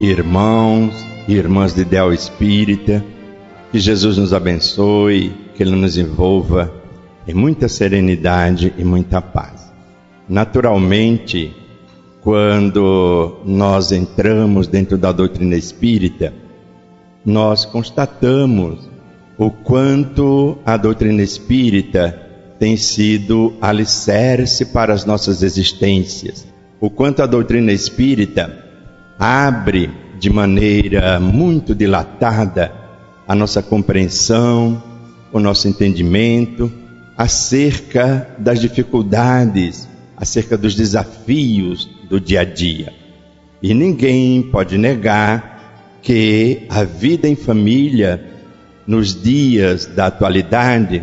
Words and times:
irmãos 0.00 0.94
e 1.26 1.34
irmãs 1.34 1.74
de 1.74 1.80
Ideal 1.80 2.12
Espírita, 2.12 3.04
que 3.72 3.80
Jesus 3.80 4.16
nos 4.16 4.32
abençoe, 4.32 5.34
que 5.56 5.60
Ele 5.60 5.74
nos 5.74 5.98
envolva 5.98 6.72
em 7.26 7.34
muita 7.34 7.68
serenidade 7.68 8.72
e 8.78 8.84
muita 8.84 9.20
paz. 9.20 9.72
Naturalmente, 10.28 11.52
quando 12.20 13.40
nós 13.44 13.90
entramos 13.90 14.68
dentro 14.68 14.96
da 14.96 15.10
doutrina 15.10 15.56
espírita, 15.56 16.32
nós 17.26 17.64
constatamos 17.64 18.88
o 19.36 19.50
quanto 19.50 20.58
a 20.64 20.76
doutrina 20.76 21.22
espírita 21.22 22.22
tem 22.56 22.76
sido 22.76 23.52
alicerce 23.60 24.66
para 24.66 24.94
as 24.94 25.04
nossas 25.04 25.42
existências, 25.42 26.46
o 26.80 26.88
quanto 26.88 27.20
a 27.20 27.26
doutrina 27.26 27.72
espírita 27.72 28.67
abre 29.18 29.90
de 30.18 30.30
maneira 30.30 31.18
muito 31.18 31.74
dilatada 31.74 32.72
a 33.26 33.34
nossa 33.34 33.60
compreensão, 33.62 34.82
o 35.32 35.40
nosso 35.40 35.66
entendimento 35.66 36.72
acerca 37.16 38.28
das 38.38 38.60
dificuldades, 38.60 39.88
acerca 40.16 40.56
dos 40.56 40.74
desafios 40.74 41.90
do 42.08 42.20
dia 42.20 42.42
a 42.42 42.44
dia. 42.44 42.92
E 43.60 43.74
ninguém 43.74 44.42
pode 44.42 44.78
negar 44.78 45.98
que 46.00 46.62
a 46.68 46.84
vida 46.84 47.28
em 47.28 47.34
família, 47.34 48.24
nos 48.86 49.20
dias 49.20 49.84
da 49.84 50.06
atualidade, 50.06 51.02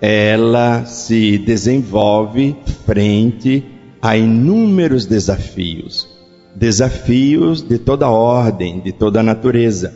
ela 0.00 0.84
se 0.84 1.38
desenvolve 1.38 2.56
frente 2.84 3.64
a 4.02 4.16
inúmeros 4.16 5.06
desafios 5.06 6.19
desafios 6.54 7.62
de 7.62 7.78
toda 7.78 8.08
ordem, 8.08 8.80
de 8.80 8.92
toda 8.92 9.22
natureza. 9.22 9.94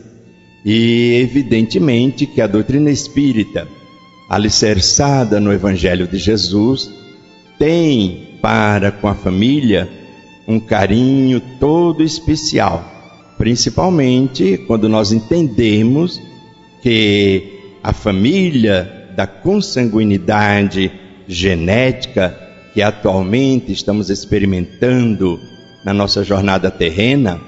E 0.65 1.21
evidentemente 1.21 2.27
que 2.27 2.41
a 2.41 2.47
doutrina 2.47 2.91
espírita, 2.91 3.69
alicerçada 4.29 5.39
no 5.39 5.53
Evangelho 5.53 6.09
de 6.09 6.17
Jesus, 6.17 6.91
tem 7.59 8.39
para 8.41 8.91
com 8.91 9.09
a 9.09 9.15
família 9.15 9.89
um 10.47 10.59
carinho 10.61 11.41
todo 11.59 12.03
especial, 12.03 12.85
principalmente 13.39 14.59
quando 14.67 14.89
nós 14.89 15.13
entendemos 15.13 16.21
que 16.83 17.77
a 17.83 17.93
família 17.93 19.11
da 19.17 19.27
consanguinidade 19.27 20.91
genética 21.27 22.39
que 22.75 22.83
atualmente 22.83 23.73
estamos 23.73 24.11
experimentando 24.11 25.41
na 25.85 25.93
nossa 25.93 26.25
jornada 26.25 26.71
terrena, 26.71 27.41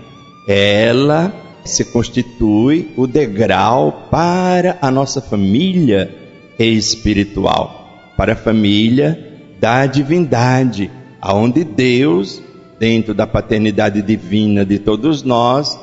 ela 0.46 1.32
se 1.64 1.84
constitui 1.86 2.92
o 2.96 3.06
degrau 3.06 4.08
para 4.10 4.78
a 4.80 4.90
nossa 4.90 5.20
família 5.20 6.14
espiritual, 6.58 8.12
para 8.16 8.34
a 8.34 8.36
família 8.36 9.18
da 9.58 9.86
divindade, 9.86 10.90
aonde 11.20 11.64
Deus, 11.64 12.42
dentro 12.78 13.14
da 13.14 13.26
paternidade 13.26 14.02
divina 14.02 14.64
de 14.64 14.78
todos 14.78 15.22
nós, 15.22 15.78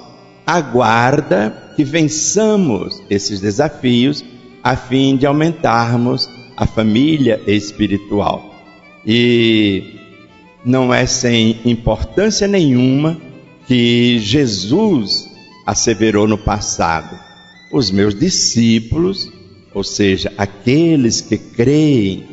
aguarda 0.46 1.74
que 1.76 1.84
vençamos 1.84 3.02
esses 3.10 3.42
desafios 3.42 4.24
a 4.64 4.76
fim 4.76 5.18
de 5.18 5.26
aumentarmos 5.26 6.30
a 6.56 6.66
família 6.66 7.42
espiritual. 7.48 8.54
E 9.06 10.03
não 10.66 10.94
é 10.94 11.06
sem 11.06 11.60
importância 11.66 12.48
nenhuma 12.48 13.20
que 13.68 14.20
Jesus 14.20 15.30
asseverou 15.66 16.28
no 16.28 16.38
passado: 16.38 17.18
os 17.72 17.92
meus 17.92 18.16
discípulos, 18.16 19.30
ou 19.74 19.84
seja, 19.84 20.32
aqueles 20.38 21.22
que 21.22 21.38
creem 21.38 22.26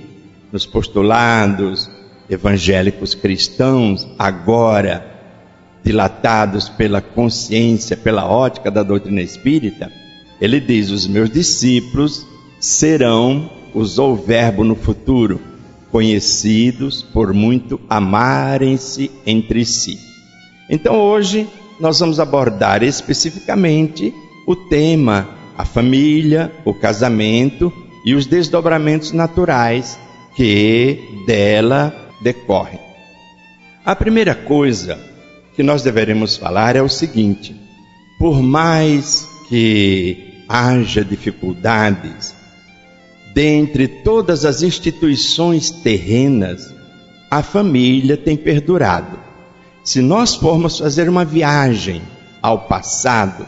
nos 0.52 0.66
postulados 0.66 1.90
evangélicos 2.28 3.14
cristãos, 3.14 4.06
agora 4.18 5.06
dilatados 5.82 6.68
pela 6.68 7.00
consciência, 7.00 7.96
pela 7.96 8.26
ótica 8.26 8.70
da 8.70 8.82
doutrina 8.82 9.22
espírita, 9.22 9.90
ele 10.40 10.60
diz: 10.60 10.90
os 10.90 11.06
meus 11.06 11.30
discípulos 11.30 12.26
serão, 12.58 13.50
usou 13.74 14.12
o 14.12 14.16
verbo 14.16 14.62
no 14.62 14.76
futuro, 14.76 15.40
conhecidos 15.90 17.02
por 17.02 17.32
muito 17.32 17.80
amarem-se 17.88 19.10
entre 19.26 19.64
si. 19.64 19.98
Então 20.68 20.96
hoje 20.96 21.48
nós 21.78 21.98
vamos 21.98 22.20
abordar 22.20 22.82
especificamente 22.82 24.14
o 24.46 24.54
tema 24.54 25.40
a 25.60 25.64
família, 25.66 26.50
o 26.64 26.72
casamento 26.72 27.70
e 28.02 28.14
os 28.14 28.24
desdobramentos 28.24 29.12
naturais 29.12 29.98
que 30.34 30.98
dela 31.26 31.94
decorrem. 32.22 32.80
A 33.84 33.94
primeira 33.94 34.34
coisa 34.34 34.98
que 35.54 35.62
nós 35.62 35.82
deveremos 35.82 36.36
falar 36.36 36.76
é 36.76 36.82
o 36.82 36.88
seguinte: 36.88 37.54
por 38.18 38.42
mais 38.42 39.28
que 39.50 40.44
haja 40.48 41.04
dificuldades 41.04 42.34
dentre 43.34 43.86
todas 43.86 44.44
as 44.44 44.62
instituições 44.62 45.70
terrenas, 45.70 46.72
a 47.30 47.42
família 47.42 48.16
tem 48.16 48.36
perdurado. 48.36 49.18
Se 49.84 50.00
nós 50.00 50.34
formos 50.34 50.78
fazer 50.78 51.08
uma 51.08 51.24
viagem 51.24 52.02
ao 52.42 52.60
passado, 52.60 53.46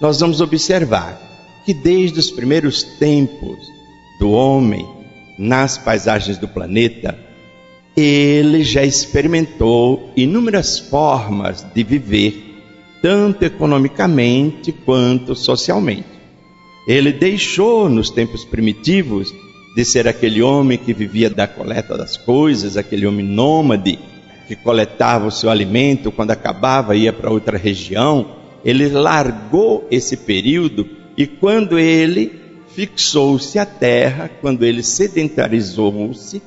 nós 0.00 0.20
vamos 0.20 0.40
observar 0.40 1.20
que 1.64 1.74
desde 1.74 2.18
os 2.18 2.30
primeiros 2.30 2.82
tempos 2.82 3.58
do 4.18 4.30
homem 4.30 4.86
nas 5.38 5.78
paisagens 5.78 6.38
do 6.38 6.46
planeta, 6.46 7.18
ele 7.96 8.62
já 8.62 8.84
experimentou 8.84 10.10
inúmeras 10.16 10.78
formas 10.78 11.66
de 11.74 11.82
viver, 11.82 12.62
tanto 13.02 13.42
economicamente 13.44 14.70
quanto 14.70 15.34
socialmente. 15.34 16.19
Ele 16.90 17.12
deixou 17.12 17.88
nos 17.88 18.10
tempos 18.10 18.44
primitivos 18.44 19.32
de 19.76 19.84
ser 19.84 20.08
aquele 20.08 20.42
homem 20.42 20.76
que 20.76 20.92
vivia 20.92 21.30
da 21.30 21.46
coleta 21.46 21.96
das 21.96 22.16
coisas, 22.16 22.76
aquele 22.76 23.06
homem 23.06 23.24
nômade 23.24 23.96
que 24.48 24.56
coletava 24.56 25.28
o 25.28 25.30
seu 25.30 25.50
alimento, 25.50 26.10
quando 26.10 26.32
acabava 26.32 26.96
ia 26.96 27.12
para 27.12 27.30
outra 27.30 27.56
região. 27.56 28.34
Ele 28.64 28.88
largou 28.88 29.86
esse 29.88 30.16
período 30.16 30.84
e 31.16 31.28
quando 31.28 31.78
ele 31.78 32.32
fixou-se 32.74 33.56
à 33.56 33.64
terra, 33.64 34.28
quando 34.40 34.64
ele 34.64 34.82
sedentarizou-se, 34.82 36.42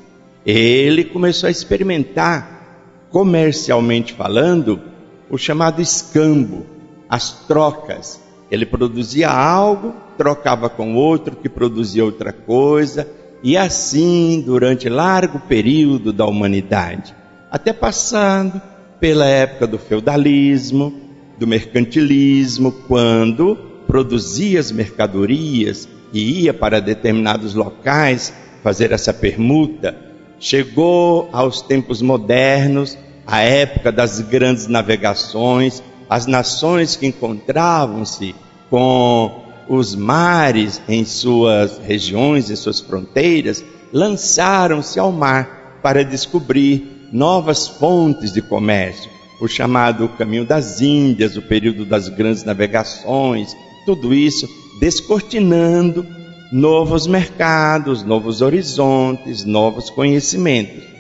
ele 0.45 1.05
começou 1.05 1.47
a 1.47 1.51
experimentar, 1.51 3.07
comercialmente 3.09 4.11
falando, 4.11 4.81
o 5.29 5.37
chamado 5.37 5.81
escambo, 5.81 6.65
as 7.07 7.31
trocas, 7.47 8.19
ele 8.53 8.67
produzia 8.67 9.31
algo, 9.31 9.95
trocava 10.15 10.69
com 10.69 10.93
outro 10.93 11.35
que 11.35 11.49
produzia 11.49 12.05
outra 12.05 12.31
coisa, 12.31 13.07
e 13.41 13.57
assim 13.57 14.43
durante 14.45 14.87
largo 14.87 15.39
período 15.39 16.13
da 16.13 16.27
humanidade, 16.27 17.15
até 17.49 17.73
passando 17.73 18.61
pela 18.99 19.25
época 19.25 19.65
do 19.65 19.79
feudalismo, 19.79 20.93
do 21.39 21.47
mercantilismo, 21.47 22.71
quando 22.87 23.57
produzia 23.87 24.59
as 24.59 24.71
mercadorias 24.71 25.89
e 26.13 26.43
ia 26.43 26.53
para 26.53 26.79
determinados 26.79 27.55
locais 27.55 28.31
fazer 28.61 28.91
essa 28.91 29.11
permuta. 29.11 29.97
Chegou 30.39 31.27
aos 31.33 31.59
tempos 31.59 32.03
modernos, 32.03 32.99
a 33.25 33.41
época 33.41 33.91
das 33.91 34.21
grandes 34.21 34.67
navegações, 34.67 35.81
as 36.09 36.25
nações 36.25 36.95
que 36.95 37.07
encontravam-se 37.07 38.35
com 38.69 39.44
os 39.67 39.95
mares 39.95 40.81
em 40.88 41.05
suas 41.05 41.77
regiões, 41.79 42.50
em 42.50 42.55
suas 42.55 42.79
fronteiras, 42.79 43.63
lançaram-se 43.91 45.00
ao 45.00 45.11
mar 45.11 45.79
para 45.81 46.03
descobrir 46.03 47.09
novas 47.11 47.67
fontes 47.67 48.33
de 48.33 48.41
comércio, 48.41 49.09
o 49.39 49.47
chamado 49.47 50.09
caminho 50.09 50.45
das 50.45 50.81
Índias, 50.81 51.38
o 51.38 51.41
período 51.41 51.85
das 51.85 52.09
grandes 52.09 52.44
navegações, 52.44 53.56
tudo 53.85 54.13
isso 54.13 54.47
descortinando 54.79 56.06
novos 56.51 57.07
mercados, 57.07 58.03
novos 58.03 58.41
horizontes, 58.41 59.44
novos 59.44 59.89
conhecimentos. 59.89 60.93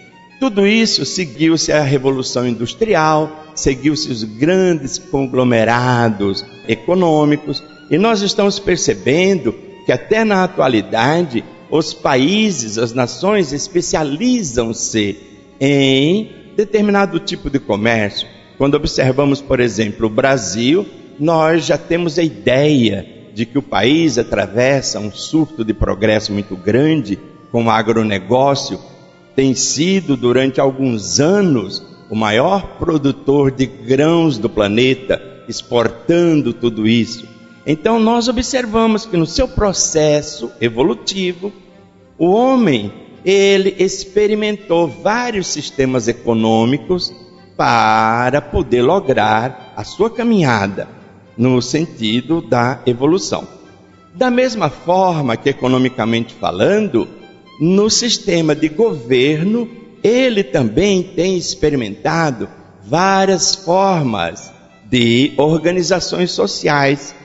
Tudo 0.43 0.67
isso 0.67 1.05
seguiu-se 1.05 1.71
a 1.71 1.81
Revolução 1.81 2.45
Industrial, 2.45 3.45
seguiu-se 3.55 4.11
os 4.11 4.25
grandes 4.25 4.97
conglomerados 4.97 6.43
econômicos, 6.67 7.63
e 7.89 7.97
nós 7.97 8.21
estamos 8.21 8.59
percebendo 8.59 9.55
que 9.85 9.91
até 9.93 10.25
na 10.25 10.43
atualidade 10.43 11.45
os 11.71 11.93
países, 11.93 12.77
as 12.77 12.91
nações 12.91 13.53
especializam-se 13.53 15.17
em 15.61 16.29
determinado 16.57 17.21
tipo 17.21 17.49
de 17.49 17.57
comércio. 17.57 18.27
Quando 18.57 18.75
observamos, 18.75 19.41
por 19.41 19.61
exemplo, 19.61 20.07
o 20.07 20.09
Brasil, 20.09 20.85
nós 21.17 21.65
já 21.65 21.77
temos 21.77 22.19
a 22.19 22.21
ideia 22.21 23.07
de 23.33 23.45
que 23.45 23.57
o 23.57 23.63
país 23.63 24.17
atravessa 24.17 24.99
um 24.99 25.09
surto 25.09 25.63
de 25.63 25.73
progresso 25.73 26.33
muito 26.33 26.57
grande 26.57 27.17
com 27.49 27.63
o 27.63 27.69
agronegócio, 27.69 28.77
tem 29.35 29.55
sido 29.55 30.15
durante 30.15 30.59
alguns 30.59 31.19
anos 31.19 31.83
o 32.09 32.15
maior 32.15 32.77
produtor 32.77 33.51
de 33.51 33.65
grãos 33.65 34.37
do 34.37 34.49
planeta, 34.49 35.21
exportando 35.47 36.53
tudo 36.53 36.87
isso. 36.87 37.27
Então 37.65 37.99
nós 37.99 38.27
observamos 38.27 39.05
que 39.05 39.17
no 39.17 39.25
seu 39.25 39.47
processo 39.47 40.51
evolutivo, 40.59 41.51
o 42.17 42.31
homem 42.31 42.91
ele 43.25 43.75
experimentou 43.79 44.87
vários 44.87 45.47
sistemas 45.47 46.07
econômicos 46.07 47.13
para 47.55 48.41
poder 48.41 48.81
lograr 48.81 49.73
a 49.75 49.83
sua 49.83 50.09
caminhada 50.09 50.87
no 51.37 51.61
sentido 51.61 52.41
da 52.41 52.81
evolução. 52.85 53.47
Da 54.13 54.29
mesma 54.29 54.69
forma 54.69 55.37
que 55.37 55.49
economicamente 55.49 56.33
falando, 56.33 57.07
no 57.59 57.89
sistema 57.89 58.55
de 58.55 58.69
governo, 58.69 59.69
ele 60.03 60.43
também 60.43 61.03
tem 61.03 61.37
experimentado 61.37 62.49
várias 62.83 63.55
formas 63.55 64.51
de 64.89 65.33
organizações 65.37 66.31
sociais. 66.31 67.15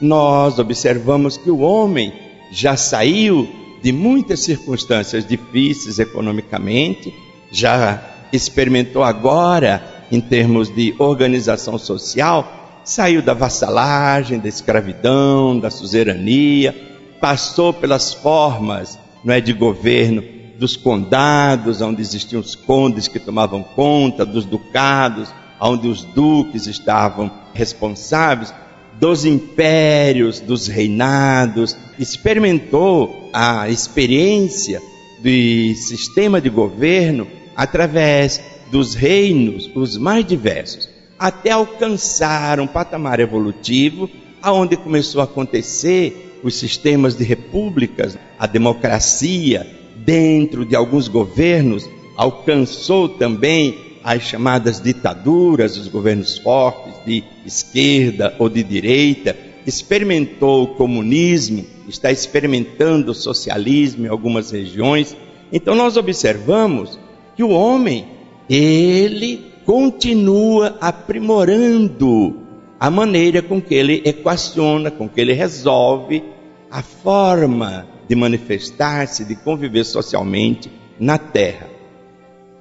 Nós 0.00 0.58
observamos 0.58 1.36
que 1.36 1.50
o 1.50 1.60
homem 1.60 2.12
já 2.52 2.76
saiu 2.76 3.48
de 3.82 3.92
muitas 3.92 4.40
circunstâncias 4.40 5.26
difíceis 5.26 5.98
economicamente, 5.98 7.12
já 7.50 8.02
experimentou 8.32 9.02
agora, 9.02 10.06
em 10.10 10.20
termos 10.20 10.74
de 10.74 10.94
organização 10.98 11.78
social, 11.78 12.80
saiu 12.84 13.20
da 13.20 13.34
vassalagem, 13.34 14.38
da 14.38 14.48
escravidão, 14.48 15.58
da 15.58 15.70
suzerania, 15.70 16.74
passou 17.20 17.72
pelas 17.72 18.12
formas 18.12 18.98
não 19.28 19.34
é, 19.34 19.42
de 19.42 19.52
governo 19.52 20.24
dos 20.58 20.74
condados, 20.74 21.82
onde 21.82 22.00
existiam 22.00 22.40
os 22.40 22.54
condes 22.54 23.08
que 23.08 23.20
tomavam 23.20 23.62
conta, 23.62 24.24
dos 24.24 24.46
ducados, 24.46 25.28
onde 25.60 25.86
os 25.86 26.02
duques 26.02 26.66
estavam 26.66 27.30
responsáveis, 27.52 28.54
dos 28.98 29.26
impérios, 29.26 30.40
dos 30.40 30.66
reinados, 30.66 31.76
experimentou 31.98 33.28
a 33.34 33.68
experiência 33.68 34.80
do 35.18 35.74
sistema 35.76 36.40
de 36.40 36.48
governo 36.48 37.26
através 37.54 38.40
dos 38.70 38.94
reinos, 38.94 39.70
os 39.74 39.98
mais 39.98 40.24
diversos, 40.24 40.88
até 41.18 41.50
alcançar 41.50 42.60
um 42.60 42.66
patamar 42.66 43.20
evolutivo 43.20 44.08
aonde 44.40 44.74
começou 44.74 45.20
a 45.20 45.24
acontecer 45.24 46.27
os 46.42 46.54
sistemas 46.54 47.16
de 47.16 47.24
repúblicas, 47.24 48.18
a 48.38 48.46
democracia 48.46 49.66
dentro 49.96 50.64
de 50.64 50.76
alguns 50.76 51.08
governos 51.08 51.88
alcançou 52.16 53.08
também 53.08 53.88
as 54.02 54.22
chamadas 54.22 54.80
ditaduras, 54.80 55.76
os 55.76 55.88
governos 55.88 56.38
fortes 56.38 56.94
de 57.04 57.22
esquerda 57.44 58.34
ou 58.38 58.48
de 58.48 58.62
direita, 58.62 59.36
experimentou 59.66 60.62
o 60.62 60.74
comunismo, 60.74 61.64
está 61.88 62.10
experimentando 62.10 63.12
o 63.12 63.14
socialismo 63.14 64.06
em 64.06 64.08
algumas 64.08 64.50
regiões. 64.50 65.16
Então 65.52 65.74
nós 65.74 65.96
observamos 65.96 66.98
que 67.36 67.42
o 67.42 67.50
homem, 67.50 68.06
ele 68.48 69.44
continua 69.66 70.78
aprimorando 70.80 72.47
a 72.78 72.90
maneira 72.90 73.42
com 73.42 73.60
que 73.60 73.74
ele 73.74 74.02
equaciona, 74.04 74.90
com 74.90 75.08
que 75.08 75.20
ele 75.20 75.32
resolve 75.32 76.22
a 76.70 76.82
forma 76.82 77.86
de 78.08 78.14
manifestar-se, 78.14 79.24
de 79.24 79.34
conviver 79.36 79.84
socialmente 79.84 80.70
na 80.98 81.18
terra. 81.18 81.68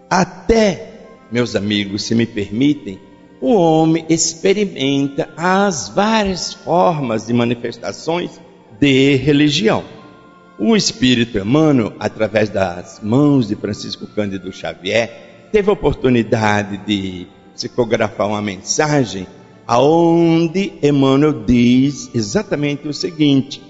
Até 0.10 0.98
meus 1.31 1.56
amigos, 1.56 2.04
se 2.04 2.16
me 2.16 2.25
permitem, 2.25 3.00
o 3.42 3.54
homem 3.54 4.06
experimenta 4.10 5.30
as 5.38 5.90
várias 5.90 6.54
formas 6.54 7.28
de 7.28 7.34
manifestações 7.34 8.42
de 8.80 9.16
religião. 9.16 9.84
O 10.58 10.75
espírito 10.75 11.38
Emmanuel, 11.38 11.94
através 12.00 12.50
das 12.50 13.00
mãos 13.04 13.48
de 13.48 13.56
Francisco 13.56 14.08
Cândido 14.08 14.52
Xavier, 14.52 15.50
teve 15.52 15.69
a 15.69 15.74
oportunidade 15.74 16.78
de 16.78 17.28
psicografar 17.54 18.28
uma 18.28 18.42
mensagem 18.42 19.28
aonde 19.68 20.74
Emmanuel 20.81 21.44
diz 21.46 22.10
exatamente 22.16 22.88
o 22.88 22.94
seguinte: 22.94 23.62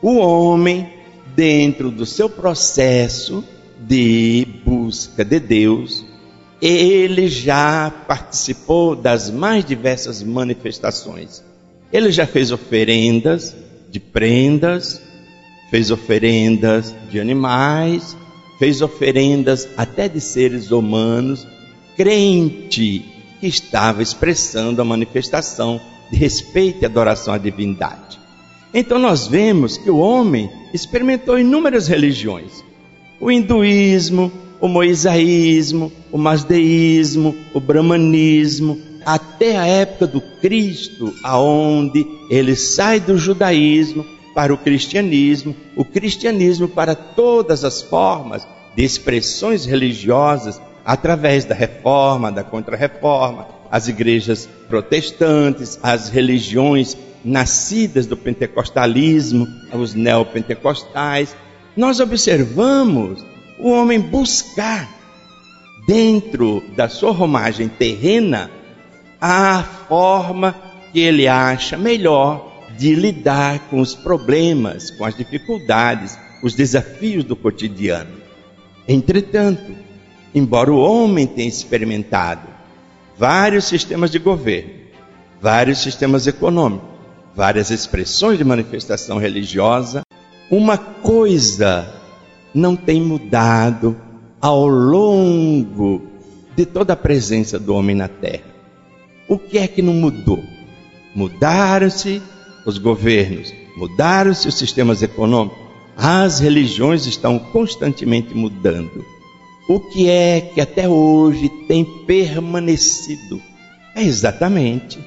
o 0.00 0.16
homem, 0.16 0.88
dentro 1.34 1.90
do 1.90 2.06
seu 2.06 2.30
processo 2.30 3.44
de 3.78 4.46
busca 4.64 5.22
de 5.22 5.38
Deus, 5.38 6.04
ele 6.62 7.28
já 7.28 7.92
participou 8.08 8.96
das 8.96 9.30
mais 9.30 9.64
diversas 9.64 10.22
manifestações. 10.22 11.44
Ele 11.92 12.10
já 12.10 12.26
fez 12.26 12.50
oferendas 12.50 13.54
de 13.90 14.00
prendas, 14.00 15.00
fez 15.70 15.90
oferendas 15.90 16.94
de 17.10 17.20
animais, 17.20 18.16
fez 18.58 18.80
oferendas 18.80 19.68
até 19.76 20.08
de 20.08 20.20
seres 20.20 20.70
humanos, 20.70 21.46
crente 21.96 23.15
que 23.40 23.46
estava 23.46 24.02
expressando 24.02 24.80
a 24.80 24.84
manifestação 24.84 25.80
de 26.10 26.16
respeito 26.16 26.82
e 26.82 26.86
adoração 26.86 27.34
à 27.34 27.38
divindade. 27.38 28.18
Então 28.72 28.98
nós 28.98 29.26
vemos 29.26 29.76
que 29.76 29.90
o 29.90 29.98
homem 29.98 30.50
experimentou 30.72 31.38
inúmeras 31.38 31.88
religiões: 31.88 32.64
o 33.20 33.30
hinduísmo, 33.30 34.30
o 34.60 34.68
moisaísmo, 34.68 35.92
o 36.10 36.18
masdeísmo, 36.18 37.34
o 37.54 37.60
brahmanismo, 37.60 38.80
até 39.04 39.56
a 39.56 39.66
época 39.66 40.06
do 40.06 40.20
Cristo, 40.20 41.14
aonde 41.22 42.06
ele 42.28 42.56
sai 42.56 42.98
do 42.98 43.16
judaísmo 43.16 44.04
para 44.34 44.52
o 44.52 44.58
cristianismo, 44.58 45.56
o 45.74 45.84
cristianismo 45.84 46.68
para 46.68 46.94
todas 46.94 47.64
as 47.64 47.80
formas 47.82 48.46
de 48.74 48.84
expressões 48.84 49.64
religiosas 49.64 50.60
através 50.86 51.44
da 51.44 51.54
reforma, 51.54 52.30
da 52.30 52.44
contra-reforma, 52.44 53.48
as 53.68 53.88
igrejas 53.88 54.48
protestantes, 54.68 55.76
as 55.82 56.08
religiões 56.08 56.96
nascidas 57.24 58.06
do 58.06 58.16
pentecostalismo, 58.16 59.48
os 59.72 59.94
neopentecostais. 59.94 61.36
Nós 61.76 61.98
observamos 61.98 63.26
o 63.58 63.68
homem 63.70 63.98
buscar 63.98 64.88
dentro 65.88 66.62
da 66.76 66.88
sua 66.88 67.10
romagem 67.10 67.66
terrena 67.66 68.48
a 69.20 69.64
forma 69.88 70.54
que 70.92 71.00
ele 71.00 71.26
acha 71.26 71.76
melhor 71.76 72.62
de 72.78 72.94
lidar 72.94 73.58
com 73.70 73.80
os 73.80 73.94
problemas, 73.94 74.92
com 74.92 75.04
as 75.04 75.16
dificuldades, 75.16 76.16
os 76.44 76.54
desafios 76.54 77.24
do 77.24 77.34
cotidiano. 77.34 78.18
Entretanto, 78.86 79.85
embora 80.36 80.70
o 80.70 80.78
homem 80.78 81.26
tenha 81.26 81.48
experimentado 81.48 82.46
vários 83.16 83.64
sistemas 83.64 84.10
de 84.10 84.18
governo, 84.18 84.70
vários 85.40 85.78
sistemas 85.78 86.26
econômicos, 86.26 86.86
várias 87.34 87.70
expressões 87.70 88.36
de 88.36 88.44
manifestação 88.44 89.16
religiosa, 89.16 90.02
uma 90.50 90.76
coisa 90.76 91.90
não 92.52 92.76
tem 92.76 93.00
mudado 93.00 93.96
ao 94.38 94.66
longo 94.66 96.02
de 96.54 96.66
toda 96.66 96.92
a 96.92 96.96
presença 96.96 97.58
do 97.58 97.74
homem 97.74 97.96
na 97.96 98.06
terra. 98.06 98.54
O 99.26 99.38
que 99.38 99.56
é 99.56 99.66
que 99.66 99.80
não 99.80 99.94
mudou? 99.94 100.44
Mudaram-se 101.14 102.20
os 102.66 102.76
governos, 102.76 103.54
mudaram-se 103.74 104.46
os 104.46 104.54
sistemas 104.54 105.02
econômicos, 105.02 105.58
as 105.96 106.40
religiões 106.40 107.06
estão 107.06 107.38
constantemente 107.38 108.34
mudando. 108.34 109.15
O 109.68 109.80
que 109.80 110.08
é 110.08 110.40
que 110.40 110.60
até 110.60 110.88
hoje 110.88 111.48
tem 111.66 111.84
permanecido? 111.84 113.42
É 113.94 114.02
exatamente 114.02 114.98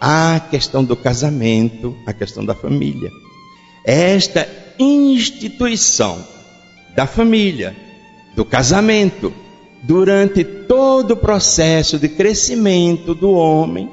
a 0.00 0.40
questão 0.50 0.82
do 0.82 0.96
casamento, 0.96 1.94
a 2.06 2.12
questão 2.12 2.42
da 2.42 2.54
família. 2.54 3.10
Esta 3.84 4.48
instituição 4.78 6.24
da 6.96 7.06
família, 7.06 7.76
do 8.34 8.44
casamento, 8.44 9.32
durante 9.82 10.44
todo 10.44 11.12
o 11.12 11.16
processo 11.16 11.98
de 11.98 12.08
crescimento 12.08 13.14
do 13.14 13.30
homem 13.32 13.90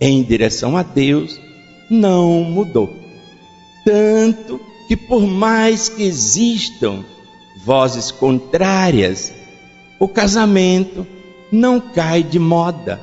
em 0.00 0.22
direção 0.22 0.78
a 0.78 0.82
Deus, 0.82 1.38
não 1.90 2.42
mudou. 2.42 2.90
Tanto 3.84 4.58
que, 4.88 4.96
por 4.96 5.26
mais 5.26 5.90
que 5.90 6.02
existam 6.02 7.04
vozes 7.64 8.10
contrárias, 8.10 9.41
o 10.02 10.08
casamento 10.08 11.06
não 11.52 11.78
cai 11.78 12.24
de 12.24 12.36
moda. 12.36 13.00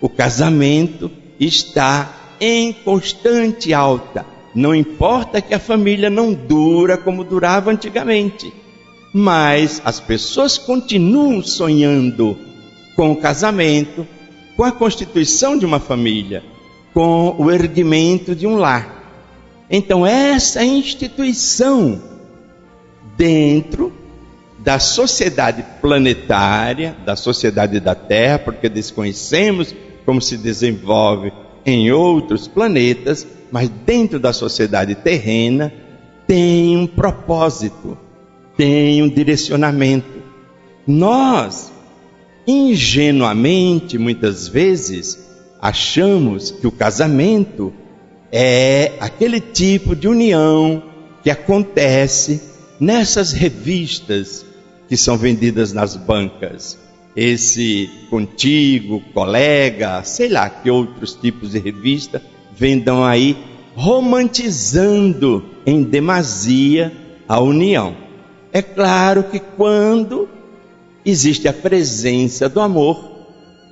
o 0.00 0.08
casamento 0.08 1.10
está 1.40 2.36
em 2.40 2.72
constante 2.72 3.74
alta. 3.74 4.24
Não 4.54 4.72
importa 4.72 5.42
que 5.42 5.52
a 5.52 5.58
família 5.58 6.08
não 6.08 6.32
dura 6.32 6.96
como 6.96 7.24
durava 7.24 7.72
antigamente, 7.72 8.52
mas 9.12 9.82
as 9.84 9.98
pessoas 9.98 10.56
continuam 10.56 11.42
sonhando 11.42 12.38
com 12.94 13.10
o 13.10 13.16
casamento, 13.16 14.06
com 14.56 14.62
a 14.62 14.70
constituição 14.70 15.58
de 15.58 15.66
uma 15.66 15.80
família, 15.80 16.44
com 16.94 17.34
o 17.40 17.50
erguimento 17.50 18.36
de 18.36 18.46
um 18.46 18.54
lar. 18.54 19.02
Então, 19.68 20.06
essa 20.06 20.64
instituição 20.64 22.00
dentro 23.16 23.99
da 24.62 24.78
sociedade 24.78 25.64
planetária, 25.80 26.96
da 27.04 27.16
sociedade 27.16 27.80
da 27.80 27.94
Terra, 27.94 28.38
porque 28.38 28.68
desconhecemos 28.68 29.74
como 30.04 30.20
se 30.20 30.36
desenvolve 30.36 31.32
em 31.64 31.90
outros 31.90 32.46
planetas, 32.46 33.26
mas 33.50 33.68
dentro 33.68 34.18
da 34.18 34.32
sociedade 34.32 34.94
terrena 34.94 35.72
tem 36.26 36.76
um 36.76 36.86
propósito, 36.86 37.96
tem 38.56 39.02
um 39.02 39.08
direcionamento. 39.08 40.20
Nós, 40.86 41.72
ingenuamente, 42.46 43.98
muitas 43.98 44.46
vezes, 44.46 45.26
achamos 45.60 46.50
que 46.50 46.66
o 46.66 46.72
casamento 46.72 47.72
é 48.30 48.92
aquele 49.00 49.40
tipo 49.40 49.96
de 49.96 50.06
união 50.06 50.82
que 51.22 51.30
acontece 51.30 52.42
nessas 52.78 53.32
revistas 53.32 54.46
que 54.90 54.96
são 54.96 55.16
vendidas 55.16 55.72
nas 55.72 55.94
bancas. 55.94 56.76
Esse 57.14 57.88
contigo, 58.10 59.00
colega, 59.14 60.02
sei 60.02 60.28
lá 60.28 60.50
que 60.50 60.68
outros 60.68 61.14
tipos 61.14 61.52
de 61.52 61.60
revista 61.60 62.20
vendam 62.56 63.04
aí 63.04 63.36
romantizando 63.76 65.44
em 65.64 65.84
demasia 65.84 66.92
a 67.28 67.38
união. 67.40 67.96
É 68.52 68.60
claro 68.60 69.22
que 69.22 69.38
quando 69.38 70.28
existe 71.06 71.46
a 71.46 71.52
presença 71.52 72.48
do 72.48 72.60
amor, 72.60 73.28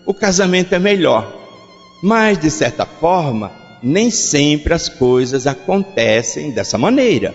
o 0.06 0.14
casamento 0.14 0.72
é 0.72 0.78
melhor. 0.78 1.37
Mas, 2.00 2.38
de 2.38 2.48
certa 2.48 2.87
forma, 2.87 3.50
nem 3.82 4.08
sempre 4.08 4.72
as 4.72 4.88
coisas 4.88 5.48
acontecem 5.48 6.52
dessa 6.52 6.78
maneira. 6.78 7.34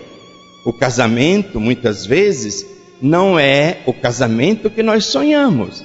O 0.64 0.72
casamento, 0.72 1.60
muitas 1.60 2.06
vezes, 2.06 2.73
não 3.00 3.38
é 3.38 3.80
o 3.86 3.92
casamento 3.92 4.70
que 4.70 4.82
nós 4.82 5.06
sonhamos, 5.06 5.84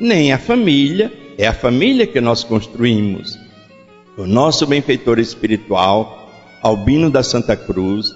nem 0.00 0.32
a 0.32 0.38
família, 0.38 1.12
é 1.36 1.46
a 1.46 1.52
família 1.52 2.06
que 2.06 2.20
nós 2.20 2.44
construímos. 2.44 3.38
O 4.16 4.26
nosso 4.26 4.66
benfeitor 4.66 5.18
espiritual, 5.18 6.28
Albino 6.60 7.08
da 7.08 7.22
Santa 7.22 7.56
Cruz, 7.56 8.12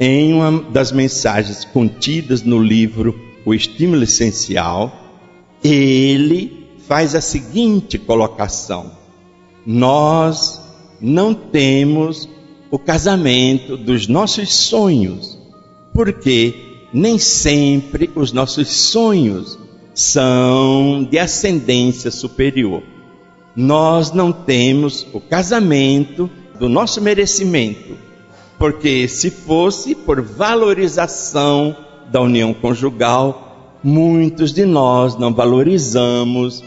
em 0.00 0.32
uma 0.32 0.62
das 0.70 0.90
mensagens 0.90 1.64
contidas 1.64 2.42
no 2.42 2.58
livro 2.58 3.14
O 3.44 3.52
Estímulo 3.52 4.02
Essencial, 4.02 4.92
ele 5.62 6.66
faz 6.88 7.14
a 7.14 7.20
seguinte 7.20 7.98
colocação: 7.98 8.92
Nós 9.66 10.60
não 11.00 11.34
temos 11.34 12.28
o 12.70 12.78
casamento 12.78 13.76
dos 13.76 14.08
nossos 14.08 14.54
sonhos, 14.54 15.38
porque 15.92 16.71
nem 16.92 17.18
sempre 17.18 18.10
os 18.14 18.32
nossos 18.32 18.68
sonhos 18.68 19.58
são 19.94 21.06
de 21.10 21.18
ascendência 21.18 22.10
superior. 22.10 22.82
Nós 23.54 24.12
não 24.12 24.32
temos 24.32 25.06
o 25.12 25.20
casamento 25.20 26.30
do 26.58 26.68
nosso 26.68 27.00
merecimento, 27.00 27.96
porque 28.58 29.08
se 29.08 29.30
fosse 29.30 29.94
por 29.94 30.22
valorização 30.22 31.76
da 32.10 32.20
união 32.20 32.54
conjugal, 32.54 33.78
muitos 33.82 34.52
de 34.52 34.64
nós 34.64 35.18
não 35.18 35.34
valorizamos 35.34 36.62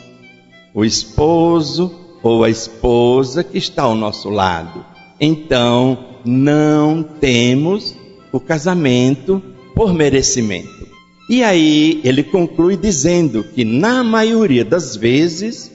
o 0.74 0.84
esposo 0.84 1.92
ou 2.22 2.44
a 2.44 2.50
esposa 2.50 3.44
que 3.44 3.58
está 3.58 3.84
ao 3.84 3.96
nosso 3.96 4.30
lado. 4.30 4.86
Então, 5.20 5.98
não 6.26 7.04
temos 7.04 7.96
o 8.32 8.40
casamento 8.40 9.42
por 9.76 9.94
merecimento. 9.94 10.88
E 11.30 11.44
aí 11.44 12.02
ele 12.04 12.24
conclui 12.24 12.76
dizendo 12.78 13.44
que, 13.44 13.66
na 13.66 14.04
maioria 14.04 14.64
das 14.64 14.96
vezes, 14.96 15.72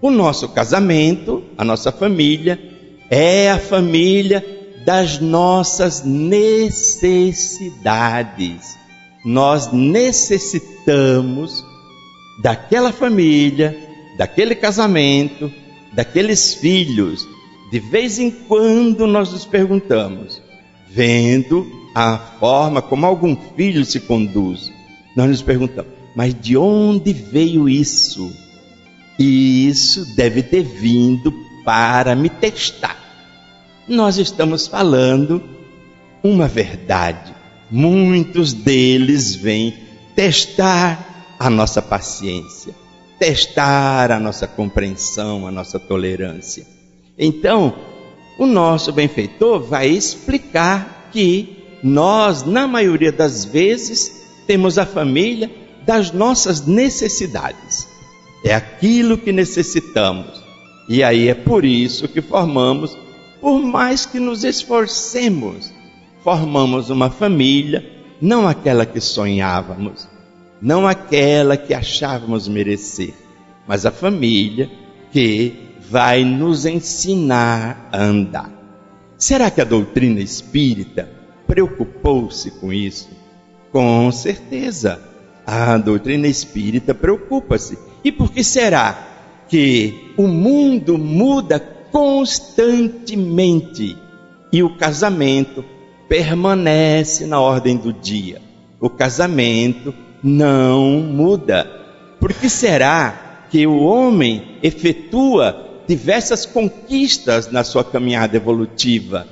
o 0.00 0.10
nosso 0.10 0.48
casamento, 0.48 1.44
a 1.58 1.64
nossa 1.64 1.90
família, 1.92 2.58
é 3.10 3.50
a 3.50 3.58
família 3.58 4.62
das 4.84 5.18
nossas 5.20 6.04
necessidades. 6.04 8.76
Nós 9.24 9.72
necessitamos 9.72 11.64
daquela 12.42 12.92
família, 12.92 13.76
daquele 14.16 14.54
casamento, 14.54 15.50
daqueles 15.92 16.54
filhos, 16.54 17.26
de 17.70 17.78
vez 17.78 18.18
em 18.18 18.30
quando 18.30 19.06
nós 19.06 19.30
nos 19.32 19.44
perguntamos, 19.44 20.40
vendo 20.94 21.66
a 21.94 22.16
forma 22.16 22.80
como 22.80 23.06
algum 23.06 23.36
filho 23.56 23.84
se 23.84 24.00
conduz, 24.00 24.72
nós 25.16 25.28
nos 25.28 25.42
perguntamos, 25.42 25.92
mas 26.14 26.34
de 26.34 26.56
onde 26.56 27.12
veio 27.12 27.68
isso? 27.68 28.30
E 29.18 29.68
isso 29.68 30.14
deve 30.16 30.42
ter 30.42 30.62
vindo 30.62 31.32
para 31.64 32.14
me 32.14 32.28
testar. 32.28 32.96
Nós 33.86 34.16
estamos 34.16 34.66
falando 34.66 35.42
uma 36.22 36.48
verdade. 36.48 37.34
Muitos 37.70 38.52
deles 38.52 39.34
vêm 39.34 39.74
testar 40.14 41.34
a 41.38 41.50
nossa 41.50 41.82
paciência, 41.82 42.74
testar 43.18 44.10
a 44.12 44.20
nossa 44.20 44.46
compreensão, 44.46 45.46
a 45.46 45.50
nossa 45.50 45.78
tolerância. 45.78 46.66
Então, 47.18 47.74
o 48.42 48.46
nosso 48.46 48.92
benfeitor 48.92 49.60
vai 49.62 49.86
explicar 49.86 51.10
que 51.12 51.78
nós, 51.80 52.42
na 52.42 52.66
maioria 52.66 53.12
das 53.12 53.44
vezes, 53.44 54.20
temos 54.48 54.78
a 54.78 54.84
família 54.84 55.48
das 55.86 56.10
nossas 56.10 56.66
necessidades. 56.66 57.86
É 58.44 58.52
aquilo 58.52 59.16
que 59.16 59.30
necessitamos. 59.30 60.42
E 60.88 61.04
aí 61.04 61.28
é 61.28 61.34
por 61.34 61.64
isso 61.64 62.08
que 62.08 62.20
formamos, 62.20 62.98
por 63.40 63.60
mais 63.60 64.06
que 64.06 64.18
nos 64.18 64.42
esforcemos, 64.42 65.72
formamos 66.24 66.90
uma 66.90 67.10
família, 67.10 67.88
não 68.20 68.48
aquela 68.48 68.84
que 68.84 69.00
sonhávamos, 69.00 70.08
não 70.60 70.84
aquela 70.84 71.56
que 71.56 71.72
achávamos 71.72 72.48
merecer, 72.48 73.14
mas 73.68 73.86
a 73.86 73.92
família 73.92 74.68
que 75.12 75.71
vai 75.92 76.24
nos 76.24 76.64
ensinar 76.64 77.90
a 77.92 78.02
andar. 78.02 78.50
Será 79.18 79.50
que 79.50 79.60
a 79.60 79.64
doutrina 79.64 80.20
espírita 80.20 81.06
preocupou-se 81.46 82.50
com 82.52 82.72
isso? 82.72 83.10
Com 83.70 84.10
certeza. 84.10 84.98
A 85.46 85.76
doutrina 85.76 86.26
espírita 86.26 86.94
preocupa-se. 86.94 87.78
E 88.02 88.10
por 88.10 88.32
que 88.32 88.42
será 88.42 89.06
que 89.48 90.14
o 90.16 90.26
mundo 90.26 90.96
muda 90.96 91.60
constantemente 91.60 93.94
e 94.50 94.62
o 94.62 94.78
casamento 94.78 95.62
permanece 96.08 97.26
na 97.26 97.38
ordem 97.38 97.76
do 97.76 97.92
dia? 97.92 98.40
O 98.80 98.88
casamento 98.88 99.92
não 100.22 101.02
muda. 101.02 101.70
Por 102.18 102.32
que 102.32 102.48
será 102.48 103.44
que 103.50 103.66
o 103.66 103.80
homem 103.80 104.56
efetua 104.62 105.68
diversas 105.86 106.46
conquistas 106.46 107.50
na 107.50 107.64
sua 107.64 107.84
caminhada 107.84 108.36
evolutiva, 108.36 109.26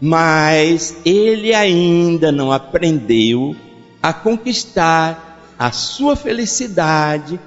mas 0.00 0.96
ele 1.04 1.54
ainda 1.54 2.32
não 2.32 2.50
aprendeu 2.50 3.54
a 4.02 4.12
conquistar 4.12 5.54
a 5.58 5.70
sua 5.70 6.16
felicidade 6.16 7.38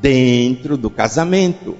dentro 0.00 0.76
do 0.76 0.90
casamento? 0.90 1.76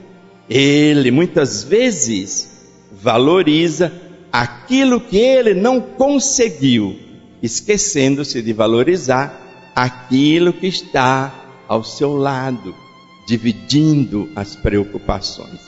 Ele 0.49 1.11
muitas 1.11 1.63
vezes 1.63 2.51
valoriza 2.91 3.93
aquilo 4.33 5.01
que 5.01 5.19
ele 5.19 5.53
não 5.55 5.81
conseguiu, 5.81 6.99
esquecendo-se 7.43 8.41
de 8.41 8.53
valorizar 8.53 9.39
aquilo 9.75 10.53
que 10.53 10.67
está 10.67 11.33
ao 11.69 11.83
seu 11.83 12.17
lado, 12.17 12.75
dividindo 13.27 14.31
as 14.37 14.57
preocupações. 14.57 15.62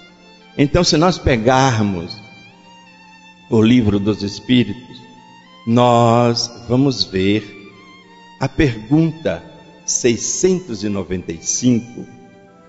Então, 0.56 0.84
se 0.84 0.96
nós 0.96 1.18
pegarmos 1.18 2.16
o 3.50 3.60
livro 3.60 3.98
dos 3.98 4.22
Espíritos, 4.22 5.02
nós 5.66 6.48
vamos 6.68 7.02
ver 7.04 7.42
a 8.40 8.48
pergunta 8.48 9.42
695. 9.84 12.06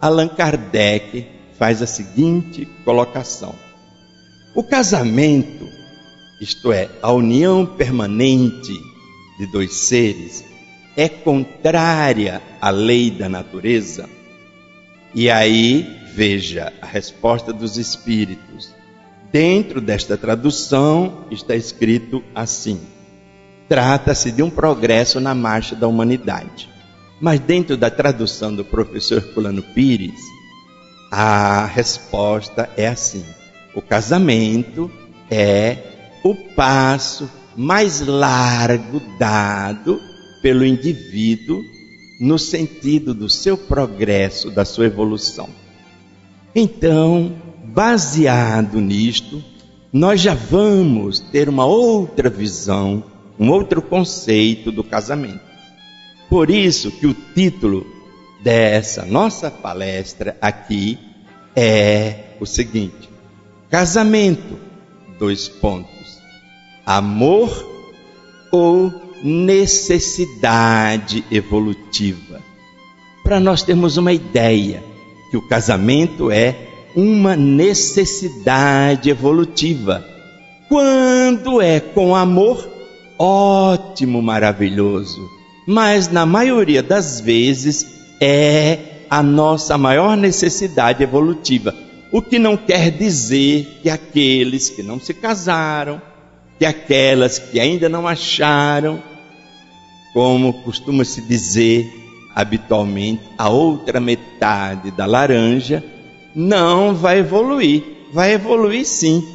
Allan 0.02 0.30
Kardec 0.30 1.28
faz 1.60 1.84
a 1.84 1.88
seguinte 1.88 2.68
colocação: 2.84 3.54
O 4.56 4.64
casamento, 4.64 5.70
isto 6.42 6.72
é, 6.72 6.90
a 7.04 7.12
união 7.12 7.64
permanente 7.66 8.74
de 9.38 9.46
dois 9.48 9.74
seres, 9.74 10.44
é 10.98 11.08
contrária 11.08 12.42
à 12.60 12.72
lei 12.72 13.12
da 13.12 13.30
natureza? 13.30 14.10
E 15.14 15.30
aí, 15.30 16.05
veja 16.16 16.72
a 16.82 16.86
resposta 16.86 17.52
dos 17.52 17.78
espíritos. 17.78 18.74
Dentro 19.32 19.82
desta 19.82 20.16
tradução 20.16 21.26
está 21.30 21.56
escrito 21.56 22.24
assim: 22.34 22.80
trata-se 23.68 24.32
de 24.32 24.42
um 24.42 24.50
progresso 24.50 25.20
na 25.20 25.36
marcha 25.36 25.76
da 25.76 25.88
humanidade. 25.88 26.70
Mas 27.20 27.40
dentro 27.40 27.76
da 27.76 27.90
tradução 27.90 28.56
do 28.56 28.64
professor 28.64 29.22
Fulano 29.22 29.62
Pires, 29.62 30.20
a 31.12 31.66
resposta 31.66 32.70
é 32.78 32.88
assim: 32.88 33.26
o 33.74 33.82
casamento 33.82 34.90
é 35.30 35.78
o 36.24 36.34
passo 36.56 37.30
mais 37.58 38.02
largo 38.02 39.02
dado 39.20 40.02
pelo 40.42 40.66
indivíduo 40.66 41.62
no 42.20 42.40
sentido 42.40 43.14
do 43.14 43.30
seu 43.30 43.58
progresso, 43.58 44.50
da 44.50 44.64
sua 44.64 44.86
evolução. 44.86 45.65
Então, 46.58 47.36
baseado 47.66 48.80
nisto, 48.80 49.44
nós 49.92 50.22
já 50.22 50.34
vamos 50.34 51.20
ter 51.20 51.50
uma 51.50 51.66
outra 51.66 52.30
visão, 52.30 53.04
um 53.38 53.50
outro 53.50 53.82
conceito 53.82 54.72
do 54.72 54.82
casamento. 54.82 55.42
Por 56.30 56.50
isso 56.50 56.92
que 56.92 57.08
o 57.08 57.14
título 57.14 57.86
dessa 58.42 59.06
nossa 59.06 59.52
palestra 59.52 60.38
aqui 60.40 60.98
é 61.54 62.38
o 62.40 62.46
seguinte: 62.46 63.10
Casamento, 63.70 64.58
dois 65.20 65.50
pontos. 65.50 66.22
Amor 66.86 67.50
ou 68.50 68.94
necessidade 69.22 71.26
evolutiva. 71.30 72.40
Para 73.24 73.42
nós 73.42 73.62
termos 73.62 73.98
uma 73.98 74.14
ideia 74.14 74.95
que 75.30 75.38
o 75.38 75.48
casamento 75.48 76.32
é 76.32 76.56
uma 76.96 77.36
necessidade 77.36 79.10
evolutiva. 79.10 80.06
Quando 80.70 81.62
é 81.62 81.80
com 81.80 82.16
amor, 82.16 82.68
ótimo, 83.20 84.22
maravilhoso. 84.22 85.30
Mas 85.68 86.10
na 86.10 86.26
maioria 86.26 86.82
das 86.82 87.20
vezes 87.20 87.86
é 88.22 88.80
a 89.10 89.22
nossa 89.22 89.78
maior 89.78 90.16
necessidade 90.16 91.04
evolutiva. 91.04 91.74
O 92.12 92.22
que 92.22 92.40
não 92.40 92.56
quer 92.56 92.92
dizer 92.92 93.80
que 93.82 93.90
aqueles 93.90 94.70
que 94.70 94.82
não 94.82 95.00
se 95.00 95.14
casaram, 95.14 96.02
que 96.58 96.66
aquelas 96.66 97.38
que 97.38 97.60
ainda 97.60 97.90
não 97.90 98.08
acharam, 98.08 99.02
como 100.14 100.54
costuma 100.64 101.04
se 101.04 101.22
dizer 101.22 102.05
habitualmente, 102.36 103.22
a 103.38 103.48
outra 103.48 104.00
metade 104.02 104.92
da 104.92 105.06
laranja 105.06 105.82
não 106.36 106.94
vai 106.94 107.20
evoluir. 107.20 107.82
Vai 108.12 108.34
evoluir 108.34 108.86
sim. 108.86 109.26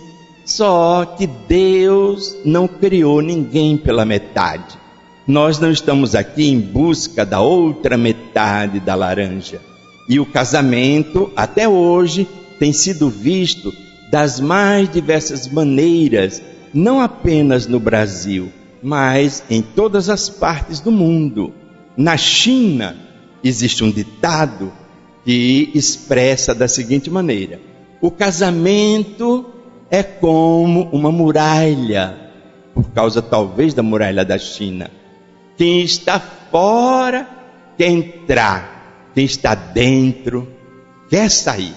Só 0.44 1.04
que 1.04 1.26
Deus 1.26 2.36
não 2.44 2.68
criou 2.68 3.22
ninguém 3.22 3.76
pela 3.76 4.04
metade. 4.04 4.78
Nós 5.26 5.58
não 5.58 5.70
estamos 5.70 6.14
aqui 6.14 6.50
em 6.50 6.60
busca 6.60 7.24
da 7.24 7.40
outra 7.40 7.96
metade 7.96 8.80
da 8.80 8.94
laranja. 8.94 9.60
E 10.08 10.18
o 10.18 10.26
casamento, 10.26 11.30
até 11.36 11.68
hoje, 11.68 12.28
tem 12.58 12.72
sido 12.72 13.08
visto 13.08 13.72
das 14.10 14.40
mais 14.40 14.90
diversas 14.90 15.46
maneiras 15.46 16.42
não 16.74 17.00
apenas 17.00 17.66
no 17.66 17.80
Brasil, 17.80 18.50
mas 18.82 19.42
em 19.48 19.62
todas 19.62 20.08
as 20.08 20.28
partes 20.28 20.80
do 20.80 20.90
mundo. 20.90 21.52
Na 21.96 22.16
China, 22.16 22.96
existe 23.42 23.84
um 23.84 23.90
ditado 23.90 24.72
que 25.24 25.70
expressa 25.74 26.54
da 26.54 26.68
seguinte 26.68 27.10
maneira: 27.10 27.60
o 28.00 28.10
casamento 28.10 29.46
é 29.90 30.02
como 30.02 30.88
uma 30.92 31.10
muralha, 31.10 32.32
por 32.74 32.90
causa 32.90 33.20
talvez 33.20 33.74
da 33.74 33.82
muralha 33.82 34.24
da 34.24 34.38
China. 34.38 34.90
Quem 35.56 35.82
está 35.82 36.18
fora 36.20 37.28
quer 37.76 37.88
entrar, 37.88 39.10
quem 39.14 39.24
está 39.24 39.54
dentro 39.54 40.48
quer 41.10 41.28
sair, 41.28 41.74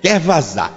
quer 0.00 0.18
vazar, 0.18 0.72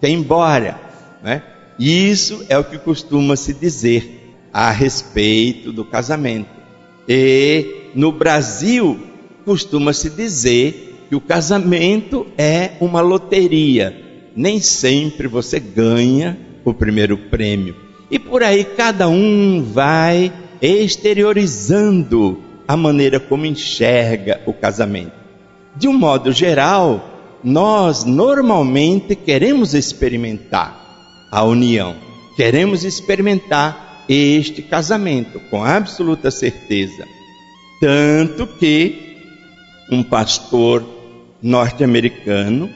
quer 0.00 0.08
ir 0.08 0.14
embora, 0.14 0.80
né? 1.22 1.42
Isso 1.78 2.46
é 2.48 2.56
o 2.56 2.62
que 2.62 2.78
costuma 2.78 3.34
se 3.34 3.52
dizer 3.52 4.36
a 4.52 4.70
respeito 4.70 5.72
do 5.72 5.84
casamento. 5.84 6.48
E 7.08 7.83
no 7.94 8.12
Brasil 8.12 8.98
costuma 9.44 9.92
se 9.92 10.10
dizer 10.10 11.06
que 11.08 11.14
o 11.14 11.20
casamento 11.20 12.26
é 12.36 12.72
uma 12.80 13.00
loteria. 13.00 13.94
Nem 14.34 14.60
sempre 14.60 15.28
você 15.28 15.60
ganha 15.60 16.36
o 16.64 16.72
primeiro 16.72 17.16
prêmio. 17.16 17.76
E 18.10 18.18
por 18.18 18.42
aí 18.42 18.64
cada 18.64 19.08
um 19.08 19.62
vai 19.62 20.32
exteriorizando 20.60 22.40
a 22.66 22.76
maneira 22.76 23.20
como 23.20 23.46
enxerga 23.46 24.40
o 24.46 24.52
casamento. 24.52 25.12
De 25.76 25.88
um 25.88 25.92
modo 25.92 26.32
geral, 26.32 27.38
nós 27.42 28.04
normalmente 28.04 29.14
queremos 29.14 29.74
experimentar 29.74 31.28
a 31.30 31.44
união. 31.44 31.96
Queremos 32.36 32.84
experimentar 32.84 34.04
este 34.08 34.62
casamento 34.62 35.40
com 35.50 35.62
absoluta 35.62 36.30
certeza. 36.30 37.06
Tanto 37.84 38.46
que 38.46 39.18
um 39.90 40.02
pastor 40.02 40.82
norte-americano, 41.42 42.70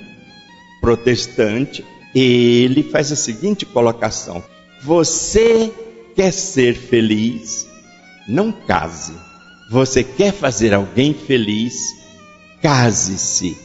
protestante, 0.83 1.83
ele 2.15 2.83
faz 2.83 3.11
a 3.11 3.17
seguinte 3.17 3.65
colocação: 3.65 4.45
Você 4.83 5.73
quer 6.15 6.31
ser 6.31 6.75
feliz? 6.75 7.67
Não 8.29 8.53
case. 8.53 9.15
Você 9.71 10.05
quer 10.05 10.31
fazer 10.31 10.75
alguém 10.75 11.15
feliz? 11.15 11.75
Case-se. 12.61 13.57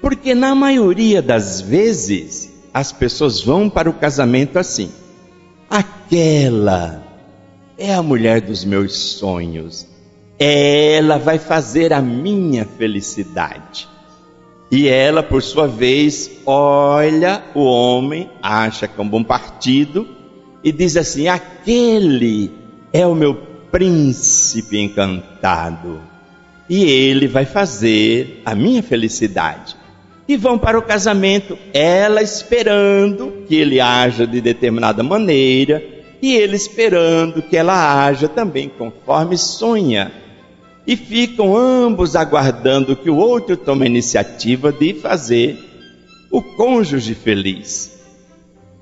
Porque 0.00 0.32
na 0.32 0.54
maioria 0.54 1.20
das 1.20 1.60
vezes, 1.60 2.52
as 2.72 2.92
pessoas 2.92 3.40
vão 3.40 3.68
para 3.68 3.90
o 3.90 3.94
casamento 3.94 4.60
assim. 4.60 4.92
Aquela 5.68 7.02
é 7.76 7.92
a 7.92 8.00
mulher 8.00 8.40
dos 8.40 8.64
meus 8.64 8.96
sonhos. 8.96 9.90
Ela 10.44 11.18
vai 11.18 11.38
fazer 11.38 11.92
a 11.92 12.02
minha 12.02 12.64
felicidade. 12.64 13.88
E 14.72 14.88
ela, 14.88 15.22
por 15.22 15.40
sua 15.40 15.68
vez, 15.68 16.28
olha 16.44 17.44
o 17.54 17.62
homem, 17.62 18.28
acha 18.42 18.88
que 18.88 18.98
é 18.98 19.04
um 19.04 19.08
bom 19.08 19.22
partido 19.22 20.08
e 20.64 20.72
diz 20.72 20.96
assim: 20.96 21.28
aquele 21.28 22.50
é 22.92 23.06
o 23.06 23.14
meu 23.14 23.36
príncipe 23.70 24.80
encantado. 24.80 26.00
E 26.68 26.82
ele 26.82 27.28
vai 27.28 27.44
fazer 27.44 28.42
a 28.44 28.52
minha 28.52 28.82
felicidade 28.82 29.76
e 30.26 30.36
vão 30.36 30.58
para 30.58 30.76
o 30.76 30.82
casamento, 30.82 31.56
ela 31.72 32.20
esperando 32.20 33.44
que 33.46 33.54
ele 33.54 33.80
haja 33.80 34.26
de 34.26 34.40
determinada 34.40 35.04
maneira 35.04 35.80
e 36.20 36.34
ele 36.34 36.56
esperando 36.56 37.42
que 37.42 37.56
ela 37.56 38.04
haja 38.04 38.26
também 38.26 38.68
conforme 38.68 39.36
sonha. 39.36 40.21
E 40.86 40.96
ficam 40.96 41.56
ambos 41.56 42.16
aguardando 42.16 42.96
que 42.96 43.08
o 43.08 43.16
outro 43.16 43.56
tome 43.56 43.84
a 43.84 43.88
iniciativa 43.88 44.72
de 44.72 44.94
fazer 44.94 45.58
o 46.30 46.42
cônjuge 46.42 47.14
feliz. 47.14 47.92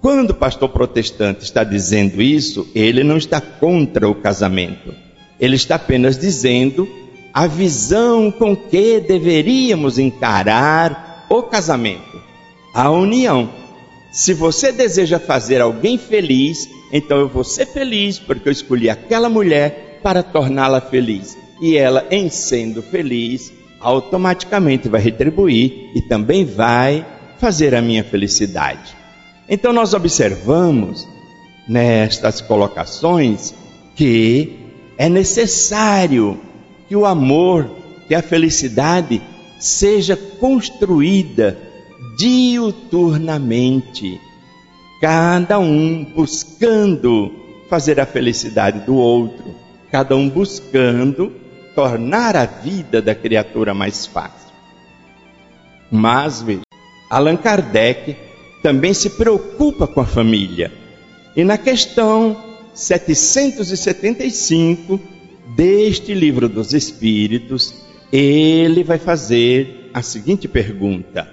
Quando 0.01 0.31
o 0.31 0.35
pastor 0.35 0.71
protestante 0.71 1.45
está 1.45 1.63
dizendo 1.63 2.23
isso, 2.23 2.67
ele 2.75 3.05
não 3.05 3.19
está 3.19 3.41
contra 3.41 4.09
o 4.09 4.15
casamento. 4.15 4.95
Ele 5.39 5.57
está 5.57 5.75
apenas 5.75 6.17
dizendo 6.17 6.89
a 7.35 7.47
visão 7.47 8.31
com 8.31 8.57
que 8.57 9.01
deveríamos 9.01 9.99
encarar 9.99 11.27
o 11.29 11.43
casamento, 11.43 12.21
a 12.75 12.91
união. 12.91 13.51
Se 14.11 14.35
você 14.35 14.73
deseja 14.73 15.19
fazer 15.19 15.61
alguém 15.61 15.97
feliz, 15.97 16.69
então 16.93 17.19
eu 17.19 17.29
vou 17.29 17.45
ser 17.45 17.67
feliz 17.67 18.19
porque 18.19 18.49
eu 18.49 18.53
escolhi 18.53 18.89
aquela 18.91 19.29
mulher 19.29 20.01
para 20.03 20.23
torná-la 20.23 20.81
feliz. 20.81 21.37
E 21.61 21.77
ela, 21.77 22.07
em 22.11 22.31
sendo 22.31 22.83
feliz, 22.83 23.53
automaticamente 23.81 24.89
vai 24.89 25.01
retribuir 25.01 25.91
e 25.95 26.03
também 26.03 26.45
vai 26.45 27.05
fazer 27.39 27.75
a 27.75 27.83
minha 27.83 28.05
felicidade. 28.05 28.95
Então 29.49 29.73
nós 29.73 29.95
observamos 29.95 31.09
nestas 31.67 32.41
colocações 32.41 33.53
que 33.97 34.59
é 34.97 35.09
necessário 35.09 36.39
que 36.89 36.95
o 36.95 37.05
amor, 37.07 37.69
que 38.07 38.15
a 38.15 38.23
felicidade 38.23 39.21
seja 39.59 40.17
construída 40.17 41.59
diuturnamente, 42.19 44.21
cada 45.01 45.59
um 45.59 46.05
buscando 46.05 47.33
fazer 47.69 47.99
a 48.01 48.07
felicidade 48.07 48.81
do 48.81 48.97
outro, 48.97 49.55
cada 49.91 50.15
um 50.17 50.29
buscando 50.29 51.33
tornar 51.75 52.37
a 52.37 52.47
vida 52.47 53.01
da 53.01 53.15
criatura 53.15 53.73
mais 53.75 54.07
fácil. 54.07 54.51
Mas, 55.91 56.43
veja, 56.43 56.61
Allan 57.11 57.37
Kardec 57.37 58.17
também 58.63 58.95
se 58.95 59.11
preocupa 59.11 59.87
com 59.87 60.01
a 60.01 60.07
família. 60.07 60.73
E 61.37 61.45
na 61.45 61.59
questão 61.59 62.37
775 62.75 64.99
deste 65.57 66.15
livro 66.15 66.49
dos 66.49 66.73
Espíritos, 66.73 67.75
ele 68.13 68.85
vai 68.85 68.99
fazer 68.99 69.91
a 69.93 70.03
seguinte 70.03 70.47
pergunta: 70.47 71.29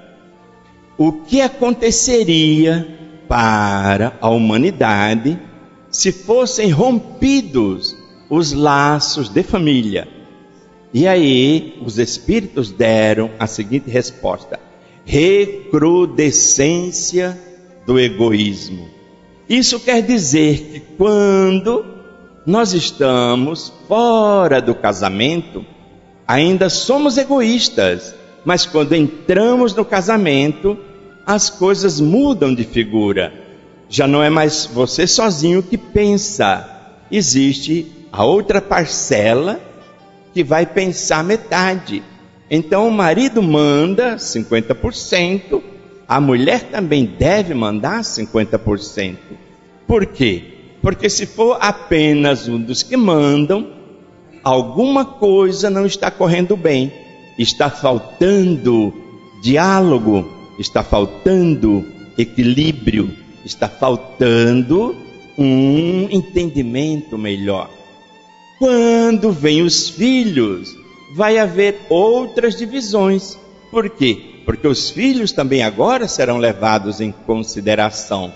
O 0.97 1.11
que 1.11 1.41
aconteceria 1.41 2.87
para 3.27 4.17
a 4.21 4.29
humanidade 4.29 5.39
se 5.89 6.11
fossem 6.11 6.69
rompidos 6.69 7.95
os 8.29 8.53
laços 8.53 9.29
de 9.29 9.41
família? 9.43 10.16
E 10.99 11.07
aí, 11.07 11.77
os 11.85 11.99
Espíritos 11.99 12.71
deram 12.71 13.29
a 13.37 13.45
seguinte 13.45 13.87
resposta: 13.87 14.59
recrudescência 15.05 17.37
do 17.85 17.99
egoísmo. 17.99 18.89
Isso 19.47 19.79
quer 19.79 20.01
dizer 20.01 20.57
que 20.57 20.79
quando 20.97 21.85
nós 22.47 22.73
estamos 22.73 23.71
fora 23.87 24.59
do 24.59 24.73
casamento, 24.73 25.63
ainda 26.27 26.67
somos 26.67 27.15
egoístas, 27.19 28.15
mas 28.43 28.65
quando 28.65 28.95
entramos 28.95 29.75
no 29.75 29.85
casamento, 29.85 30.75
as 31.27 31.47
coisas 31.47 32.01
mudam 32.01 32.55
de 32.55 32.63
figura. 32.63 33.31
Já 33.87 34.07
não 34.07 34.23
é 34.23 34.31
mais 34.31 34.65
você 34.65 35.05
sozinho 35.05 35.61
que 35.61 35.77
pensa, 35.77 36.67
existe 37.11 37.85
a 38.11 38.25
outra 38.25 38.59
parcela 38.59 39.67
que 40.37 40.43
vai 40.43 40.67
pensar 40.67 41.23
metade. 41.23 42.03
Então 42.47 42.87
o 42.87 42.91
marido 42.91 43.41
manda 43.41 44.17
50%, 44.17 45.59
a 46.07 46.21
mulher 46.21 46.69
também 46.69 47.07
deve 47.07 47.55
mandar 47.55 48.01
50%. 48.01 49.15
Por 49.87 50.05
quê? 50.05 50.43
Porque 50.79 51.09
se 51.09 51.25
for 51.25 51.57
apenas 51.59 52.47
um 52.47 52.61
dos 52.61 52.83
que 52.83 52.95
mandam, 52.95 53.67
alguma 54.43 55.03
coisa 55.05 55.71
não 55.71 55.87
está 55.87 56.11
correndo 56.11 56.55
bem, 56.55 56.93
está 57.39 57.71
faltando 57.71 58.93
diálogo, 59.41 60.23
está 60.59 60.83
faltando 60.83 61.83
equilíbrio, 62.15 63.11
está 63.43 63.67
faltando 63.67 64.95
um 65.35 66.07
entendimento 66.11 67.17
melhor. 67.17 67.71
Quando 68.59 69.31
vêm 69.31 69.61
os 69.61 69.89
filhos, 69.89 70.75
vai 71.15 71.37
haver 71.37 71.79
outras 71.89 72.55
divisões. 72.55 73.37
Por 73.69 73.89
quê? 73.89 74.41
Porque 74.45 74.67
os 74.67 74.89
filhos 74.89 75.31
também 75.31 75.61
agora 75.61 76.07
serão 76.07 76.37
levados 76.37 76.99
em 76.99 77.11
consideração. 77.11 78.33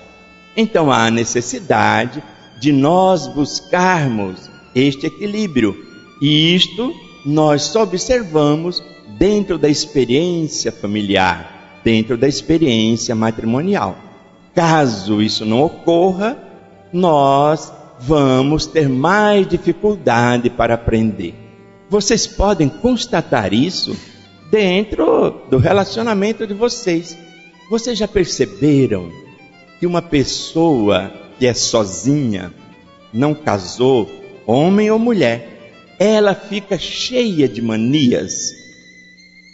Então 0.55 0.91
há 0.91 1.09
necessidade 1.09 2.21
de 2.59 2.71
nós 2.71 3.27
buscarmos 3.27 4.49
este 4.75 5.07
equilíbrio. 5.07 5.75
E 6.21 6.55
isto 6.55 6.93
nós 7.25 7.63
só 7.63 7.83
observamos 7.83 8.83
dentro 9.17 9.57
da 9.57 9.69
experiência 9.69 10.71
familiar, 10.71 11.79
dentro 11.83 12.17
da 12.17 12.27
experiência 12.27 13.15
matrimonial. 13.15 13.97
Caso 14.53 15.21
isso 15.21 15.45
não 15.45 15.61
ocorra, 15.61 16.37
nós 16.91 17.71
vamos 18.01 18.65
ter 18.65 18.89
mais 18.89 19.47
dificuldade 19.47 20.49
para 20.49 20.73
aprender. 20.73 21.35
Vocês 21.89 22.25
podem 22.25 22.67
constatar 22.67 23.53
isso 23.53 23.95
dentro 24.49 25.41
do 25.49 25.57
relacionamento 25.57 26.47
de 26.47 26.53
vocês. 26.53 27.17
Vocês 27.69 27.97
já 27.97 28.07
perceberam 28.07 29.09
que 29.79 29.85
uma 29.85 30.01
pessoa 30.01 31.11
que 31.37 31.45
é 31.45 31.53
sozinha, 31.53 32.53
não 33.13 33.33
casou, 33.33 34.09
homem 34.45 34.89
ou 34.89 34.99
mulher, 34.99 35.51
ela 35.99 36.33
fica 36.33 36.77
cheia 36.77 37.47
de 37.47 37.61
manias. 37.61 38.51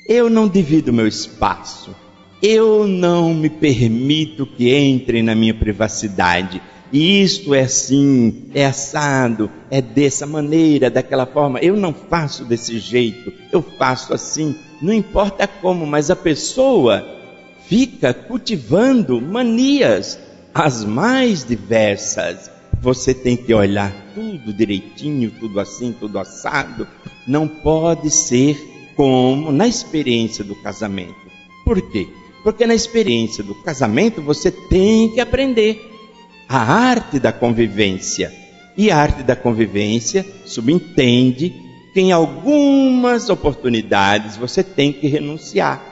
Eu 0.07 0.29
não 0.29 0.47
divido 0.47 0.93
meu 0.93 1.07
espaço. 1.07 1.95
Eu 2.41 2.87
não 2.87 3.33
me 3.33 3.49
permito 3.49 4.45
que 4.45 4.75
entrem 4.77 5.23
na 5.23 5.33
minha 5.33 5.53
privacidade 5.53 6.61
isto 6.91 7.53
é 7.53 7.61
assim, 7.61 8.49
é 8.53 8.65
assado, 8.65 9.51
é 9.69 9.81
dessa 9.81 10.25
maneira, 10.25 10.89
daquela 10.89 11.25
forma. 11.25 11.59
Eu 11.59 11.75
não 11.75 11.93
faço 11.93 12.45
desse 12.45 12.79
jeito, 12.79 13.33
eu 13.51 13.61
faço 13.61 14.13
assim. 14.13 14.55
Não 14.81 14.93
importa 14.93 15.47
como, 15.47 15.85
mas 15.85 16.09
a 16.09 16.15
pessoa 16.15 17.05
fica 17.67 18.13
cultivando 18.13 19.19
manias, 19.19 20.17
as 20.53 20.85
mais 20.85 21.43
diversas. 21.43 22.49
Você 22.79 23.13
tem 23.13 23.35
que 23.35 23.53
olhar 23.53 23.91
tudo 24.13 24.53
direitinho, 24.53 25.31
tudo 25.31 25.59
assim, 25.59 25.93
tudo 25.99 26.17
assado. 26.17 26.87
Não 27.27 27.47
pode 27.47 28.09
ser 28.09 28.55
como 28.95 29.51
na 29.51 29.67
experiência 29.67 30.43
do 30.43 30.55
casamento. 30.55 31.27
Por 31.65 31.81
quê? 31.91 32.07
Porque 32.47 32.65
na 32.65 32.73
experiência 32.73 33.43
do 33.43 33.53
casamento 33.53 34.21
você 34.21 34.49
tem 34.49 35.09
que 35.09 35.19
aprender 35.19 35.85
a 36.47 36.57
arte 36.57 37.19
da 37.19 37.33
convivência. 37.33 38.33
E 38.77 38.89
a 38.89 38.95
arte 38.95 39.21
da 39.21 39.35
convivência 39.35 40.25
subentende 40.45 41.53
que 41.93 41.99
em 41.99 42.13
algumas 42.13 43.29
oportunidades 43.29 44.37
você 44.37 44.63
tem 44.63 44.93
que 44.93 45.07
renunciar. 45.07 45.83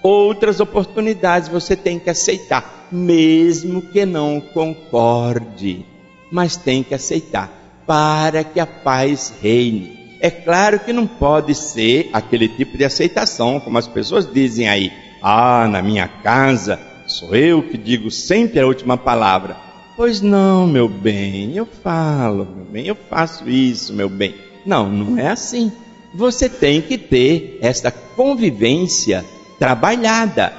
Outras 0.00 0.60
oportunidades 0.60 1.48
você 1.48 1.74
tem 1.74 1.98
que 1.98 2.08
aceitar, 2.08 2.86
mesmo 2.92 3.82
que 3.82 4.06
não 4.06 4.40
concorde, 4.40 5.84
mas 6.30 6.56
tem 6.56 6.84
que 6.84 6.94
aceitar 6.94 7.82
para 7.84 8.44
que 8.44 8.60
a 8.60 8.66
paz 8.66 9.34
reine. 9.42 9.98
É 10.20 10.30
claro 10.30 10.78
que 10.78 10.92
não 10.92 11.08
pode 11.08 11.52
ser 11.52 12.10
aquele 12.12 12.46
tipo 12.46 12.78
de 12.78 12.84
aceitação, 12.84 13.58
como 13.58 13.76
as 13.76 13.88
pessoas 13.88 14.32
dizem 14.32 14.68
aí: 14.68 15.09
ah, 15.22 15.68
na 15.68 15.82
minha 15.82 16.08
casa 16.08 16.78
sou 17.06 17.34
eu 17.34 17.62
que 17.62 17.76
digo 17.76 18.10
sempre 18.10 18.60
a 18.60 18.66
última 18.66 18.96
palavra. 18.96 19.56
Pois 19.96 20.20
não, 20.20 20.66
meu 20.66 20.88
bem, 20.88 21.56
eu 21.56 21.66
falo, 21.66 22.46
meu 22.56 22.64
bem, 22.64 22.86
eu 22.86 22.94
faço 22.94 23.48
isso, 23.48 23.92
meu 23.92 24.08
bem. 24.08 24.34
Não, 24.64 24.90
não 24.90 25.18
é 25.18 25.28
assim. 25.28 25.70
Você 26.14 26.48
tem 26.48 26.80
que 26.80 26.96
ter 26.96 27.58
esta 27.60 27.90
convivência 27.90 29.24
trabalhada. 29.58 30.52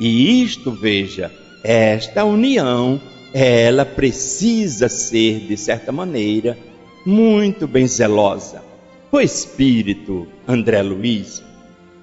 E 0.00 0.42
isto, 0.42 0.70
veja, 0.70 1.30
esta 1.62 2.24
união, 2.24 3.00
ela 3.32 3.84
precisa 3.84 4.88
ser, 4.88 5.40
de 5.40 5.56
certa 5.56 5.92
maneira, 5.92 6.58
muito 7.06 7.66
bem 7.66 7.86
zelosa. 7.86 8.62
O 9.10 9.20
espírito 9.20 10.26
André 10.46 10.82
Luiz, 10.82 11.42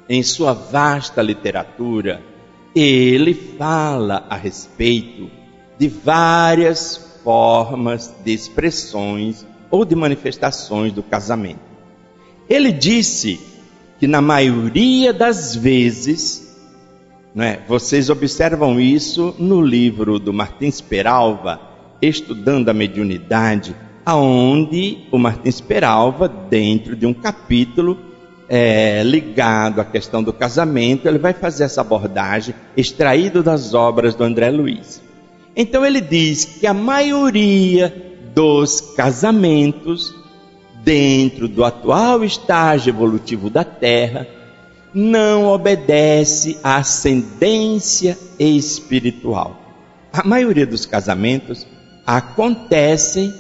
em 0.07 0.21
sua 0.23 0.53
vasta 0.53 1.21
literatura, 1.21 2.21
ele 2.75 3.33
fala 3.33 4.25
a 4.29 4.35
respeito 4.35 5.29
de 5.77 5.87
várias 5.87 7.19
formas 7.23 8.13
de 8.23 8.33
expressões 8.33 9.45
ou 9.71 9.83
de 9.83 9.95
manifestações 9.95 10.93
do 10.93 11.01
casamento. 11.01 11.59
Ele 12.47 12.71
disse 12.71 13.39
que 13.99 14.07
na 14.07 14.21
maioria 14.21 15.11
das 15.11 15.55
vezes, 15.55 16.55
né, 17.33 17.59
vocês 17.67 18.09
observam 18.09 18.79
isso 18.79 19.33
no 19.39 19.61
livro 19.61 20.19
do 20.19 20.31
Martins 20.31 20.81
Peralva, 20.81 21.59
Estudando 22.01 22.69
a 22.69 22.73
Mediunidade, 22.73 23.75
aonde 24.05 25.07
o 25.11 25.17
Martins 25.17 25.59
Peralva, 25.59 26.27
dentro 26.27 26.95
de 26.95 27.05
um 27.05 27.13
capítulo 27.13 27.97
é, 28.47 29.01
ligado 29.03 29.81
à 29.81 29.85
questão 29.85 30.21
do 30.21 30.31
casamento, 30.31 31.07
ele 31.07 31.17
vai 31.17 31.33
fazer 31.33 31.63
essa 31.63 31.81
abordagem 31.81 32.53
extraído 32.77 33.41
das 33.41 33.73
obras 33.73 34.15
do 34.15 34.23
André 34.23 34.49
Luiz. 34.49 35.01
Então 35.55 35.85
ele 35.85 36.01
diz 36.01 36.45
que 36.45 36.67
a 36.67 36.73
maioria 36.73 38.13
dos 38.33 38.81
casamentos, 38.81 40.13
dentro 40.83 41.47
do 41.47 41.63
atual 41.63 42.23
estágio 42.23 42.91
evolutivo 42.91 43.49
da 43.49 43.63
Terra, 43.63 44.27
não 44.93 45.47
obedece 45.47 46.57
à 46.63 46.77
ascendência 46.77 48.17
espiritual. 48.39 49.59
A 50.11 50.25
maioria 50.25 50.65
dos 50.65 50.85
casamentos 50.85 51.65
acontecem 52.05 53.33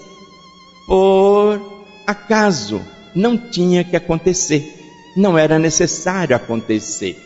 por 0.87 1.61
acaso, 2.05 2.81
não 3.15 3.37
tinha 3.37 3.83
que 3.83 3.95
acontecer, 3.95 4.74
não 5.15 5.37
era 5.37 5.57
necessário 5.57 6.35
acontecer. 6.35 7.17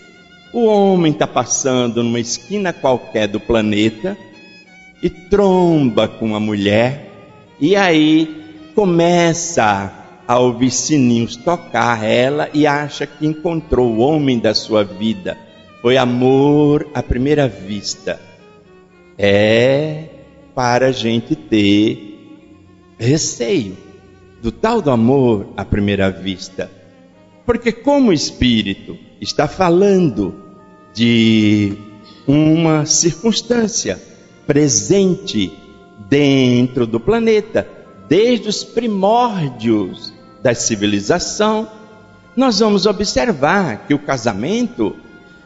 O 0.53 0.65
homem 0.65 1.11
está 1.11 1.27
passando 1.27 2.03
numa 2.03 2.19
esquina 2.19 2.73
qualquer 2.73 3.27
do 3.27 3.39
planeta 3.39 4.17
e 5.01 5.09
tromba 5.09 6.07
com 6.07 6.35
a 6.35 6.39
mulher, 6.39 7.11
e 7.59 7.75
aí 7.75 8.71
começa 8.75 9.93
a 10.27 10.37
ouvir 10.37 10.71
sininhos 10.71 11.35
tocar 11.35 12.03
ela 12.03 12.49
e 12.53 12.67
acha 12.67 13.07
que 13.07 13.25
encontrou 13.25 13.91
o 13.91 13.99
homem 13.99 14.37
da 14.37 14.53
sua 14.53 14.83
vida. 14.83 15.37
Foi 15.81 15.97
amor 15.97 16.87
à 16.93 17.01
primeira 17.01 17.47
vista. 17.47 18.19
É 19.17 20.05
para 20.53 20.87
a 20.87 20.91
gente 20.91 21.35
ter 21.35 22.09
receio 22.97 23.77
do 24.41 24.51
tal 24.51 24.81
do 24.81 24.91
amor 24.91 25.47
à 25.55 25.63
primeira 25.63 26.11
vista. 26.11 26.69
Porque, 27.49 27.71
como 27.71 28.11
o 28.11 28.13
Espírito 28.13 28.95
está 29.19 29.47
falando 29.47 30.35
de 30.93 31.73
uma 32.27 32.85
circunstância 32.85 33.99
presente 34.45 35.51
dentro 36.07 36.85
do 36.85 36.99
planeta, 36.99 37.67
desde 38.07 38.47
os 38.47 38.63
primórdios 38.63 40.13
da 40.43 40.53
civilização, 40.53 41.67
nós 42.37 42.59
vamos 42.59 42.85
observar 42.85 43.87
que 43.87 43.95
o 43.95 43.99
casamento 43.99 44.95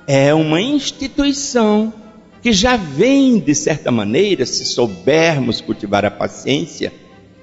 é 0.06 0.34
uma 0.34 0.60
instituição 0.60 1.94
que 2.42 2.52
já 2.52 2.76
vem, 2.76 3.40
de 3.40 3.56
certa 3.56 3.90
maneira, 3.92 4.46
se 4.46 4.66
soubermos 4.66 5.62
cultivar 5.62 6.04
a 6.04 6.12
paciência, 6.12 6.92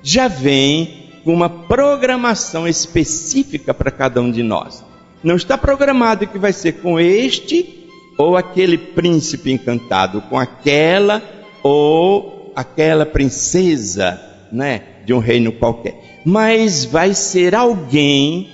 já 0.02 0.28
vem 0.28 0.99
uma 1.32 1.48
programação 1.48 2.66
específica 2.66 3.72
para 3.72 3.90
cada 3.90 4.20
um 4.20 4.30
de 4.30 4.42
nós. 4.42 4.84
Não 5.22 5.36
está 5.36 5.58
programado 5.58 6.26
que 6.26 6.38
vai 6.38 6.52
ser 6.52 6.74
com 6.80 6.98
este 6.98 7.88
ou 8.16 8.36
aquele 8.36 8.76
príncipe 8.76 9.50
encantado, 9.50 10.22
com 10.22 10.38
aquela 10.38 11.22
ou 11.62 12.52
aquela 12.54 13.06
princesa, 13.06 14.20
né, 14.52 14.82
de 15.04 15.12
um 15.14 15.18
reino 15.18 15.52
qualquer. 15.52 16.20
Mas 16.24 16.84
vai 16.84 17.14
ser 17.14 17.54
alguém 17.54 18.48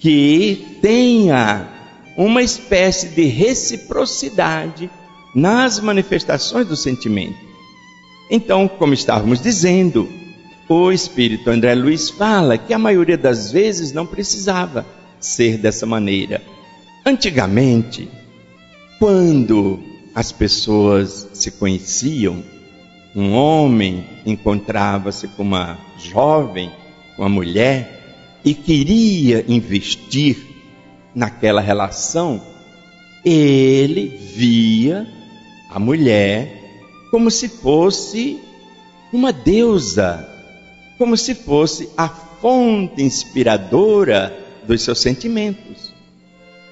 que 0.00 0.78
tenha 0.80 1.68
uma 2.16 2.42
espécie 2.42 3.08
de 3.08 3.24
reciprocidade 3.24 4.90
nas 5.34 5.80
manifestações 5.80 6.66
do 6.66 6.76
sentimento. 6.76 7.38
Então, 8.30 8.66
como 8.66 8.94
estávamos 8.94 9.40
dizendo, 9.40 10.08
o 10.72 10.92
espírito 10.92 11.50
André 11.50 11.74
Luiz 11.74 12.08
fala 12.08 12.56
que 12.56 12.72
a 12.72 12.78
maioria 12.78 13.18
das 13.18 13.52
vezes 13.52 13.92
não 13.92 14.06
precisava 14.06 14.86
ser 15.20 15.58
dessa 15.58 15.84
maneira. 15.84 16.42
Antigamente, 17.04 18.08
quando 18.98 19.80
as 20.14 20.32
pessoas 20.32 21.28
se 21.32 21.50
conheciam, 21.52 22.42
um 23.14 23.34
homem 23.34 24.04
encontrava-se 24.24 25.28
com 25.28 25.42
uma 25.42 25.78
jovem, 25.98 26.72
uma 27.18 27.28
mulher, 27.28 28.40
e 28.44 28.54
queria 28.54 29.44
investir 29.46 30.36
naquela 31.14 31.60
relação, 31.60 32.40
ele 33.24 34.08
via 34.34 35.06
a 35.70 35.78
mulher 35.78 36.60
como 37.10 37.30
se 37.30 37.48
fosse 37.48 38.40
uma 39.12 39.32
deusa 39.32 40.31
como 41.02 41.16
se 41.16 41.34
fosse 41.34 41.88
a 41.96 42.08
fonte 42.08 43.02
inspiradora 43.02 44.32
dos 44.64 44.82
seus 44.82 45.00
sentimentos. 45.00 45.92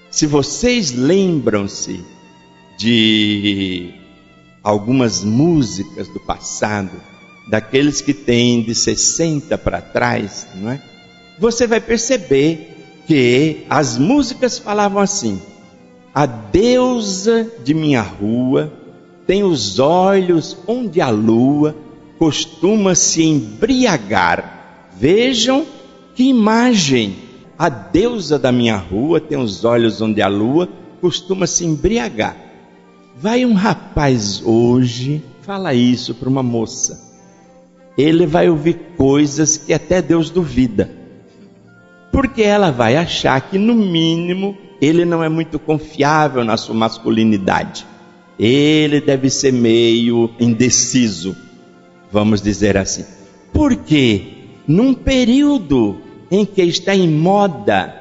Se 0.09 0.25
vocês 0.25 0.93
lembram-se 0.93 2.01
de 2.79 3.93
algumas 4.62 5.25
músicas 5.25 6.07
do 6.07 6.21
passado, 6.21 6.93
daqueles 7.49 8.01
que 8.01 8.14
têm 8.14 8.62
de 8.62 8.73
60 8.73 9.59
para 9.59 9.81
trás, 9.81 10.47
não 10.55 10.71
é? 10.71 10.81
Você 11.37 11.66
vai 11.66 11.81
perceber 11.81 13.03
que 13.09 13.66
as 13.69 13.99
músicas 13.99 14.61
falavam 14.61 15.03
assim: 15.03 15.43
A 16.14 16.25
deusa 16.25 17.51
de 17.64 17.75
minha 17.75 18.01
rua 18.01 18.73
tem 19.27 19.43
os 19.43 19.81
olhos 19.81 20.57
onde 20.69 21.01
a 21.01 21.11
lua 21.11 21.75
costuma 22.20 22.94
se 22.94 23.22
embriagar. 23.22 24.90
Vejam 24.94 25.64
que 26.14 26.24
imagem! 26.24 27.16
A 27.59 27.70
deusa 27.70 28.38
da 28.38 28.52
minha 28.52 28.76
rua 28.76 29.18
tem 29.20 29.38
os 29.38 29.64
olhos 29.64 30.02
onde 30.02 30.20
a 30.20 30.28
lua 30.28 30.68
costuma 31.00 31.46
se 31.46 31.64
embriagar. 31.64 32.37
Vai 33.16 33.46
um 33.46 33.54
rapaz 33.54 34.42
hoje, 34.44 35.22
fala 35.40 35.72
isso 35.72 36.14
para 36.14 36.28
uma 36.28 36.42
moça. 36.42 37.18
Ele 37.96 38.26
vai 38.26 38.50
ouvir 38.50 38.74
coisas 38.98 39.56
que 39.56 39.72
até 39.72 40.02
Deus 40.02 40.28
duvida. 40.28 40.90
Porque 42.12 42.42
ela 42.42 42.70
vai 42.70 42.96
achar 42.96 43.40
que, 43.40 43.56
no 43.56 43.74
mínimo, 43.74 44.56
ele 44.80 45.06
não 45.06 45.24
é 45.24 45.28
muito 45.28 45.59
confiável 45.59 46.44
na 46.44 46.59
sua 46.59 46.74
masculinidade. 46.74 47.87
Ele 48.38 49.00
deve 49.00 49.30
ser 49.30 49.52
meio 49.52 50.30
indeciso 50.38 51.37
vamos 52.12 52.40
dizer 52.40 52.77
assim. 52.77 53.05
Porque 53.53 54.40
num 54.66 54.94
período 54.94 56.01
em 56.31 56.44
que 56.44 56.62
está 56.62 56.94
em 56.94 57.09
moda 57.09 57.96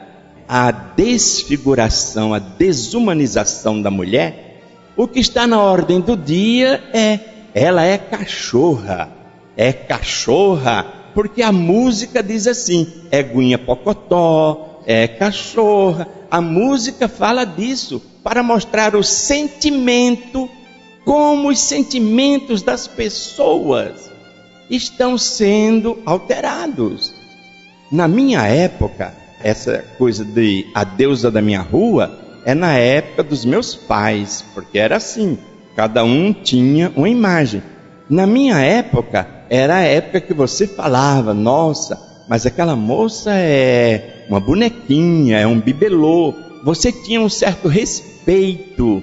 a 0.47 0.71
desfiguração, 0.71 2.33
a 2.33 2.39
desumanização 2.39 3.81
da 3.81 3.91
mulher, 3.91 4.61
o 4.97 5.07
que 5.07 5.19
está 5.19 5.47
na 5.47 5.61
ordem 5.61 6.01
do 6.01 6.17
dia 6.17 6.83
é 6.93 7.19
ela 7.53 7.83
é 7.83 7.97
cachorra, 7.97 9.09
é 9.57 9.73
cachorra, 9.73 10.85
porque 11.13 11.41
a 11.41 11.51
música 11.51 12.21
diz 12.21 12.47
assim: 12.47 12.87
é 13.11 13.23
guinha 13.23 13.57
pocotó, 13.57 14.81
é 14.85 15.07
cachorra. 15.07 16.07
A 16.29 16.41
música 16.41 17.07
fala 17.07 17.43
disso 17.43 18.01
para 18.23 18.43
mostrar 18.43 18.95
o 18.95 19.03
sentimento 19.03 20.49
como 21.09 21.49
os 21.49 21.59
sentimentos 21.59 22.61
das 22.61 22.85
pessoas 22.85 24.11
estão 24.69 25.17
sendo 25.17 25.97
alterados. 26.05 27.15
Na 27.91 28.07
minha 28.07 28.45
época, 28.45 29.11
essa 29.43 29.83
coisa 29.97 30.23
de 30.23 30.67
a 30.71 30.83
deusa 30.83 31.31
da 31.31 31.41
minha 31.41 31.61
rua 31.61 32.15
é 32.45 32.53
na 32.53 32.77
época 32.77 33.23
dos 33.23 33.43
meus 33.43 33.73
pais, 33.73 34.45
porque 34.53 34.77
era 34.77 34.97
assim, 34.97 35.39
cada 35.75 36.03
um 36.03 36.31
tinha 36.31 36.93
uma 36.95 37.09
imagem. 37.09 37.63
Na 38.07 38.27
minha 38.27 38.59
época, 38.59 39.27
era 39.49 39.77
a 39.77 39.81
época 39.81 40.21
que 40.21 40.33
você 40.35 40.67
falava, 40.67 41.33
nossa, 41.33 41.99
mas 42.29 42.45
aquela 42.45 42.75
moça 42.75 43.31
é 43.33 44.27
uma 44.29 44.39
bonequinha, 44.39 45.39
é 45.39 45.47
um 45.47 45.59
bibelô. 45.59 46.35
Você 46.63 46.91
tinha 46.91 47.19
um 47.19 47.29
certo 47.29 47.67
respeito 47.67 49.01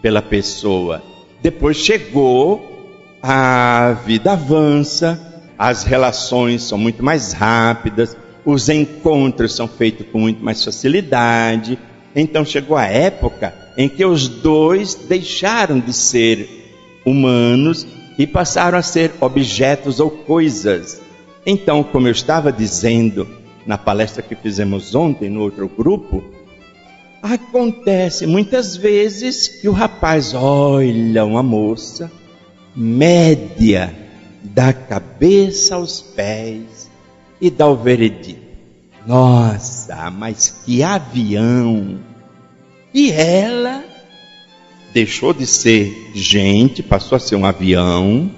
pela 0.00 0.22
pessoa. 0.22 1.11
Depois 1.42 1.76
chegou, 1.76 3.18
a 3.20 3.96
vida 4.06 4.32
avança, 4.32 5.20
as 5.58 5.82
relações 5.82 6.62
são 6.62 6.78
muito 6.78 7.04
mais 7.04 7.32
rápidas, 7.32 8.16
os 8.44 8.68
encontros 8.68 9.54
são 9.54 9.66
feitos 9.66 10.06
com 10.12 10.20
muito 10.20 10.42
mais 10.42 10.64
facilidade. 10.64 11.76
Então 12.14 12.44
chegou 12.44 12.76
a 12.76 12.86
época 12.86 13.52
em 13.76 13.88
que 13.88 14.04
os 14.04 14.28
dois 14.28 14.94
deixaram 14.94 15.80
de 15.80 15.92
ser 15.92 16.48
humanos 17.04 17.86
e 18.16 18.24
passaram 18.24 18.78
a 18.78 18.82
ser 18.82 19.10
objetos 19.20 19.98
ou 19.98 20.10
coisas. 20.10 21.00
Então, 21.44 21.82
como 21.82 22.06
eu 22.06 22.12
estava 22.12 22.52
dizendo 22.52 23.26
na 23.66 23.76
palestra 23.76 24.22
que 24.22 24.36
fizemos 24.36 24.94
ontem 24.94 25.28
no 25.28 25.40
outro 25.40 25.68
grupo, 25.68 26.22
Acontece 27.22 28.26
muitas 28.26 28.74
vezes 28.76 29.46
que 29.46 29.68
o 29.68 29.72
rapaz 29.72 30.34
olha 30.34 31.24
uma 31.24 31.42
moça, 31.42 32.10
média 32.74 33.94
da 34.42 34.72
cabeça 34.72 35.76
aos 35.76 36.00
pés 36.00 36.90
e 37.40 37.48
dá 37.48 37.68
o 37.68 37.76
veredito. 37.76 38.42
Nossa, 39.06 40.10
mas 40.10 40.62
que 40.64 40.82
avião! 40.82 42.00
E 42.92 43.12
ela 43.12 43.84
deixou 44.92 45.32
de 45.32 45.46
ser 45.46 46.10
gente, 46.14 46.82
passou 46.82 47.14
a 47.14 47.20
ser 47.20 47.36
um 47.36 47.46
avião, 47.46 48.30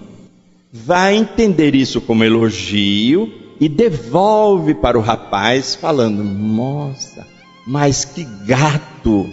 vai 0.70 1.16
entender 1.16 1.74
isso 1.74 2.02
como 2.02 2.22
elogio 2.22 3.32
e 3.58 3.66
devolve 3.66 4.74
para 4.74 4.98
o 4.98 5.02
rapaz, 5.02 5.74
falando: 5.74 6.22
Nossa, 6.22 7.33
mas 7.66 8.04
que 8.04 8.24
gato! 8.46 9.28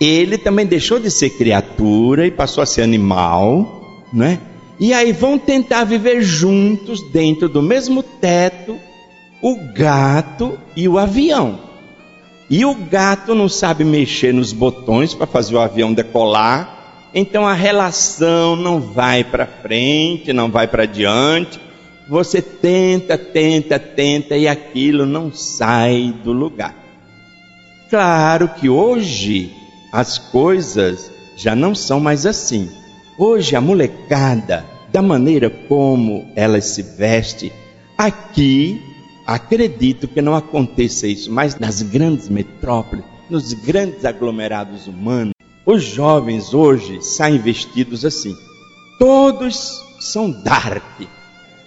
Ele 0.00 0.36
também 0.36 0.66
deixou 0.66 0.98
de 0.98 1.10
ser 1.10 1.30
criatura 1.30 2.26
e 2.26 2.30
passou 2.30 2.62
a 2.62 2.66
ser 2.66 2.82
animal, 2.82 4.04
né? 4.12 4.40
E 4.80 4.92
aí 4.92 5.12
vão 5.12 5.38
tentar 5.38 5.84
viver 5.84 6.22
juntos 6.22 7.00
dentro 7.12 7.48
do 7.48 7.62
mesmo 7.62 8.02
teto, 8.02 8.76
o 9.40 9.56
gato 9.72 10.58
e 10.74 10.88
o 10.88 10.98
avião. 10.98 11.60
E 12.50 12.64
o 12.64 12.74
gato 12.74 13.34
não 13.34 13.48
sabe 13.48 13.84
mexer 13.84 14.34
nos 14.34 14.52
botões 14.52 15.14
para 15.14 15.26
fazer 15.26 15.54
o 15.54 15.60
avião 15.60 15.94
decolar. 15.94 17.08
Então 17.14 17.46
a 17.46 17.54
relação 17.54 18.56
não 18.56 18.80
vai 18.80 19.22
para 19.22 19.46
frente, 19.46 20.32
não 20.32 20.50
vai 20.50 20.66
para 20.66 20.84
diante. 20.84 21.60
Você 22.08 22.42
tenta, 22.42 23.16
tenta, 23.16 23.78
tenta 23.78 24.36
e 24.36 24.48
aquilo 24.48 25.06
não 25.06 25.32
sai 25.32 26.12
do 26.24 26.32
lugar. 26.32 26.81
Claro 27.92 28.48
que 28.48 28.70
hoje 28.70 29.54
as 29.92 30.16
coisas 30.16 31.12
já 31.36 31.54
não 31.54 31.74
são 31.74 32.00
mais 32.00 32.24
assim. 32.24 32.70
Hoje 33.18 33.54
a 33.54 33.60
molecada, 33.60 34.64
da 34.90 35.02
maneira 35.02 35.50
como 35.50 36.26
ela 36.34 36.58
se 36.62 36.80
veste, 36.80 37.52
aqui 37.98 38.80
acredito 39.26 40.08
que 40.08 40.22
não 40.22 40.34
aconteça 40.34 41.06
isso, 41.06 41.30
mas 41.30 41.58
nas 41.58 41.82
grandes 41.82 42.30
metrópoles, 42.30 43.04
nos 43.28 43.52
grandes 43.52 44.06
aglomerados 44.06 44.86
humanos, 44.86 45.34
os 45.66 45.82
jovens 45.82 46.54
hoje 46.54 46.98
saem 47.02 47.36
vestidos 47.36 48.06
assim. 48.06 48.34
Todos 48.98 49.84
são 50.00 50.30
dark. 50.30 51.02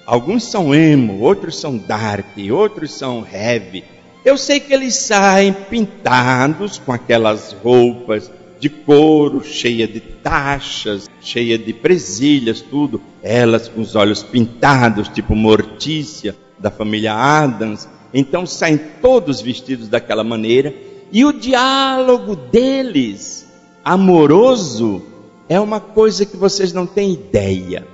Alguns 0.08 0.46
são 0.46 0.74
emo, 0.74 1.20
outros 1.20 1.60
são 1.60 1.78
dark, 1.78 2.36
outros 2.52 2.96
são 2.96 3.24
heavy. 3.32 3.84
Eu 4.26 4.40
sei 4.40 4.60
que 4.60 4.74
eles 4.74 4.96
saem 4.96 5.54
pintados 5.54 6.80
com 6.80 6.92
aquelas 6.92 7.54
roupas 7.54 8.32
de 8.60 8.70
couro, 8.70 9.44
cheia 9.44 9.88
de 9.88 10.00
taxas, 10.00 11.08
cheia 11.22 11.60
de 11.60 11.72
presilhas, 11.72 12.60
tudo. 12.60 13.00
Elas 13.22 13.68
com 13.68 13.82
os 13.82 13.96
olhos 13.96 14.24
pintados, 14.24 15.08
tipo 15.10 15.36
Mortícia, 15.36 16.36
da 16.58 16.72
família 16.72 17.14
Adams. 17.14 17.88
Então 18.12 18.48
saem 18.48 18.80
todos 19.00 19.42
vestidos 19.42 19.88
daquela 19.90 20.24
maneira. 20.24 20.74
E 21.12 21.24
o 21.24 21.32
diálogo 21.32 22.36
deles, 22.36 23.48
amoroso, 23.84 25.04
é 25.48 25.60
uma 25.60 25.80
coisa 25.80 26.26
que 26.26 26.36
vocês 26.36 26.74
não 26.74 26.88
têm 26.88 27.14
ideia. 27.14 27.88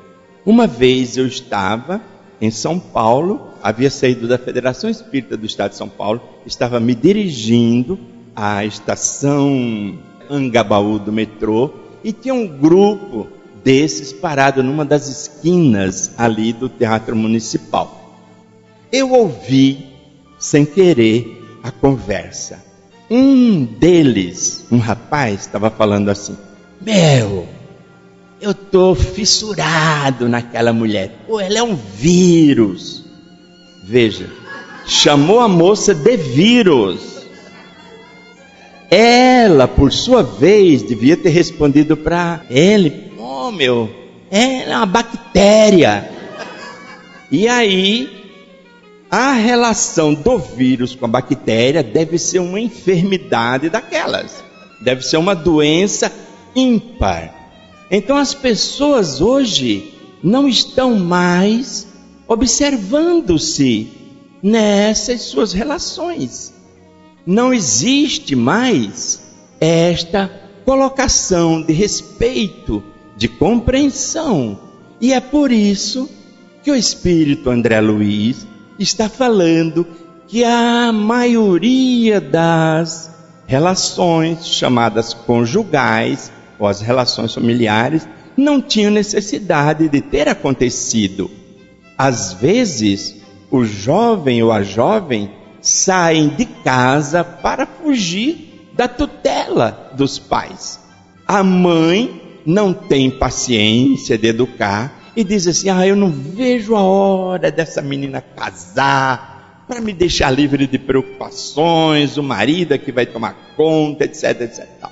Uma 0.45 0.65
vez 0.65 1.17
eu 1.17 1.27
estava 1.27 2.01
em 2.41 2.49
São 2.49 2.79
Paulo, 2.79 3.49
havia 3.61 3.91
saído 3.91 4.27
da 4.27 4.37
Federação 4.37 4.89
Espírita 4.89 5.37
do 5.37 5.45
Estado 5.45 5.71
de 5.71 5.77
São 5.77 5.87
Paulo, 5.87 6.19
estava 6.43 6.79
me 6.79 6.95
dirigindo 6.95 7.99
à 8.35 8.65
estação 8.65 9.99
Angabaú 10.27 10.97
do 10.97 11.11
metrô 11.11 11.71
e 12.03 12.11
tinha 12.11 12.33
um 12.33 12.47
grupo 12.47 13.27
desses 13.63 14.11
parado 14.11 14.63
numa 14.63 14.83
das 14.83 15.07
esquinas 15.07 16.15
ali 16.17 16.51
do 16.51 16.67
Teatro 16.67 17.15
Municipal. 17.15 18.17
Eu 18.91 19.11
ouvi, 19.11 19.85
sem 20.39 20.65
querer, 20.65 21.59
a 21.61 21.69
conversa. 21.69 22.63
Um 23.09 23.63
deles, 23.63 24.65
um 24.71 24.79
rapaz, 24.79 25.41
estava 25.41 25.69
falando 25.69 26.09
assim: 26.09 26.35
Meu, 26.81 27.47
eu 28.41 28.55
tô 28.55 28.95
fissurado 28.95 30.27
naquela 30.27 30.73
mulher. 30.73 31.11
Pô, 31.27 31.39
ela 31.39 31.59
é 31.59 31.63
um 31.63 31.75
vírus. 31.75 33.03
Veja, 33.83 34.27
chamou 34.87 35.39
a 35.39 35.47
moça 35.47 35.93
de 35.93 36.17
vírus. 36.17 37.21
Ela, 38.89 39.67
por 39.67 39.93
sua 39.93 40.23
vez, 40.23 40.81
devia 40.81 41.15
ter 41.15 41.29
respondido 41.29 41.95
para 41.95 42.41
ele: 42.49 43.11
Oh, 43.17 43.51
meu, 43.51 43.89
ela 44.31 44.73
é 44.73 44.77
uma 44.77 44.85
bactéria. 44.87 46.09
E 47.31 47.47
aí, 47.47 48.09
a 49.09 49.33
relação 49.33 50.13
do 50.13 50.37
vírus 50.39 50.95
com 50.95 51.05
a 51.05 51.07
bactéria 51.07 51.83
deve 51.83 52.17
ser 52.17 52.39
uma 52.39 52.59
enfermidade 52.59 53.69
daquelas, 53.69 54.43
deve 54.81 55.03
ser 55.03 55.17
uma 55.17 55.35
doença 55.35 56.11
ímpar. 56.55 57.40
Então, 57.91 58.15
as 58.15 58.33
pessoas 58.33 59.21
hoje 59.21 59.93
não 60.23 60.47
estão 60.47 60.97
mais 60.97 61.87
observando-se 62.27 63.91
nessas 64.41 65.21
suas 65.23 65.51
relações 65.51 66.53
não 67.25 67.53
existe 67.53 68.35
mais 68.35 69.21
esta 69.59 70.29
colocação 70.65 71.61
de 71.61 71.73
respeito, 71.73 72.83
de 73.15 73.27
compreensão. 73.27 74.59
E 74.99 75.13
é 75.13 75.19
por 75.19 75.51
isso 75.51 76.09
que 76.63 76.71
o 76.71 76.75
Espírito 76.75 77.49
André 77.49 77.79
Luiz 77.79 78.47
está 78.79 79.07
falando 79.09 79.85
que 80.27 80.43
a 80.43 80.91
maioria 80.91 82.19
das 82.21 83.11
relações 83.45 84.47
chamadas 84.47 85.13
conjugais 85.13 86.31
ou 86.61 86.67
as 86.67 86.79
relações 86.79 87.33
familiares 87.33 88.07
não 88.37 88.61
tinham 88.61 88.91
necessidade 88.91 89.89
de 89.89 89.99
ter 89.99 90.29
acontecido. 90.29 91.29
Às 91.97 92.33
vezes, 92.33 93.19
o 93.49 93.65
jovem 93.65 94.43
ou 94.43 94.51
a 94.51 94.61
jovem 94.61 95.31
saem 95.59 96.29
de 96.29 96.45
casa 96.45 97.23
para 97.23 97.65
fugir 97.65 98.69
da 98.73 98.87
tutela 98.87 99.91
dos 99.97 100.19
pais. 100.19 100.79
A 101.27 101.43
mãe 101.43 102.39
não 102.45 102.73
tem 102.73 103.09
paciência 103.09 104.15
de 104.15 104.27
educar 104.27 105.11
e 105.15 105.23
diz 105.23 105.47
assim: 105.47 105.69
Ah, 105.69 105.85
eu 105.85 105.95
não 105.95 106.11
vejo 106.11 106.75
a 106.75 106.81
hora 106.81 107.51
dessa 107.51 107.81
menina 107.81 108.21
casar 108.21 109.63
para 109.67 109.81
me 109.81 109.93
deixar 109.93 110.29
livre 110.29 110.67
de 110.67 110.77
preocupações, 110.77 112.17
o 112.17 112.23
marido 112.23 112.73
é 112.73 112.77
que 112.77 112.91
vai 112.91 113.05
tomar 113.05 113.53
conta, 113.55 114.03
etc, 114.03 114.41
etc. 114.41 114.90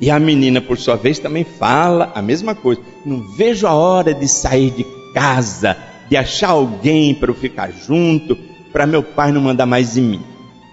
E 0.00 0.10
a 0.10 0.18
menina, 0.18 0.60
por 0.60 0.78
sua 0.78 0.96
vez, 0.96 1.18
também 1.18 1.44
fala 1.44 2.12
a 2.14 2.22
mesma 2.22 2.54
coisa: 2.54 2.80
Não 3.04 3.20
vejo 3.36 3.66
a 3.66 3.74
hora 3.74 4.12
de 4.12 4.26
sair 4.26 4.70
de 4.70 4.84
casa, 5.12 5.76
de 6.08 6.16
achar 6.16 6.50
alguém 6.50 7.14
para 7.14 7.30
eu 7.30 7.34
ficar 7.34 7.70
junto, 7.72 8.36
para 8.72 8.86
meu 8.86 9.02
pai 9.02 9.30
não 9.30 9.40
mandar 9.40 9.66
mais 9.66 9.96
em 9.96 10.02
mim. 10.02 10.22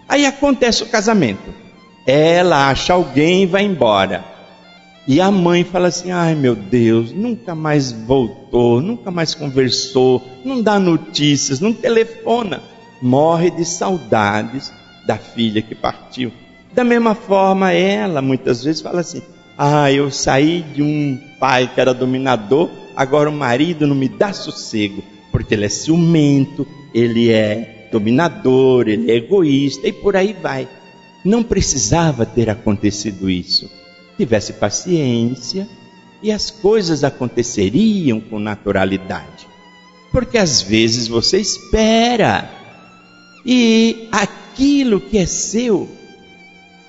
Aí 0.10 0.25
acontece 0.25 0.84
o 0.84 0.88
casamento. 0.88 1.53
Ela 2.05 2.69
acha 2.69 2.93
alguém 2.93 3.43
e 3.43 3.45
vai 3.45 3.63
embora. 3.63 4.25
E 5.07 5.21
a 5.21 5.31
mãe 5.31 5.63
fala 5.63 5.88
assim: 5.88 6.12
ai 6.12 6.36
meu 6.36 6.55
Deus, 6.55 7.12
nunca 7.12 7.55
mais 7.55 7.91
voltou, 7.91 8.81
nunca 8.81 9.12
mais 9.12 9.34
conversou, 9.34 10.21
não 10.43 10.62
dá 10.62 10.79
notícias, 10.79 11.60
não 11.60 11.73
telefona. 11.73 12.62
Morre 13.01 13.49
de 13.49 13.65
saudades 13.65 14.71
da 15.05 15.17
filha 15.17 15.62
que 15.62 15.73
partiu. 15.73 16.31
Da 16.73 16.84
mesma 16.84 17.13
forma, 17.13 17.71
ela 17.71 18.21
muitas 18.21 18.63
vezes 18.63 18.81
fala 18.81 19.01
assim: 19.01 19.21
ah, 19.57 19.91
eu 19.91 20.10
saí 20.10 20.62
de 20.62 20.81
um 20.81 21.19
pai 21.39 21.69
que 21.73 21.79
era 21.79 21.93
dominador, 21.93 22.69
agora 22.95 23.29
o 23.29 23.34
marido 23.34 23.86
não 23.86 23.95
me 23.95 24.07
dá 24.07 24.34
sossego, 24.34 25.03
porque 25.31 25.53
ele 25.53 25.65
é 25.65 25.69
ciumento, 25.69 26.65
ele 26.93 27.31
é 27.31 27.89
dominador, 27.91 28.88
ele 28.88 29.12
é 29.12 29.15
egoísta 29.15 29.88
e 29.88 29.91
por 29.91 30.15
aí 30.15 30.36
vai. 30.41 30.67
Não 31.23 31.43
precisava 31.43 32.25
ter 32.25 32.49
acontecido 32.49 33.29
isso. 33.29 33.69
Tivesse 34.17 34.53
paciência 34.53 35.67
e 36.23 36.31
as 36.31 36.49
coisas 36.49 37.03
aconteceriam 37.03 38.19
com 38.19 38.39
naturalidade. 38.39 39.47
Porque 40.12 40.38
às 40.38 40.62
vezes 40.62 41.07
você 41.07 41.38
espera 41.39 42.49
e 43.45 44.07
aquilo 44.12 44.99
que 44.99 45.17
é 45.17 45.25
seu, 45.25 45.89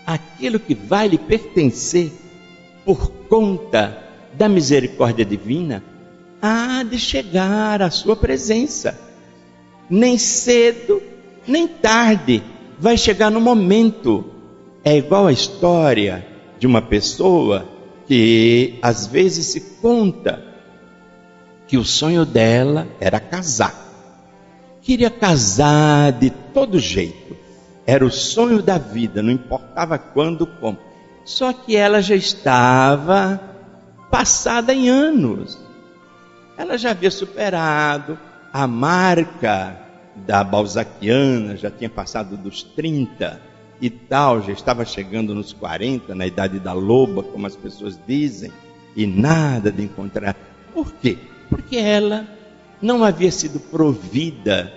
aquilo 0.06 0.58
que 0.58 0.74
vai 0.74 1.08
lhe 1.08 1.18
pertencer 1.18 2.12
por 2.84 3.10
conta 3.28 3.98
da 4.34 4.48
misericórdia 4.48 5.24
divina, 5.24 5.82
há 6.40 6.82
de 6.82 6.98
chegar 6.98 7.82
à 7.82 7.90
sua 7.90 8.16
presença 8.16 8.98
nem 9.92 10.16
cedo, 10.16 11.02
nem 11.46 11.68
tarde, 11.68 12.42
vai 12.78 12.96
chegar 12.96 13.30
no 13.30 13.42
momento. 13.42 14.24
É 14.82 14.96
igual 14.96 15.26
a 15.26 15.32
história 15.32 16.26
de 16.58 16.66
uma 16.66 16.80
pessoa 16.80 17.68
que 18.06 18.78
às 18.80 19.06
vezes 19.06 19.46
se 19.46 19.60
conta 19.82 20.42
que 21.68 21.76
o 21.76 21.84
sonho 21.84 22.24
dela 22.24 22.88
era 22.98 23.20
casar. 23.20 23.74
Queria 24.80 25.10
casar 25.10 26.12
de 26.12 26.30
todo 26.30 26.78
jeito. 26.78 27.21
Era 27.86 28.04
o 28.04 28.10
sonho 28.10 28.62
da 28.62 28.78
vida, 28.78 29.22
não 29.22 29.30
importava 29.30 29.98
quando, 29.98 30.46
como. 30.46 30.78
Só 31.24 31.52
que 31.52 31.76
ela 31.76 32.00
já 32.00 32.14
estava 32.14 33.40
passada 34.10 34.72
em 34.72 34.88
anos. 34.88 35.58
Ela 36.56 36.76
já 36.76 36.90
havia 36.90 37.10
superado 37.10 38.18
a 38.52 38.66
marca 38.66 39.82
da 40.14 40.44
Balzaquiana 40.44 41.56
já 41.56 41.70
tinha 41.70 41.88
passado 41.88 42.36
dos 42.36 42.62
30 42.62 43.40
e 43.80 43.90
tal, 43.90 44.42
já 44.42 44.52
estava 44.52 44.84
chegando 44.84 45.34
nos 45.34 45.52
40, 45.52 46.14
na 46.14 46.26
idade 46.26 46.60
da 46.60 46.72
loba, 46.72 47.22
como 47.22 47.46
as 47.46 47.56
pessoas 47.56 47.98
dizem, 48.06 48.52
e 48.94 49.06
nada 49.06 49.72
de 49.72 49.82
encontrar. 49.82 50.36
Por 50.72 50.92
quê? 50.92 51.18
Porque 51.48 51.76
ela 51.76 52.26
não 52.80 53.02
havia 53.02 53.32
sido 53.32 53.58
provida 53.58 54.72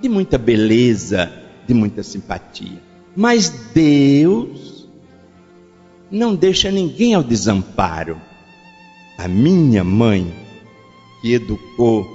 de 0.00 0.08
muita 0.08 0.38
beleza, 0.38 1.30
de 1.66 1.74
muita 1.74 2.02
simpatia. 2.02 2.82
Mas 3.16 3.48
Deus 3.74 4.88
não 6.10 6.34
deixa 6.34 6.70
ninguém 6.70 7.14
ao 7.14 7.22
desamparo. 7.22 8.20
A 9.18 9.28
minha 9.28 9.84
mãe, 9.84 10.32
que 11.20 11.34
educou, 11.34 12.06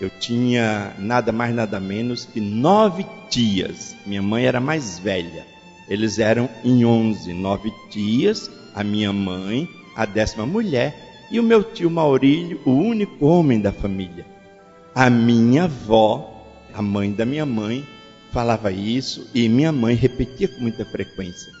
eu 0.00 0.08
tinha 0.08 0.94
nada 0.98 1.32
mais, 1.32 1.54
nada 1.54 1.80
menos 1.80 2.24
que 2.24 2.40
nove 2.40 3.04
tias. 3.28 3.96
Minha 4.06 4.22
mãe 4.22 4.44
era 4.46 4.60
mais 4.60 4.98
velha. 4.98 5.44
Eles 5.88 6.18
eram 6.18 6.48
em 6.64 6.84
onze, 6.84 7.32
nove 7.32 7.72
tias, 7.90 8.50
a 8.74 8.84
minha 8.84 9.12
mãe, 9.12 9.68
a 9.96 10.04
décima 10.04 10.46
mulher, 10.46 11.26
e 11.30 11.40
o 11.40 11.42
meu 11.42 11.64
tio 11.64 11.90
Maurílio, 11.90 12.60
o 12.64 12.70
único 12.70 13.26
homem 13.26 13.60
da 13.60 13.72
família. 13.72 14.24
A 14.94 15.10
minha 15.10 15.64
avó, 15.64 16.44
a 16.72 16.80
mãe 16.80 17.10
da 17.10 17.24
minha 17.24 17.44
mãe, 17.44 17.84
falava 18.32 18.70
isso 18.70 19.28
e 19.34 19.48
minha 19.48 19.72
mãe 19.72 19.94
repetia 19.94 20.48
com 20.48 20.60
muita 20.60 20.84
frequência: 20.84 21.52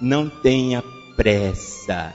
Não 0.00 0.28
tenha 0.28 0.82
pressa. 1.16 2.12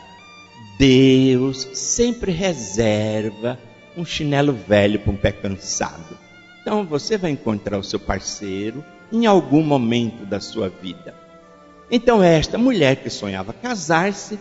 Deus 0.78 1.68
sempre 1.74 2.32
reserva 2.32 3.60
um 3.97 4.05
chinelo 4.05 4.53
velho 4.53 4.99
para 4.99 5.12
um 5.12 5.18
pé 5.18 5.32
cansado. 5.32 6.18
Então 6.62 6.86
você 6.86 7.18
vai 7.18 7.32
encontrar 7.32 7.78
o 7.78 7.84
seu 7.84 7.99
parceiro 7.99 8.84
em 9.12 9.26
algum 9.26 9.62
momento 9.62 10.26
da 10.26 10.39
sua 10.39 10.70
vida. 10.70 11.14
Então 11.91 12.24
esta 12.24 12.57
mulher 12.57 12.97
que 12.97 13.10
sonhava 13.10 13.51
casar-se 13.51 14.39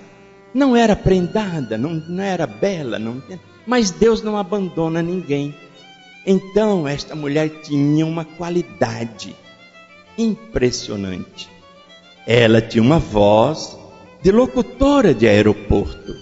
não 0.55 0.77
era 0.77 0.95
prendada, 0.95 1.77
não, 1.77 1.95
não 1.95 2.23
era 2.23 2.47
bela, 2.47 2.99
não, 2.99 3.23
mas 3.67 3.91
Deus 3.91 4.23
não 4.23 4.37
abandona 4.37 5.03
ninguém. 5.03 5.55
Então 6.27 6.87
esta 6.87 7.15
mulher 7.15 7.49
tinha 7.63 8.05
uma 8.05 8.25
qualidade 8.25 9.35
impressionante. 10.19 11.49
Ela 12.27 12.61
tinha 12.61 12.83
uma 12.83 12.99
voz 12.99 13.79
de 14.23 14.33
locutora 14.33 15.15
de 15.15 15.27
aeroporto. 15.29 16.15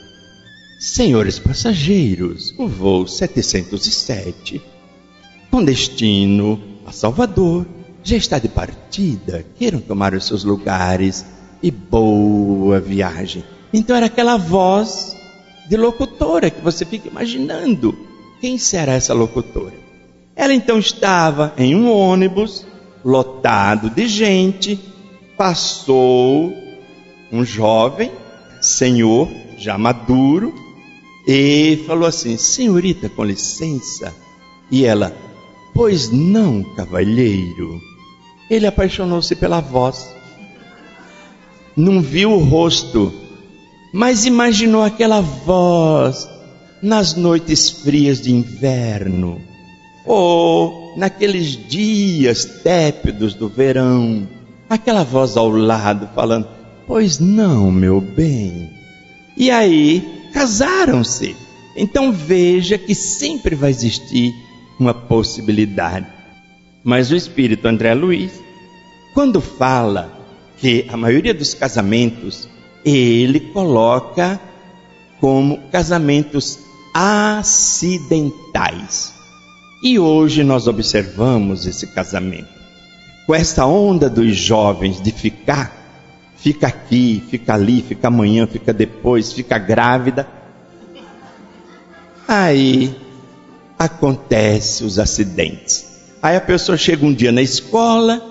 Senhores 0.79 1.39
passageiros, 1.39 2.55
o 2.59 2.69
voo 2.69 3.09
707, 3.09 4.61
com 5.51 5.65
destino 5.65 6.61
a 6.85 6.93
Salvador, 6.93 7.67
já 8.05 8.17
está 8.17 8.39
de 8.39 8.49
partida. 8.49 9.45
Queiram 9.59 9.81
tomar 9.81 10.15
os 10.15 10.27
seus 10.27 10.45
lugares 10.45 11.25
e 11.63 11.71
boa 11.71 12.79
viagem. 12.79 13.43
Então 13.73 13.97
era 13.97 14.07
aquela 14.07 14.37
voz 14.37 15.17
de 15.69 15.77
locutora 15.77 16.51
que 16.51 16.61
você 16.61 16.85
fica 16.85 17.09
imaginando. 17.09 17.97
Quem 18.41 18.59
será 18.59 18.93
essa 18.93 19.15
locutora? 19.15 19.75
Ela 20.37 20.53
então 20.53 20.79
estava 20.79 21.55
em 21.57 21.75
um 21.75 21.91
ônibus 21.91 22.67
lotado 23.07 23.89
de 23.89 24.09
gente, 24.09 24.77
passou 25.39 26.53
um 27.31 27.45
jovem, 27.45 28.11
senhor, 28.61 29.29
já 29.57 29.79
maduro, 29.79 30.53
e 31.27 31.85
falou 31.87 32.09
assim: 32.09 32.37
Senhorita, 32.37 33.09
com 33.09 33.23
licença. 33.23 34.13
E 34.73 34.85
ela, 34.85 35.17
pois 35.73 36.11
não, 36.11 36.65
cavalheiro. 36.75 37.81
Ele 38.51 38.67
apaixonou-se 38.67 39.37
pela 39.37 39.61
voz, 39.61 40.09
não 41.77 42.01
viu 42.03 42.33
o 42.33 42.43
rosto, 42.43 43.13
mas 43.95 44.27
imaginou 44.27 44.83
aquela 44.83 45.21
voz 45.21 46.29
nas 46.83 47.15
noites 47.15 47.71
frias 47.71 48.21
de 48.21 48.33
inverno, 48.33 49.41
ou 50.05 50.86
naqueles 50.97 51.49
dias 51.69 52.45
tépidos 52.45 53.35
do 53.35 53.49
verão, 53.49 54.27
aquela 54.69 55.05
voz 55.05 55.37
ao 55.37 55.49
lado 55.49 56.09
falando: 56.15 56.49
Pois 56.87 57.19
não, 57.19 57.71
meu 57.71 58.01
bem. 58.01 58.71
E 59.37 59.51
aí 59.51 60.31
casaram-se. 60.33 61.37
Então 61.77 62.11
veja 62.11 62.79
que 62.79 62.95
sempre 62.95 63.55
vai 63.55 63.71
existir 63.71 64.33
uma 64.79 64.95
possibilidade. 64.95 66.07
Mas 66.83 67.11
o 67.11 67.17
espírito 67.17 67.69
André 67.69 67.93
Luiz, 67.93 68.33
quando 69.13 69.41
fala 69.41 70.11
que 70.59 70.87
a 70.89 70.97
maioria 70.97 71.35
dos 71.35 71.53
casamentos 71.53 72.49
ele 72.85 73.41
coloca 73.41 74.41
como 75.21 75.59
casamentos 75.71 76.59
acidentais. 76.95 78.37
E 79.83 79.99
hoje 79.99 80.43
nós 80.43 80.67
observamos 80.67 81.67
esse 81.67 81.87
casamento. 81.89 82.49
Com 83.27 83.35
essa 83.35 83.67
onda 83.67 84.09
dos 84.09 84.37
jovens 84.37 85.01
de 85.01 85.11
ficar, 85.13 85.77
fica 86.37 86.67
aqui, 86.67 87.23
fica 87.29 87.55
ali, 87.55 87.83
fica 87.83 88.09
amanhã, 88.09 88.47
fica 88.47 88.73
depois, 88.73 89.33
fica 89.33 89.59
grávida. 89.59 90.27
Aí 92.27 92.97
acontece 93.79 94.85
os 94.85 94.99
acidentes. 94.99 95.87
Aí 96.23 96.37
a 96.37 96.41
pessoa 96.41 96.79
chega 96.79 97.05
um 97.05 97.13
dia 97.13 97.31
na 97.31 97.43
escola, 97.43 98.23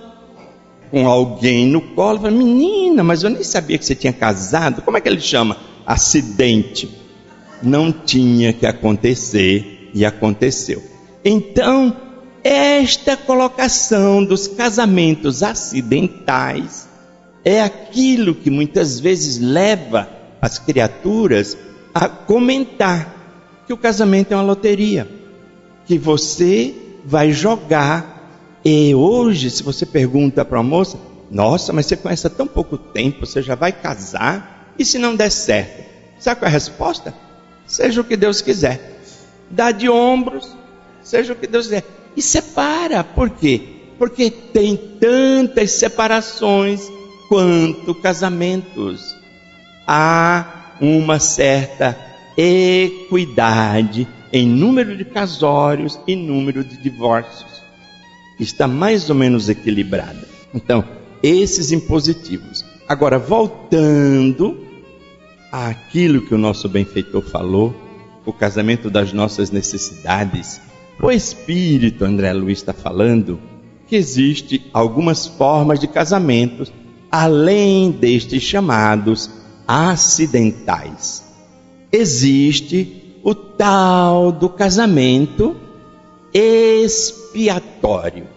com 0.89 1.07
alguém 1.07 1.67
no 1.67 1.81
colo, 1.81 2.19
fala, 2.19 2.31
menina, 2.31 3.03
mas 3.03 3.21
eu 3.21 3.29
nem 3.29 3.43
sabia 3.43 3.77
que 3.77 3.85
você 3.85 3.95
tinha 3.95 4.13
casado. 4.13 4.81
Como 4.81 4.97
é 4.97 5.01
que 5.01 5.07
ele 5.07 5.21
chama? 5.21 5.57
Acidente. 5.85 6.89
Não 7.61 7.91
tinha 7.91 8.51
que 8.51 8.65
acontecer 8.65 9.91
e 9.93 10.03
aconteceu. 10.05 10.94
Então, 11.27 11.97
esta 12.43 13.17
colocação 13.17 14.23
dos 14.23 14.47
casamentos 14.47 15.41
acidentais 15.41 16.87
é 17.43 17.63
aquilo 17.63 18.35
que 18.35 18.51
muitas 18.51 18.99
vezes 18.99 19.39
leva 19.39 20.07
as 20.39 20.59
criaturas 20.59 21.57
a 21.91 22.07
comentar 22.07 23.63
que 23.65 23.73
o 23.73 23.77
casamento 23.77 24.33
é 24.33 24.35
uma 24.35 24.43
loteria, 24.43 25.09
que 25.87 25.97
você 25.97 26.75
vai 27.03 27.31
jogar. 27.31 28.59
E 28.63 28.93
hoje, 28.93 29.49
se 29.49 29.63
você 29.63 29.83
pergunta 29.83 30.45
para 30.45 30.59
a 30.59 30.63
moça, 30.63 30.99
nossa, 31.31 31.73
mas 31.73 31.87
você 31.87 31.97
conhece 31.97 32.27
há 32.27 32.29
tão 32.29 32.45
pouco 32.45 32.77
tempo, 32.77 33.25
você 33.25 33.41
já 33.41 33.55
vai 33.55 33.71
casar? 33.71 34.73
E 34.77 34.85
se 34.85 34.99
não 34.99 35.15
der 35.15 35.31
certo? 35.31 35.83
Sabe 36.19 36.41
qual 36.41 36.47
é 36.47 36.51
a 36.51 36.53
resposta? 36.53 37.15
Seja 37.65 38.01
o 38.01 38.03
que 38.03 38.15
Deus 38.15 38.41
quiser. 38.41 38.99
Dá 39.49 39.71
de 39.71 39.89
ombros, 39.89 40.55
seja 41.05 41.33
o 41.33 41.35
que 41.35 41.47
Deus 41.47 41.67
quiser. 41.67 41.85
E 42.17 42.21
separa, 42.21 43.03
por 43.03 43.29
quê? 43.29 43.61
Porque 43.97 44.29
tem 44.29 44.75
tantas 44.75 45.71
separações 45.71 46.81
quanto 47.29 47.95
casamentos. 47.95 49.15
Há 49.87 50.73
uma 50.81 51.19
certa 51.19 51.97
equidade 52.35 54.07
em 54.33 54.47
número 54.47 54.97
de 54.97 55.05
casórios 55.05 55.99
e 56.05 56.15
número 56.15 56.63
de 56.63 56.75
divórcios. 56.75 57.61
Está 58.39 58.67
mais 58.67 59.09
ou 59.09 59.15
menos 59.15 59.47
equilibrada. 59.47 60.27
Então, 60.53 60.83
esses 61.23 61.71
impositivos. 61.71 62.65
Agora, 62.87 63.17
voltando 63.17 64.65
àquilo 65.51 66.21
que 66.21 66.35
o 66.35 66.37
nosso 66.37 66.67
benfeitor 66.67 67.21
falou, 67.21 67.73
o 68.25 68.33
casamento 68.33 68.89
das 68.89 69.13
nossas 69.13 69.51
necessidades, 69.51 70.59
o 71.01 71.11
Espírito, 71.11 72.05
André 72.05 72.33
Luiz 72.33 72.59
está 72.59 72.73
falando, 72.73 73.39
que 73.87 73.95
existe 73.95 74.69
algumas 74.73 75.27
formas 75.27 75.79
de 75.79 75.87
casamentos 75.87 76.71
além 77.11 77.91
destes 77.91 78.43
chamados 78.43 79.29
acidentais. 79.67 81.23
Existe 81.91 83.19
o 83.23 83.33
tal 83.33 84.31
do 84.31 84.49
casamento 84.49 85.55
expiatório. 86.33 88.27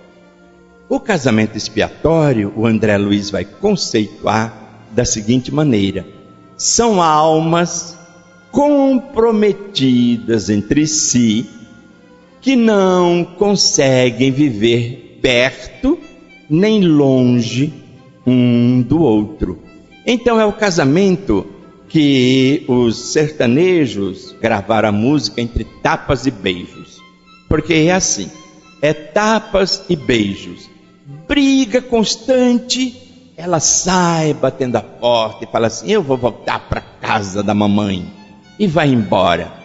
O 0.89 1.01
casamento 1.01 1.57
expiatório, 1.57 2.53
o 2.57 2.65
André 2.67 2.97
Luiz 2.97 3.31
vai 3.31 3.45
conceituar 3.45 4.87
da 4.93 5.05
seguinte 5.05 5.53
maneira: 5.53 6.07
são 6.57 7.03
almas 7.03 7.99
comprometidas 8.51 10.49
entre 10.49 10.87
si 10.87 11.58
que 12.41 12.57
não 12.57 13.25
conseguem 13.25 14.31
viver 14.31 15.19
perto 15.21 15.99
nem 16.49 16.87
longe 16.87 17.73
um 18.27 18.83
do 18.83 19.03
outro. 19.03 19.63
Então 20.07 20.41
é 20.41 20.45
o 20.45 20.53
casamento 20.53 21.47
que 21.89 22.65
os 22.69 23.13
sertanejos 23.13 24.35
gravaram 24.41 24.91
a 24.91 24.93
música 24.93 25.41
entre 25.41 25.65
tapas 25.83 26.27
e 26.27 26.31
beijos. 26.31 26.99
Porque 27.49 27.75
é 27.75 27.93
assim, 27.93 28.31
é 28.83 28.93
tapas 28.93 29.85
e 29.89 29.97
beijos. 29.97 30.69
Briga 31.27 31.81
constante, 31.81 33.33
ela 33.37 33.61
sai 33.61 34.35
batendo 34.35 34.77
a 34.77 34.83
porta 34.83 35.45
e 35.45 35.49
fala 35.49 35.67
assim: 35.69 35.91
"Eu 35.91 36.03
vou 36.03 36.17
voltar 36.17 36.69
para 36.69 36.81
casa 36.81 37.43
da 37.43 37.55
mamãe" 37.55 38.07
e 38.59 38.67
vai 38.67 38.89
embora. 38.89 39.58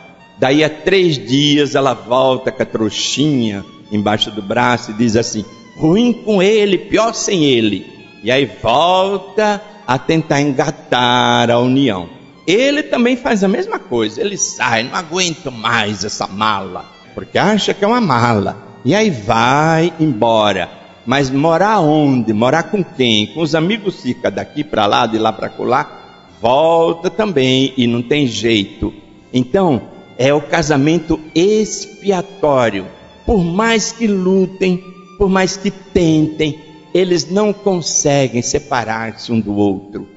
Daí 0.44 0.62
a 0.62 0.70
três 0.70 1.18
dias 1.18 1.74
ela 1.74 1.94
volta 1.94 2.52
com 2.52 2.62
a 2.62 2.66
trouxinha 2.66 3.64
embaixo 3.90 4.30
do 4.30 4.42
braço 4.42 4.92
e 4.92 4.94
diz 4.94 5.16
assim: 5.16 5.46
ruim 5.78 6.12
com 6.12 6.44
ele, 6.44 6.78
pior 6.78 7.14
sem 7.14 7.46
ele. 7.46 7.90
e 8.22 8.30
aí 8.30 8.46
volta 8.62 9.62
a 9.88 9.98
tentar 9.98 10.42
engatar 10.42 11.50
a 11.50 11.58
união. 11.60 12.10
Ele 12.46 12.84
também 12.84 13.16
faz 13.16 13.42
a 13.42 13.48
mesma 13.48 13.80
coisa, 13.80 14.20
ele 14.20 14.38
sai, 14.38 14.84
não 14.84 14.94
aguento 14.94 15.50
mais 15.50 16.04
essa 16.04 16.28
mala, 16.28 16.92
porque 17.16 17.38
acha 17.38 17.74
que 17.74 17.86
é 17.86 17.88
uma 17.88 18.02
mala, 18.02 18.58
e 18.84 18.94
aí 18.94 19.10
vai 19.10 19.94
embora. 19.98 20.70
Mas 21.06 21.30
morar 21.30 21.80
onde? 21.80 22.34
Morar 22.34 22.64
com 22.64 22.84
quem? 22.84 23.28
Com 23.28 23.40
os 23.40 23.56
amigos 23.56 24.02
fica 24.02 24.30
daqui 24.30 24.62
para 24.62 24.86
lá, 24.88 25.08
de 25.08 25.18
lá 25.18 25.32
para 25.32 25.50
lá, 25.60 26.26
volta 26.42 27.10
também 27.10 27.74
e 27.78 27.88
não 27.88 28.02
tem 28.02 28.28
jeito. 28.28 28.94
Então, 29.34 29.93
é 30.18 30.34
o 30.34 30.42
casamento 30.42 31.20
expiatório. 31.34 32.88
Por 33.26 33.44
mais 33.44 33.92
que 33.92 34.08
lutem, 34.08 34.84
por 35.18 35.30
mais 35.30 35.58
que 35.58 35.72
tentem, 35.72 36.60
eles 36.94 37.30
não 37.30 37.52
conseguem 37.52 38.42
separar-se 38.42 39.32
um 39.32 39.40
do 39.40 39.56
outro. 39.56 40.08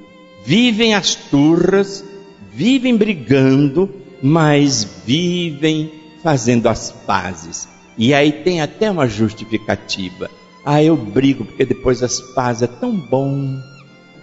Vivem 0.44 0.94
as 0.94 1.14
turras, 1.14 2.04
vivem 2.52 2.96
brigando, 2.96 3.90
mas 4.22 4.86
vivem 5.04 5.92
fazendo 6.22 6.68
as 6.68 6.90
pazes. 6.90 7.68
E 7.96 8.12
aí 8.12 8.30
tem 8.30 8.60
até 8.60 8.90
uma 8.90 9.08
justificativa. 9.08 10.30
Ah, 10.64 10.82
eu 10.82 10.96
brigo 10.96 11.44
porque 11.44 11.64
depois 11.64 12.02
as 12.02 12.20
pazes 12.20 12.62
é 12.62 12.66
tão 12.66 12.94
bom. 12.94 13.58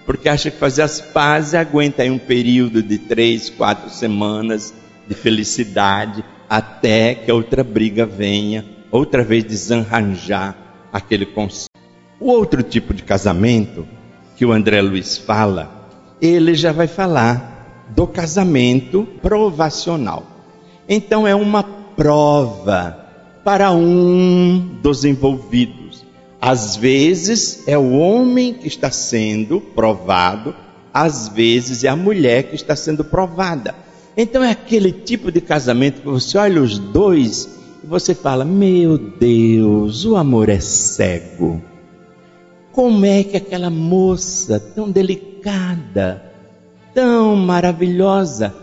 Porque 0.05 0.27
acha 0.27 0.51
que 0.51 0.57
fazer 0.57 0.81
as 0.81 0.99
pazes 0.99 1.53
aguenta 1.53 2.03
aí 2.03 2.11
um 2.11 2.19
período 2.19 2.83
de 2.83 2.97
três, 2.97 3.49
quatro 3.49 3.89
semanas 3.89 4.73
de 5.07 5.15
felicidade 5.15 6.23
até 6.49 7.15
que 7.15 7.31
outra 7.31 7.63
briga 7.63 8.05
venha, 8.05 8.65
outra 8.91 9.23
vez 9.23 9.43
desarranjar 9.43 10.55
aquele 10.91 11.25
conceito. 11.25 11.71
O 12.19 12.27
outro 12.27 12.61
tipo 12.61 12.93
de 12.93 13.03
casamento 13.03 13.87
que 14.35 14.45
o 14.45 14.51
André 14.51 14.81
Luiz 14.81 15.17
fala, 15.17 15.89
ele 16.21 16.53
já 16.55 16.71
vai 16.71 16.87
falar 16.87 17.87
do 17.89 18.07
casamento 18.07 19.07
provacional. 19.21 20.25
Então 20.87 21.27
é 21.27 21.35
uma 21.35 21.63
prova 21.63 22.99
para 23.43 23.71
um 23.71 24.77
dos 24.81 25.03
envolvidos. 25.03 26.05
Às 26.39 26.75
vezes 26.75 27.67
é 27.67 27.77
o 27.77 27.93
homem 27.93 28.53
que 28.53 28.67
está 28.67 28.91
sendo 28.91 29.59
provado, 29.59 30.55
às 30.93 31.29
vezes 31.29 31.83
é 31.83 31.87
a 31.87 31.95
mulher 31.95 32.43
que 32.43 32.55
está 32.55 32.75
sendo 32.75 33.03
provada. 33.03 33.82
Então 34.15 34.43
é 34.43 34.51
aquele 34.51 34.91
tipo 34.91 35.31
de 35.31 35.41
casamento 35.41 36.01
que 36.01 36.07
você 36.07 36.37
olha 36.37 36.61
os 36.61 36.77
dois 36.77 37.49
e 37.83 37.87
você 37.87 38.13
fala: 38.13 38.45
Meu 38.45 38.97
Deus, 38.97 40.05
o 40.05 40.15
amor 40.15 40.49
é 40.49 40.59
cego. 40.59 41.61
Como 42.71 43.05
é 43.05 43.23
que 43.23 43.37
aquela 43.37 43.69
moça 43.69 44.59
tão 44.59 44.89
delicada, 44.89 46.31
tão 46.93 47.35
maravilhosa, 47.35 48.55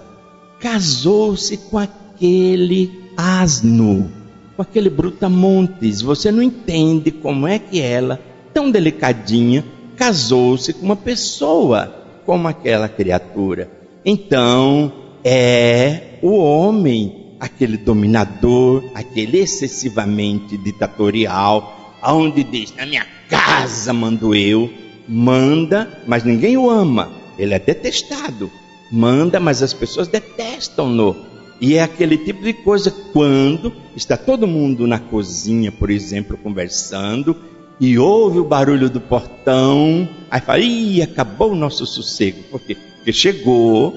casou-se 0.61 1.57
com 1.57 1.79
aquele 1.79 2.91
asno, 3.17 4.11
com 4.57 4.63
aquele 4.63 4.91
brutamontes? 4.91 6.01
Você 6.01 6.31
não 6.31 6.43
entende 6.43 7.11
como 7.11 7.47
é 7.47 7.59
que 7.59 7.81
ela, 7.81 8.21
tão 8.53 8.71
delicadinha, 8.71 9.65
casou-se 9.97 10.73
com 10.73 10.87
uma 10.87 10.97
pessoa 10.97 11.95
como 12.25 12.49
aquela 12.49 12.89
criatura. 12.89 13.71
Então, 14.05 14.93
é 15.25 16.19
o 16.23 16.37
homem, 16.37 17.35
aquele 17.39 17.77
dominador, 17.77 18.85
aquele 18.95 19.39
excessivamente 19.39 20.57
ditatorial, 20.57 21.99
aonde 22.03 22.45
diz: 22.45 22.75
Na 22.77 22.87
minha 22.87 23.07
casa 23.29 23.93
mando 23.93 24.35
eu. 24.35 24.71
Manda, 25.09 26.03
mas 26.07 26.23
ninguém 26.23 26.57
o 26.57 26.71
ama. 26.71 27.11
Ele 27.37 27.53
é 27.53 27.59
detestado. 27.59 28.51
Manda, 28.93 29.41
mas 29.41 29.63
as 29.63 29.73
pessoas 29.73 30.07
detestam-no. 30.07 31.17
E 31.61 31.75
é 31.75 31.83
aquele 31.83 32.17
tipo 32.17 32.43
de 32.43 32.53
coisa 32.53 32.91
quando 33.13 33.73
está 33.97 34.17
todo 34.17 34.47
mundo 34.47 34.87
na 34.87 34.99
cozinha, 34.99 35.71
por 35.73 35.91
exemplo, 35.91 36.37
conversando, 36.37 37.37
e 37.81 37.99
ouve 37.99 38.39
o 38.39 38.45
barulho 38.45 38.89
do 38.89 39.01
portão, 39.01 40.09
aí 40.31 40.41
fala: 40.41 40.61
Ih, 40.61 41.03
acabou 41.03 41.53
o 41.53 41.57
nosso 41.57 41.85
sossego. 41.87 42.43
Por 42.51 42.61
quê? 42.61 42.77
Porque 42.97 43.13
chegou 43.13 43.95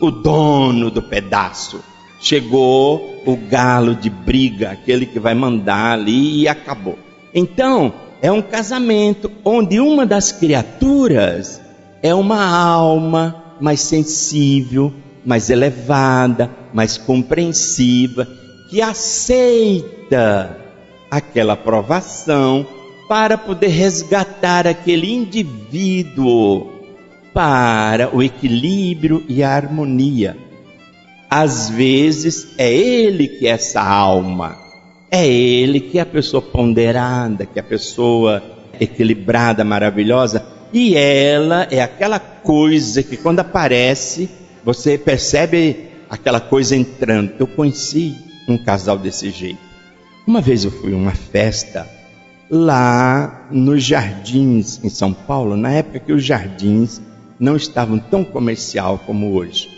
o 0.00 0.10
dono 0.10 0.90
do 0.90 1.02
pedaço, 1.02 1.82
chegou 2.20 3.22
o 3.26 3.36
galo 3.36 3.94
de 3.94 4.10
briga, 4.10 4.70
aquele 4.70 5.06
que 5.06 5.18
vai 5.18 5.34
mandar 5.34 5.92
ali 5.92 6.42
e 6.42 6.48
acabou. 6.48 6.98
Então, 7.34 7.92
é 8.22 8.32
um 8.32 8.42
casamento 8.42 9.30
onde 9.44 9.78
uma 9.80 10.06
das 10.06 10.32
criaturas 10.32 11.60
é 12.02 12.14
uma 12.14 12.44
alma 12.44 13.44
mais 13.60 13.80
sensível, 13.80 14.92
mais 15.24 15.50
elevada, 15.50 16.50
mais 16.72 16.96
compreensiva, 16.96 18.26
que 18.70 18.80
aceita 18.80 20.56
aquela 21.10 21.56
provação 21.56 22.66
para 23.08 23.38
poder 23.38 23.68
resgatar 23.68 24.66
aquele 24.66 25.12
indivíduo 25.12 26.75
para 27.36 28.16
o 28.16 28.22
equilíbrio 28.22 29.22
e 29.28 29.42
a 29.42 29.54
harmonia. 29.54 30.36
Às 31.28 31.68
vezes 31.68 32.54
é 32.56 32.72
ele 32.72 33.28
que 33.28 33.46
é 33.46 33.50
essa 33.50 33.82
alma 33.82 34.66
é 35.10 35.26
ele 35.26 35.80
que 35.80 35.98
é 35.98 36.02
a 36.02 36.06
pessoa 36.06 36.42
ponderada, 36.42 37.46
que 37.46 37.58
é 37.58 37.62
a 37.62 37.64
pessoa 37.64 38.42
equilibrada, 38.78 39.64
maravilhosa, 39.64 40.44
e 40.72 40.96
ela 40.96 41.66
é 41.70 41.80
aquela 41.80 42.18
coisa 42.18 43.02
que 43.02 43.16
quando 43.16 43.40
aparece, 43.40 44.28
você 44.64 44.98
percebe 44.98 45.88
aquela 46.10 46.40
coisa 46.40 46.76
entrando. 46.76 47.32
Eu 47.38 47.46
conheci 47.46 48.14
um 48.48 48.58
casal 48.58 48.98
desse 48.98 49.30
jeito. 49.30 49.60
Uma 50.26 50.40
vez 50.40 50.64
eu 50.64 50.70
fui 50.70 50.92
a 50.92 50.96
uma 50.96 51.12
festa 51.12 51.88
lá 52.50 53.48
nos 53.50 53.82
jardins 53.82 54.80
em 54.84 54.88
São 54.88 55.12
Paulo, 55.12 55.56
na 55.56 55.70
época 55.70 56.00
que 56.00 56.12
os 56.12 56.24
jardins 56.24 57.00
não 57.38 57.56
estavam 57.56 57.98
tão 57.98 58.24
comercial 58.24 58.98
como 59.06 59.34
hoje. 59.34 59.68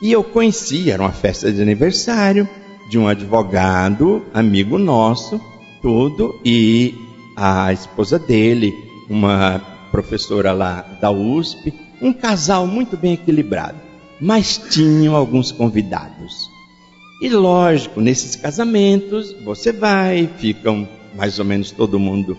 E 0.00 0.12
eu 0.12 0.22
conheci, 0.22 0.90
era 0.90 1.02
uma 1.02 1.12
festa 1.12 1.50
de 1.50 1.60
aniversário, 1.60 2.48
de 2.88 2.98
um 2.98 3.08
advogado, 3.08 4.24
amigo 4.32 4.78
nosso, 4.78 5.40
tudo, 5.82 6.40
e 6.44 6.94
a 7.36 7.72
esposa 7.72 8.18
dele, 8.18 8.74
uma 9.08 9.60
professora 9.90 10.52
lá 10.52 10.82
da 11.00 11.10
USP, 11.10 11.72
um 12.00 12.12
casal 12.12 12.66
muito 12.66 12.96
bem 12.96 13.14
equilibrado, 13.14 13.78
mas 14.20 14.58
tinham 14.70 15.16
alguns 15.16 15.50
convidados. 15.50 16.48
E 17.20 17.28
lógico, 17.28 18.00
nesses 18.00 18.36
casamentos, 18.36 19.34
você 19.44 19.72
vai, 19.72 20.28
ficam 20.38 20.88
mais 21.16 21.38
ou 21.38 21.44
menos 21.44 21.72
todo 21.72 21.98
mundo 21.98 22.38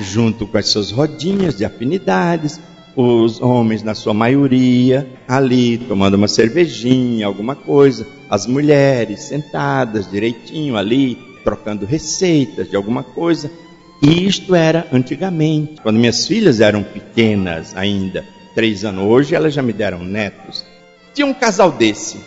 junto 0.00 0.46
com 0.46 0.56
as 0.56 0.68
suas 0.68 0.90
rodinhas 0.90 1.56
de 1.56 1.64
afinidades, 1.64 2.58
os 3.00 3.40
homens, 3.40 3.84
na 3.84 3.94
sua 3.94 4.12
maioria, 4.12 5.08
ali 5.28 5.78
tomando 5.78 6.14
uma 6.14 6.26
cervejinha, 6.26 7.28
alguma 7.28 7.54
coisa, 7.54 8.04
as 8.28 8.44
mulheres 8.44 9.20
sentadas 9.20 10.10
direitinho 10.10 10.76
ali, 10.76 11.16
trocando 11.44 11.86
receitas 11.86 12.68
de 12.68 12.74
alguma 12.74 13.04
coisa. 13.04 13.52
E 14.02 14.26
isto 14.26 14.52
era 14.52 14.84
antigamente, 14.92 15.80
quando 15.80 15.96
minhas 15.96 16.26
filhas 16.26 16.60
eram 16.60 16.82
pequenas 16.82 17.72
ainda, 17.76 18.26
três 18.52 18.84
anos. 18.84 19.04
Hoje 19.04 19.32
elas 19.32 19.54
já 19.54 19.62
me 19.62 19.72
deram 19.72 20.02
netos. 20.02 20.64
Tinha 21.14 21.26
um 21.26 21.34
casal 21.34 21.70
desse. 21.70 22.18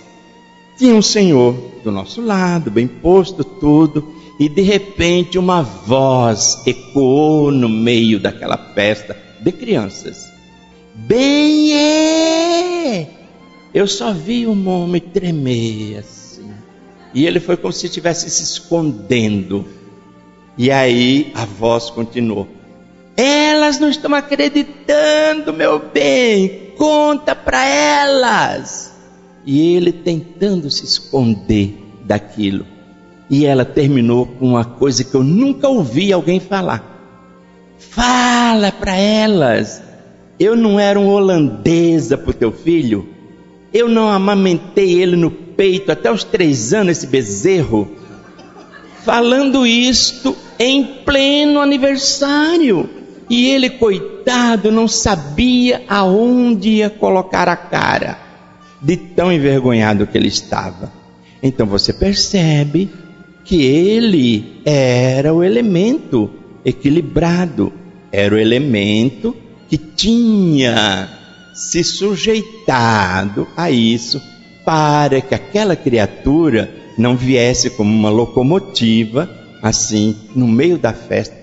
Tinha 0.78 0.96
um 0.96 1.02
senhor 1.02 1.54
do 1.84 1.92
nosso 1.92 2.22
lado, 2.22 2.72
bem 2.72 2.88
posto, 2.88 3.44
tudo. 3.44 4.16
E 4.40 4.48
de 4.48 4.62
repente 4.62 5.38
uma 5.38 5.62
voz 5.62 6.62
ecoou 6.66 7.52
no 7.52 7.68
meio 7.68 8.22
daquela 8.22 8.58
festa 8.74 9.18
de 9.42 9.52
crianças. 9.52 10.32
Bem 10.94 11.74
é! 11.74 13.08
Eu 13.74 13.88
só 13.88 14.12
vi 14.12 14.46
um 14.46 14.68
homem 14.68 15.02
tremer 15.02 16.00
assim. 16.00 16.52
E 17.14 17.26
ele 17.26 17.40
foi 17.40 17.56
como 17.56 17.74
se 17.74 17.86
estivesse 17.86 18.30
se 18.30 18.44
escondendo. 18.44 19.66
E 20.58 20.70
aí 20.70 21.32
a 21.34 21.46
voz 21.46 21.90
continuou: 21.90 22.48
Elas 23.16 23.80
não 23.80 23.90
estão 23.90 24.14
acreditando, 24.14 25.54
meu 25.54 25.80
bem. 25.80 26.74
Conta 26.78 27.34
para 27.36 27.66
elas. 27.66 28.94
E 29.46 29.76
ele 29.76 29.94
tentando 29.94 30.70
se 30.70 30.84
esconder 30.84 31.78
daquilo. 32.04 32.66
E 33.30 33.46
ela 33.46 33.64
terminou 33.64 34.26
com 34.26 34.50
uma 34.50 34.66
coisa 34.66 35.06
que 35.06 35.16
eu 35.16 35.24
nunca 35.24 35.70
ouvi 35.70 36.12
alguém 36.12 36.40
falar. 36.40 36.84
Fala 37.78 38.72
para 38.72 38.96
elas 38.96 39.91
eu 40.42 40.56
não 40.56 40.80
era 40.80 41.00
um 41.00 41.08
holandesa 41.08 42.18
para 42.18 42.32
o 42.32 42.34
teu 42.34 42.52
filho? 42.52 43.08
Eu 43.72 43.88
não 43.88 44.10
amamentei 44.10 45.00
ele 45.00 45.16
no 45.16 45.30
peito 45.30 45.92
até 45.92 46.12
os 46.12 46.24
três 46.24 46.74
anos, 46.74 46.98
esse 46.98 47.06
bezerro? 47.06 47.92
Falando 49.06 49.68
isto 49.68 50.36
em 50.58 50.84
pleno 51.06 51.60
aniversário. 51.60 52.90
E 53.30 53.50
ele, 53.50 53.70
coitado, 53.70 54.72
não 54.72 54.88
sabia 54.88 55.84
aonde 55.88 56.70
ia 56.70 56.90
colocar 56.90 57.48
a 57.48 57.56
cara, 57.56 58.18
de 58.82 58.98
tão 58.98 59.32
envergonhado 59.32 60.08
que 60.08 60.18
ele 60.18 60.28
estava. 60.28 60.92
Então 61.42 61.68
você 61.68 61.94
percebe 61.94 62.90
que 63.46 63.62
ele 63.64 64.60
era 64.66 65.34
o 65.34 65.44
elemento 65.44 66.32
equilibrado, 66.66 67.72
era 68.12 68.34
o 68.34 68.38
elemento 68.40 69.36
que 69.72 69.78
tinha 69.78 71.08
se 71.54 71.82
sujeitado 71.82 73.48
a 73.56 73.72
isso 73.72 74.22
para 74.66 75.22
que 75.22 75.34
aquela 75.34 75.78
criatura 75.78 76.70
não 76.98 77.16
viesse 77.16 77.70
como 77.70 77.90
uma 77.90 78.10
locomotiva, 78.10 79.30
assim, 79.64 80.14
no 80.36 80.46
meio 80.46 80.78
da 80.78 80.92
festa, 80.92 81.34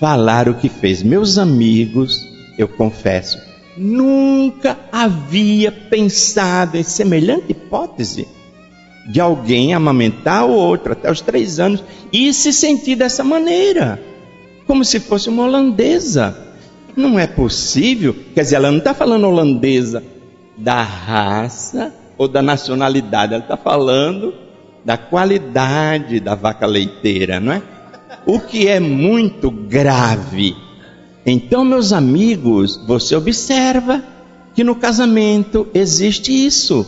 falar 0.00 0.48
o 0.48 0.54
que 0.54 0.68
fez. 0.68 1.00
Meus 1.00 1.38
amigos, 1.38 2.26
eu 2.58 2.66
confesso, 2.66 3.38
nunca 3.76 4.76
havia 4.90 5.70
pensado 5.70 6.76
em 6.76 6.82
semelhante 6.82 7.52
hipótese 7.52 8.26
de 9.08 9.20
alguém 9.20 9.74
amamentar 9.74 10.44
o 10.44 10.50
outro 10.50 10.92
até 10.92 11.08
os 11.08 11.20
três 11.20 11.60
anos 11.60 11.84
e 12.12 12.34
se 12.34 12.52
sentir 12.52 12.96
dessa 12.96 13.22
maneira, 13.22 14.02
como 14.66 14.84
se 14.84 14.98
fosse 14.98 15.28
uma 15.28 15.44
holandesa. 15.44 16.45
Não 16.96 17.18
é 17.18 17.26
possível, 17.26 18.16
quer 18.34 18.42
dizer, 18.42 18.56
ela 18.56 18.70
não 18.70 18.78
está 18.78 18.94
falando 18.94 19.24
holandesa 19.24 20.02
da 20.56 20.82
raça 20.82 21.94
ou 22.16 22.26
da 22.26 22.40
nacionalidade, 22.40 23.34
ela 23.34 23.42
está 23.42 23.56
falando 23.56 24.32
da 24.82 24.96
qualidade 24.96 26.18
da 26.20 26.34
vaca 26.34 26.64
leiteira, 26.64 27.38
não 27.38 27.52
é? 27.52 27.62
O 28.24 28.40
que 28.40 28.66
é 28.66 28.80
muito 28.80 29.50
grave. 29.50 30.56
Então, 31.26 31.64
meus 31.64 31.92
amigos, 31.92 32.80
você 32.86 33.14
observa 33.14 34.02
que 34.54 34.64
no 34.64 34.74
casamento 34.74 35.68
existe 35.74 36.32
isso 36.32 36.86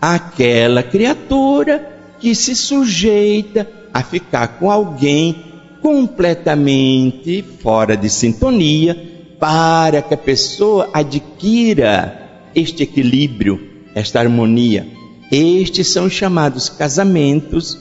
aquela 0.00 0.82
criatura 0.82 1.96
que 2.18 2.34
se 2.34 2.54
sujeita 2.54 3.68
a 3.92 4.02
ficar 4.02 4.58
com 4.58 4.70
alguém 4.70 5.44
completamente 5.80 7.42
fora 7.60 7.96
de 7.96 8.10
sintonia 8.10 9.15
para 9.38 10.02
que 10.02 10.14
a 10.14 10.18
pessoa 10.18 10.88
adquira 10.92 12.48
este 12.54 12.82
equilíbrio, 12.82 13.60
esta 13.94 14.20
harmonia. 14.20 14.86
Estes 15.30 15.88
são 15.88 16.08
chamados 16.08 16.68
casamentos 16.68 17.78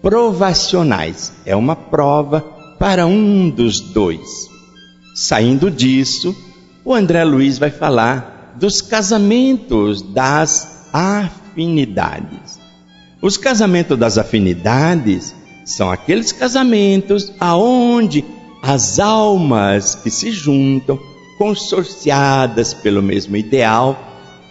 provacionais. 0.00 1.32
É 1.44 1.56
uma 1.56 1.74
prova 1.74 2.40
para 2.78 3.06
um 3.06 3.48
dos 3.48 3.80
dois. 3.80 4.48
Saindo 5.14 5.70
disso, 5.70 6.34
o 6.84 6.94
André 6.94 7.24
Luiz 7.24 7.58
vai 7.58 7.70
falar 7.70 8.54
dos 8.58 8.82
casamentos 8.82 10.02
das 10.02 10.88
afinidades. 10.92 12.60
Os 13.20 13.36
casamentos 13.36 13.98
das 13.98 14.18
afinidades 14.18 15.34
são 15.64 15.90
aqueles 15.90 16.32
casamentos 16.32 17.32
aonde 17.38 18.24
as 18.62 19.00
almas 19.00 19.96
que 19.96 20.08
se 20.08 20.30
juntam, 20.30 20.98
consorciadas 21.36 22.72
pelo 22.72 23.02
mesmo 23.02 23.36
ideal, 23.36 23.98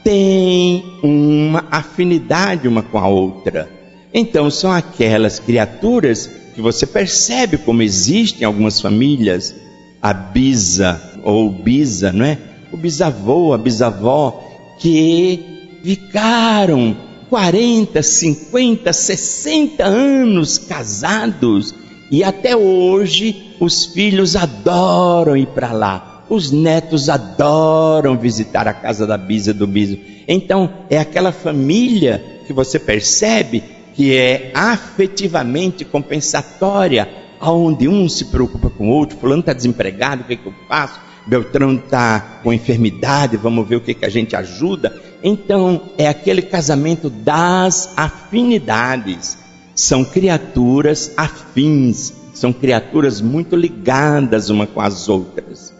têm 0.03 0.83
uma 1.01 1.65
afinidade 1.71 2.67
uma 2.67 2.83
com 2.83 2.97
a 2.97 3.07
outra. 3.07 3.69
Então 4.13 4.51
são 4.51 4.69
aquelas 4.69 5.39
criaturas 5.39 6.29
que 6.53 6.61
você 6.61 6.85
percebe 6.85 7.57
como 7.57 7.81
existem 7.81 8.41
em 8.41 8.45
algumas 8.45 8.81
famílias, 8.81 9.55
a 10.01 10.13
bisa 10.13 11.01
ou 11.23 11.49
bisa, 11.49 12.11
não 12.11 12.25
é? 12.25 12.37
O 12.73 12.77
bisavô, 12.77 13.53
a 13.53 13.57
bisavó, 13.57 14.43
que 14.77 15.79
ficaram 15.83 16.97
40, 17.29 18.03
50, 18.03 18.91
60 18.91 19.85
anos 19.85 20.57
casados 20.57 21.73
e 22.11 22.25
até 22.25 22.57
hoje 22.57 23.55
os 23.57 23.85
filhos 23.85 24.35
adoram 24.35 25.37
ir 25.37 25.47
para 25.47 25.71
lá. 25.71 26.25
Os 26.29 26.51
netos 26.51 27.09
adoram 27.09 28.17
visitar 28.17 28.67
a 28.67 28.73
casa 28.73 29.07
da 29.07 29.17
bisa 29.17 29.53
do 29.53 29.65
biso. 29.65 29.97
Então, 30.27 30.69
é 30.89 30.97
aquela 30.97 31.31
família 31.31 32.21
que 32.45 32.51
você 32.51 32.77
percebe 32.77 33.63
que 33.93 34.15
é 34.15 34.51
afetivamente 34.53 35.85
compensatória, 35.85 37.07
aonde 37.39 37.87
um 37.87 38.07
se 38.07 38.25
preocupa 38.25 38.69
com 38.69 38.89
o 38.89 38.91
outro, 38.91 39.17
fulano 39.17 39.41
está 39.41 39.53
desempregado, 39.53 40.23
o 40.23 40.25
que, 40.25 40.33
é 40.33 40.37
que 40.37 40.45
eu 40.45 40.53
faço? 40.67 40.99
Beltrão 41.27 41.75
está 41.75 42.39
com 42.43 42.53
enfermidade, 42.53 43.37
vamos 43.37 43.67
ver 43.67 43.75
o 43.77 43.81
que, 43.81 43.93
que 43.93 44.05
a 44.05 44.09
gente 44.09 44.35
ajuda. 44.35 44.93
Então, 45.23 45.89
é 45.97 46.07
aquele 46.07 46.41
casamento 46.41 47.09
das 47.09 47.93
afinidades. 47.95 49.37
São 49.81 50.05
criaturas 50.05 51.11
afins, 51.17 52.13
são 52.35 52.53
criaturas 52.53 53.19
muito 53.19 53.55
ligadas 53.55 54.51
uma 54.51 54.67
com 54.67 54.79
as 54.79 55.09
outras. 55.09 55.73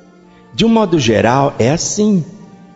De 0.56 0.66
um 0.66 0.70
modo 0.70 0.98
geral, 0.98 1.54
é 1.60 1.70
assim 1.70 2.26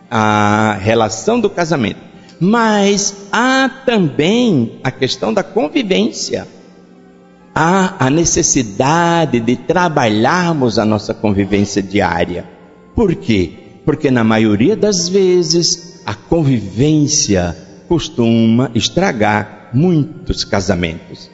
a 0.08 0.78
relação 0.80 1.40
do 1.40 1.50
casamento. 1.50 1.98
Mas 2.38 3.26
há 3.32 3.68
também 3.84 4.78
a 4.84 4.92
questão 4.92 5.34
da 5.34 5.42
convivência. 5.42 6.46
Há 7.52 8.06
a 8.06 8.08
necessidade 8.08 9.40
de 9.40 9.56
trabalharmos 9.56 10.78
a 10.78 10.84
nossa 10.84 11.12
convivência 11.12 11.82
diária. 11.82 12.44
Por 12.94 13.16
quê? 13.16 13.80
Porque 13.84 14.12
na 14.12 14.22
maioria 14.22 14.76
das 14.76 15.08
vezes 15.08 16.02
a 16.06 16.14
convivência 16.14 17.56
costuma 17.88 18.70
estragar 18.76 19.55
muitos 19.72 20.44
casamentos. 20.44 21.30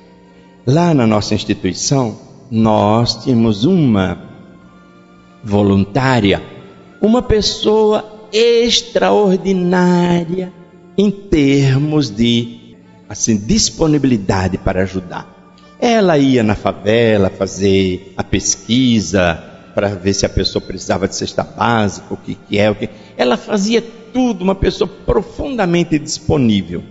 Lá 0.66 0.94
na 0.94 1.06
nossa 1.06 1.34
instituição, 1.34 2.18
nós 2.50 3.24
tínhamos 3.24 3.64
uma 3.64 4.30
voluntária, 5.42 6.42
uma 7.00 7.22
pessoa 7.22 8.28
extraordinária 8.32 10.52
em 10.96 11.10
termos 11.10 12.10
de 12.10 12.76
assim 13.08 13.36
disponibilidade 13.36 14.58
para 14.58 14.82
ajudar. 14.82 15.30
Ela 15.80 16.16
ia 16.16 16.42
na 16.42 16.54
favela 16.54 17.28
fazer 17.28 18.14
a 18.16 18.22
pesquisa 18.22 19.42
para 19.74 19.88
ver 19.88 20.14
se 20.14 20.24
a 20.24 20.28
pessoa 20.28 20.62
precisava 20.62 21.08
de 21.08 21.16
cesta 21.16 21.42
básica, 21.42 22.14
o 22.14 22.16
que, 22.16 22.34
que 22.34 22.58
é, 22.58 22.70
o 22.70 22.74
que. 22.74 22.88
Ela 23.16 23.36
fazia 23.36 23.82
tudo, 24.12 24.42
uma 24.42 24.54
pessoa 24.54 24.88
profundamente 24.88 25.98
disponível. 25.98 26.82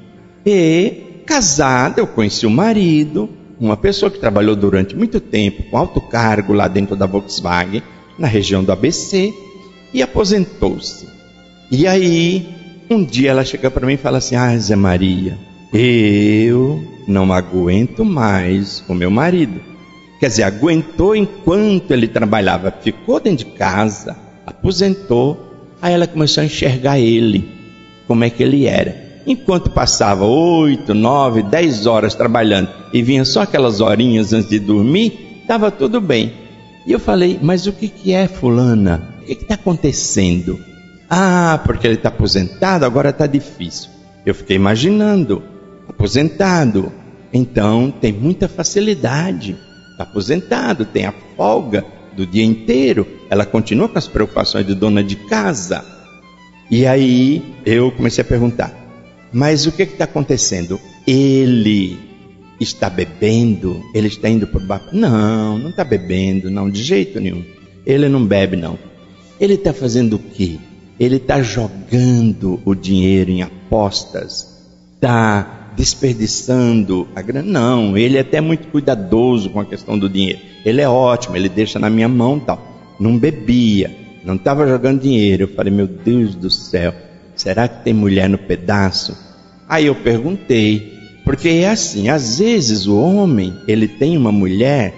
E 0.45 1.10
casada, 1.31 2.01
eu 2.01 2.07
conheci 2.07 2.45
o 2.45 2.49
marido, 2.49 3.29
uma 3.57 3.77
pessoa 3.77 4.11
que 4.11 4.19
trabalhou 4.19 4.53
durante 4.53 4.95
muito 4.97 5.21
tempo 5.21 5.63
com 5.63 5.77
alto 5.77 6.01
cargo 6.01 6.51
lá 6.51 6.67
dentro 6.67 6.93
da 6.93 7.05
Volkswagen, 7.05 7.81
na 8.19 8.27
região 8.27 8.61
do 8.61 8.71
ABC, 8.71 9.33
e 9.93 10.01
aposentou-se. 10.01 11.07
E 11.71 11.87
aí, 11.87 12.49
um 12.89 13.01
dia 13.03 13.31
ela 13.31 13.45
chega 13.45 13.71
para 13.71 13.87
mim 13.87 13.93
e 13.93 13.97
fala 13.97 14.17
assim: 14.17 14.35
Ah, 14.35 14.57
Zé 14.57 14.75
Maria, 14.75 15.37
eu 15.73 16.83
não 17.07 17.31
aguento 17.31 18.03
mais 18.03 18.83
o 18.89 18.93
meu 18.93 19.09
marido. 19.09 19.61
Quer 20.19 20.27
dizer, 20.27 20.43
aguentou 20.43 21.15
enquanto 21.15 21.91
ele 21.91 22.09
trabalhava, 22.09 22.75
ficou 22.81 23.21
dentro 23.21 23.45
de 23.45 23.51
casa, 23.53 24.17
aposentou 24.45 25.51
Aí 25.81 25.93
ela 25.93 26.05
começou 26.05 26.41
a 26.41 26.45
enxergar 26.45 26.99
ele, 26.99 27.43
como 28.07 28.23
é 28.23 28.29
que 28.29 28.43
ele 28.43 28.67
era. 28.67 29.00
Enquanto 29.25 29.69
passava 29.69 30.25
oito, 30.25 30.93
nove, 30.93 31.43
dez 31.43 31.85
horas 31.85 32.15
trabalhando 32.15 32.69
e 32.91 33.01
vinha 33.01 33.23
só 33.23 33.41
aquelas 33.41 33.81
horinhas 33.81 34.33
antes 34.33 34.49
de 34.49 34.59
dormir, 34.59 35.41
estava 35.41 35.69
tudo 35.69 36.01
bem. 36.01 36.33
E 36.85 36.91
eu 36.91 36.99
falei, 36.99 37.39
mas 37.41 37.67
o 37.67 37.73
que, 37.73 37.87
que 37.87 38.13
é 38.13 38.27
fulana? 38.27 39.15
O 39.21 39.25
que 39.25 39.33
está 39.33 39.55
acontecendo? 39.55 40.59
Ah, 41.09 41.61
porque 41.65 41.85
ele 41.85 41.95
está 41.95 42.09
aposentado, 42.09 42.85
agora 42.85 43.09
está 43.09 43.27
difícil. 43.27 43.89
Eu 44.25 44.33
fiquei 44.33 44.55
imaginando, 44.55 45.43
aposentado, 45.87 46.91
então 47.31 47.93
tem 48.01 48.11
muita 48.11 48.47
facilidade. 48.47 49.55
Está 49.91 50.03
aposentado, 50.03 50.85
tem 50.85 51.05
a 51.05 51.13
folga, 51.35 51.85
do 52.15 52.25
dia 52.25 52.43
inteiro, 52.43 53.07
ela 53.29 53.45
continua 53.45 53.87
com 53.87 53.97
as 53.97 54.07
preocupações 54.07 54.65
de 54.65 54.75
dona 54.75 55.03
de 55.03 55.15
casa. 55.15 55.83
E 56.69 56.85
aí 56.85 57.43
eu 57.65 57.91
comecei 57.91 58.21
a 58.21 58.27
perguntar: 58.27 58.73
mas 59.33 59.65
o 59.65 59.71
que 59.71 59.83
está 59.83 60.03
acontecendo? 60.03 60.79
Ele 61.07 61.97
está 62.59 62.89
bebendo? 62.89 63.81
Ele 63.93 64.07
está 64.07 64.29
indo 64.29 64.45
por 64.47 64.61
baixo? 64.61 64.89
Não, 64.91 65.57
não 65.57 65.69
está 65.69 65.83
bebendo, 65.83 66.49
não, 66.49 66.69
de 66.69 66.83
jeito 66.83 67.19
nenhum. 67.19 67.43
Ele 67.85 68.07
não 68.07 68.25
bebe, 68.25 68.55
não. 68.55 68.77
Ele 69.39 69.55
está 69.55 69.73
fazendo 69.73 70.17
o 70.17 70.19
quê? 70.19 70.59
Ele 70.99 71.15
está 71.15 71.41
jogando 71.41 72.61
o 72.63 72.75
dinheiro 72.75 73.31
em 73.31 73.41
apostas, 73.41 74.69
está 74.93 75.73
desperdiçando 75.75 77.07
a 77.15 77.21
grana. 77.21 77.49
Não, 77.49 77.97
ele 77.97 78.17
é 78.17 78.21
até 78.21 78.39
muito 78.39 78.67
cuidadoso 78.67 79.49
com 79.49 79.59
a 79.59 79.65
questão 79.65 79.97
do 79.97 80.07
dinheiro. 80.07 80.39
Ele 80.63 80.81
é 80.81 80.87
ótimo, 80.87 81.35
ele 81.35 81.49
deixa 81.49 81.79
na 81.79 81.89
minha 81.89 82.07
mão 82.07 82.39
tal. 82.39 82.95
Não 82.99 83.17
bebia. 83.17 83.89
não 84.23 84.35
estava 84.35 84.67
jogando 84.67 85.01
dinheiro. 85.01 85.43
Eu 85.43 85.47
falei, 85.47 85.73
meu 85.73 85.87
Deus 85.87 86.35
do 86.35 86.51
céu, 86.51 86.93
será 87.41 87.67
que 87.67 87.83
tem 87.83 87.93
mulher 87.93 88.29
no 88.29 88.37
pedaço? 88.37 89.17
Aí 89.67 89.87
eu 89.87 89.95
perguntei, 89.95 90.93
porque 91.25 91.49
é 91.49 91.69
assim, 91.69 92.07
às 92.07 92.37
vezes 92.37 92.85
o 92.85 92.99
homem, 92.99 93.51
ele 93.67 93.87
tem 93.87 94.15
uma 94.15 94.31
mulher 94.31 94.93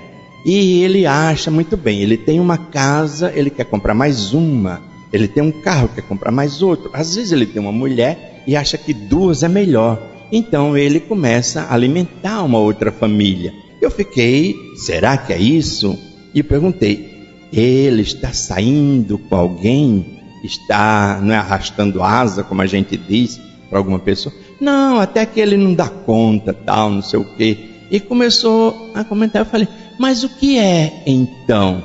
e 0.46 0.84
ele 0.84 1.06
acha 1.06 1.50
muito 1.50 1.78
bem, 1.78 2.02
ele 2.02 2.18
tem 2.18 2.42
uma 2.42 2.58
casa, 2.58 3.32
ele 3.34 3.50
quer 3.50 3.64
comprar 3.64 3.94
mais 3.94 4.34
uma, 4.34 4.82
ele 5.14 5.26
tem 5.26 5.42
um 5.42 5.52
carro, 5.52 5.90
quer 5.96 6.02
comprar 6.02 6.32
mais 6.32 6.62
outro. 6.62 6.90
Às 6.94 7.16
vezes 7.16 7.32
ele 7.32 7.46
tem 7.46 7.62
uma 7.62 7.72
mulher 7.72 8.44
e 8.46 8.58
acha 8.58 8.78
que 8.78 8.94
duas 8.94 9.42
é 9.42 9.48
melhor. 9.48 10.02
Então 10.30 10.78
ele 10.78 11.00
começa 11.00 11.62
a 11.62 11.74
alimentar 11.74 12.44
uma 12.44 12.60
outra 12.60 12.92
família. 12.92 13.54
Eu 13.82 13.90
fiquei, 13.90 14.54
será 14.76 15.16
que 15.16 15.32
é 15.32 15.40
isso? 15.40 15.98
E 16.34 16.44
perguntei, 16.44 17.10
ele 17.54 18.02
está 18.02 18.34
saindo 18.34 19.18
com 19.18 19.36
alguém? 19.36 20.23
Está 20.44 21.20
não 21.22 21.34
é, 21.34 21.38
arrastando 21.38 22.04
asa, 22.04 22.44
como 22.44 22.62
a 22.62 22.66
gente 22.66 22.98
diz, 22.98 23.40
para 23.70 23.80
alguma 23.80 23.98
pessoa? 23.98 24.36
Não, 24.60 25.00
até 25.00 25.26
que 25.26 25.40
ele 25.40 25.56
não 25.56 25.74
dá 25.74 25.88
conta, 25.88 26.54
tal, 26.54 26.90
não 26.90 27.02
sei 27.02 27.20
o 27.20 27.24
quê. 27.24 27.58
E 27.90 28.00
começou 28.00 28.92
a 28.94 29.04
comentar. 29.04 29.42
Eu 29.42 29.46
falei, 29.46 29.68
mas 29.98 30.24
o 30.24 30.30
que 30.30 30.60
é 30.60 31.04
então? 31.06 31.84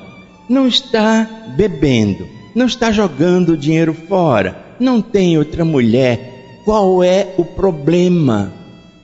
Não 0.49 0.67
está 0.67 1.29
bebendo, 1.57 2.27
não 2.55 2.67
está 2.67 2.91
jogando 2.91 3.57
dinheiro 3.57 3.95
fora, 3.95 4.75
não 4.81 5.01
tem 5.01 5.39
outra 5.39 5.65
mulher. 5.65 6.63
Qual 6.65 7.05
é 7.05 7.35
o 7.39 7.45
problema? 7.45 8.53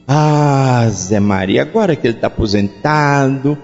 Ah, 0.07 0.87
Zé 0.91 1.21
Maria, 1.21 1.63
agora 1.63 1.95
que 1.95 2.07
ele 2.07 2.17
está 2.17 2.27
aposentado, 2.27 3.57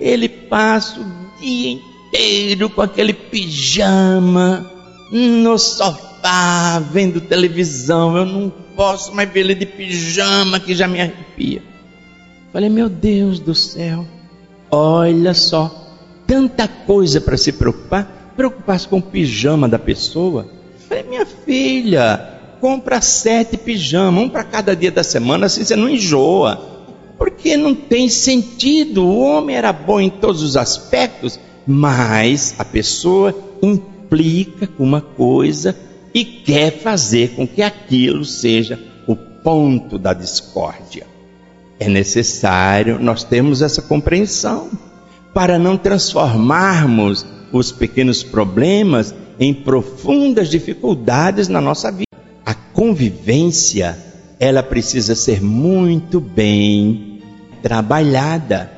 ele 0.00 0.28
passa 0.28 1.00
o 1.00 1.40
dia 1.40 1.72
inteiro 1.72 2.68
com 2.70 2.82
aquele 2.82 3.12
pijama 3.12 4.71
no 5.12 5.58
sofá, 5.58 6.82
vendo 6.90 7.20
televisão. 7.20 8.16
Eu 8.16 8.24
não 8.24 8.52
posso 8.74 9.14
mais 9.14 9.30
ver 9.30 9.40
ele 9.40 9.54
de 9.54 9.66
pijama 9.66 10.58
que 10.58 10.74
já 10.74 10.88
me 10.88 11.00
arrepia. 11.00 11.62
Falei, 12.50 12.70
meu 12.70 12.88
Deus 12.88 13.38
do 13.38 13.54
céu, 13.54 14.06
olha 14.70 15.34
só, 15.34 15.70
tanta 16.26 16.66
coisa 16.66 17.20
para 17.20 17.36
se 17.36 17.52
preocupar. 17.52 18.32
Preocupar-se 18.34 18.88
com 18.88 18.96
o 18.96 19.02
pijama 19.02 19.68
da 19.68 19.78
pessoa. 19.78 20.46
Falei, 20.88 21.04
minha 21.04 21.26
filha, 21.26 22.40
compra 22.62 23.02
sete 23.02 23.58
pijamas, 23.58 24.24
um 24.24 24.28
para 24.30 24.42
cada 24.42 24.74
dia 24.74 24.90
da 24.90 25.04
semana, 25.04 25.46
assim 25.46 25.62
você 25.62 25.76
não 25.76 25.88
enjoa. 25.88 26.70
Porque 27.18 27.56
não 27.56 27.74
tem 27.74 28.08
sentido. 28.08 29.04
O 29.04 29.20
homem 29.20 29.54
era 29.54 29.72
bom 29.72 30.00
em 30.00 30.08
todos 30.08 30.42
os 30.42 30.56
aspectos, 30.56 31.38
mas 31.66 32.54
a 32.58 32.64
pessoa 32.64 33.36
implica 34.12 34.66
com 34.66 34.84
uma 34.84 35.00
coisa 35.00 35.74
e 36.12 36.24
quer 36.24 36.78
fazer 36.78 37.30
com 37.30 37.46
que 37.46 37.62
aquilo 37.62 38.24
seja 38.24 38.78
o 39.06 39.16
ponto 39.16 39.98
da 39.98 40.12
discórdia. 40.12 41.06
É 41.80 41.88
necessário 41.88 42.98
nós 43.00 43.24
termos 43.24 43.62
essa 43.62 43.80
compreensão 43.80 44.70
para 45.32 45.58
não 45.58 45.78
transformarmos 45.78 47.24
os 47.50 47.72
pequenos 47.72 48.22
problemas 48.22 49.14
em 49.40 49.54
profundas 49.54 50.50
dificuldades 50.50 51.48
na 51.48 51.60
nossa 51.60 51.90
vida. 51.90 52.06
A 52.44 52.54
convivência, 52.54 53.98
ela 54.38 54.62
precisa 54.62 55.14
ser 55.14 55.42
muito 55.42 56.20
bem 56.20 57.20
trabalhada. 57.62 58.70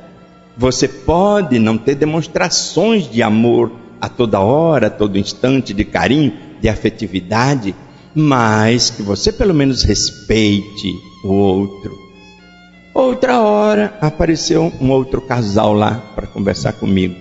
Você 0.57 0.87
pode 0.87 1.59
não 1.59 1.77
ter 1.77 1.95
demonstrações 1.95 3.11
de 3.11 3.21
amor 3.21 3.84
a 4.05 4.09
toda 4.09 4.39
hora, 4.39 4.87
a 4.87 4.91
todo 4.91 5.17
instante, 5.17 5.73
de 5.73 5.83
carinho, 5.83 6.31
de 6.61 6.69
afetividade, 6.69 7.73
mas 8.13 8.91
que 8.91 9.01
você 9.01 9.31
pelo 9.31 9.53
menos 9.53 9.81
respeite 9.81 10.93
o 11.23 11.33
outro. 11.33 11.97
Outra 12.93 13.41
hora 13.41 13.97
apareceu 13.99 14.71
um 14.79 14.91
outro 14.91 15.19
casal 15.19 15.73
lá 15.73 15.95
para 16.15 16.27
conversar 16.27 16.73
comigo. 16.73 17.15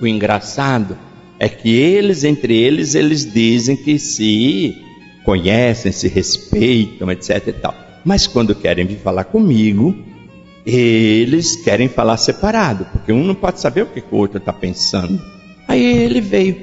O 0.00 0.06
engraçado 0.06 0.96
é 1.38 1.48
que 1.48 1.68
eles, 1.68 2.24
entre 2.24 2.56
eles, 2.56 2.94
eles 2.94 3.30
dizem 3.30 3.76
que 3.76 3.98
se 3.98 4.74
conhecem, 5.22 5.92
se 5.92 6.08
respeitam, 6.08 7.10
etc 7.10 7.46
e 7.46 7.52
tal. 7.52 7.74
Mas 8.04 8.26
quando 8.26 8.54
querem 8.54 8.86
vir 8.86 8.98
falar 8.98 9.24
comigo, 9.24 9.94
eles 10.64 11.56
querem 11.56 11.88
falar 11.88 12.16
separado, 12.16 12.86
porque 12.86 13.12
um 13.12 13.22
não 13.22 13.34
pode 13.34 13.60
saber 13.60 13.82
o 13.82 13.86
que 13.86 14.02
o 14.10 14.16
outro 14.16 14.38
está 14.38 14.52
pensando. 14.52 15.20
Aí 15.70 15.84
ele 15.84 16.20
veio, 16.20 16.56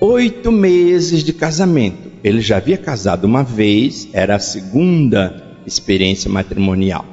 oito 0.00 0.50
meses 0.50 1.22
de 1.22 1.34
casamento. 1.34 2.10
Ele 2.24 2.40
já 2.40 2.56
havia 2.56 2.78
casado 2.78 3.26
uma 3.26 3.42
vez, 3.44 4.08
era 4.10 4.36
a 4.36 4.38
segunda 4.38 5.58
experiência 5.66 6.30
matrimonial. 6.30 7.04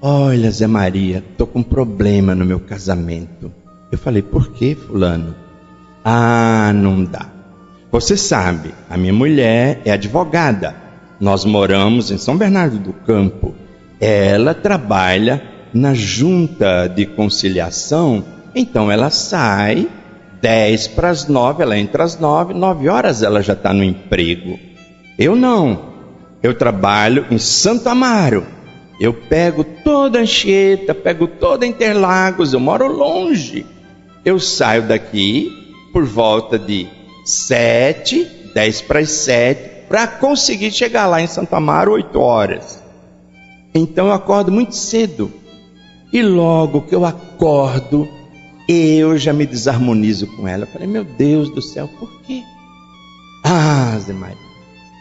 Olha, 0.00 0.52
Zé 0.52 0.68
Maria, 0.68 1.20
tô 1.36 1.48
com 1.48 1.58
um 1.58 1.64
problema 1.64 2.32
no 2.32 2.44
meu 2.44 2.60
casamento. 2.60 3.52
Eu 3.90 3.98
falei, 3.98 4.22
por 4.22 4.52
que, 4.52 4.76
fulano? 4.76 5.34
Ah, 6.04 6.70
não 6.72 7.02
dá. 7.02 7.28
Você 7.90 8.16
sabe, 8.16 8.72
a 8.88 8.96
minha 8.96 9.12
mulher 9.12 9.82
é 9.84 9.90
advogada. 9.90 10.76
Nós 11.18 11.44
moramos 11.44 12.12
em 12.12 12.18
São 12.18 12.36
Bernardo 12.36 12.78
do 12.78 12.92
Campo. 12.92 13.52
Ela 14.00 14.54
trabalha 14.54 15.42
na 15.74 15.92
junta 15.92 16.86
de 16.86 17.04
conciliação, 17.04 18.24
então 18.54 18.92
ela 18.92 19.10
sai 19.10 19.88
10 20.42 20.88
para 20.88 21.08
as 21.08 21.28
9, 21.28 21.62
ela 21.62 21.78
entra 21.78 22.02
às 22.02 22.18
9, 22.18 22.52
9 22.52 22.88
horas 22.88 23.22
ela 23.22 23.40
já 23.40 23.52
está 23.52 23.72
no 23.72 23.84
emprego. 23.84 24.58
Eu 25.16 25.36
não. 25.36 25.92
Eu 26.42 26.52
trabalho 26.52 27.26
em 27.30 27.38
Santo 27.38 27.88
Amaro. 27.88 28.44
Eu 29.00 29.14
pego 29.14 29.62
toda 29.62 30.18
a 30.18 30.22
Anchieta, 30.22 30.94
pego 30.94 31.28
toda 31.28 31.64
Interlagos, 31.64 32.52
eu 32.52 32.60
moro 32.60 32.88
longe. 32.88 33.64
Eu 34.24 34.38
saio 34.40 34.82
daqui 34.82 35.50
por 35.92 36.04
volta 36.04 36.58
de 36.58 36.88
7, 37.24 38.50
10 38.52 38.82
para 38.82 38.98
as 38.98 39.10
7, 39.10 39.86
para 39.88 40.06
conseguir 40.08 40.72
chegar 40.72 41.06
lá 41.06 41.20
em 41.20 41.26
Santo 41.26 41.54
Amaro 41.54 41.92
8 41.92 42.20
horas. 42.20 42.82
Então 43.74 44.06
eu 44.06 44.12
acordo 44.12 44.50
muito 44.50 44.74
cedo. 44.74 45.32
E 46.12 46.20
logo 46.20 46.82
que 46.82 46.94
eu 46.94 47.04
acordo, 47.04 48.08
eu 48.68 49.16
já 49.18 49.32
me 49.32 49.46
desarmonizo 49.46 50.26
com 50.28 50.46
ela. 50.46 50.64
Eu 50.64 50.68
falei, 50.68 50.88
meu 50.88 51.04
Deus 51.04 51.50
do 51.50 51.62
céu, 51.62 51.88
por 51.98 52.10
quê? 52.22 52.42
Ah, 53.44 53.98
Zé 53.98 54.12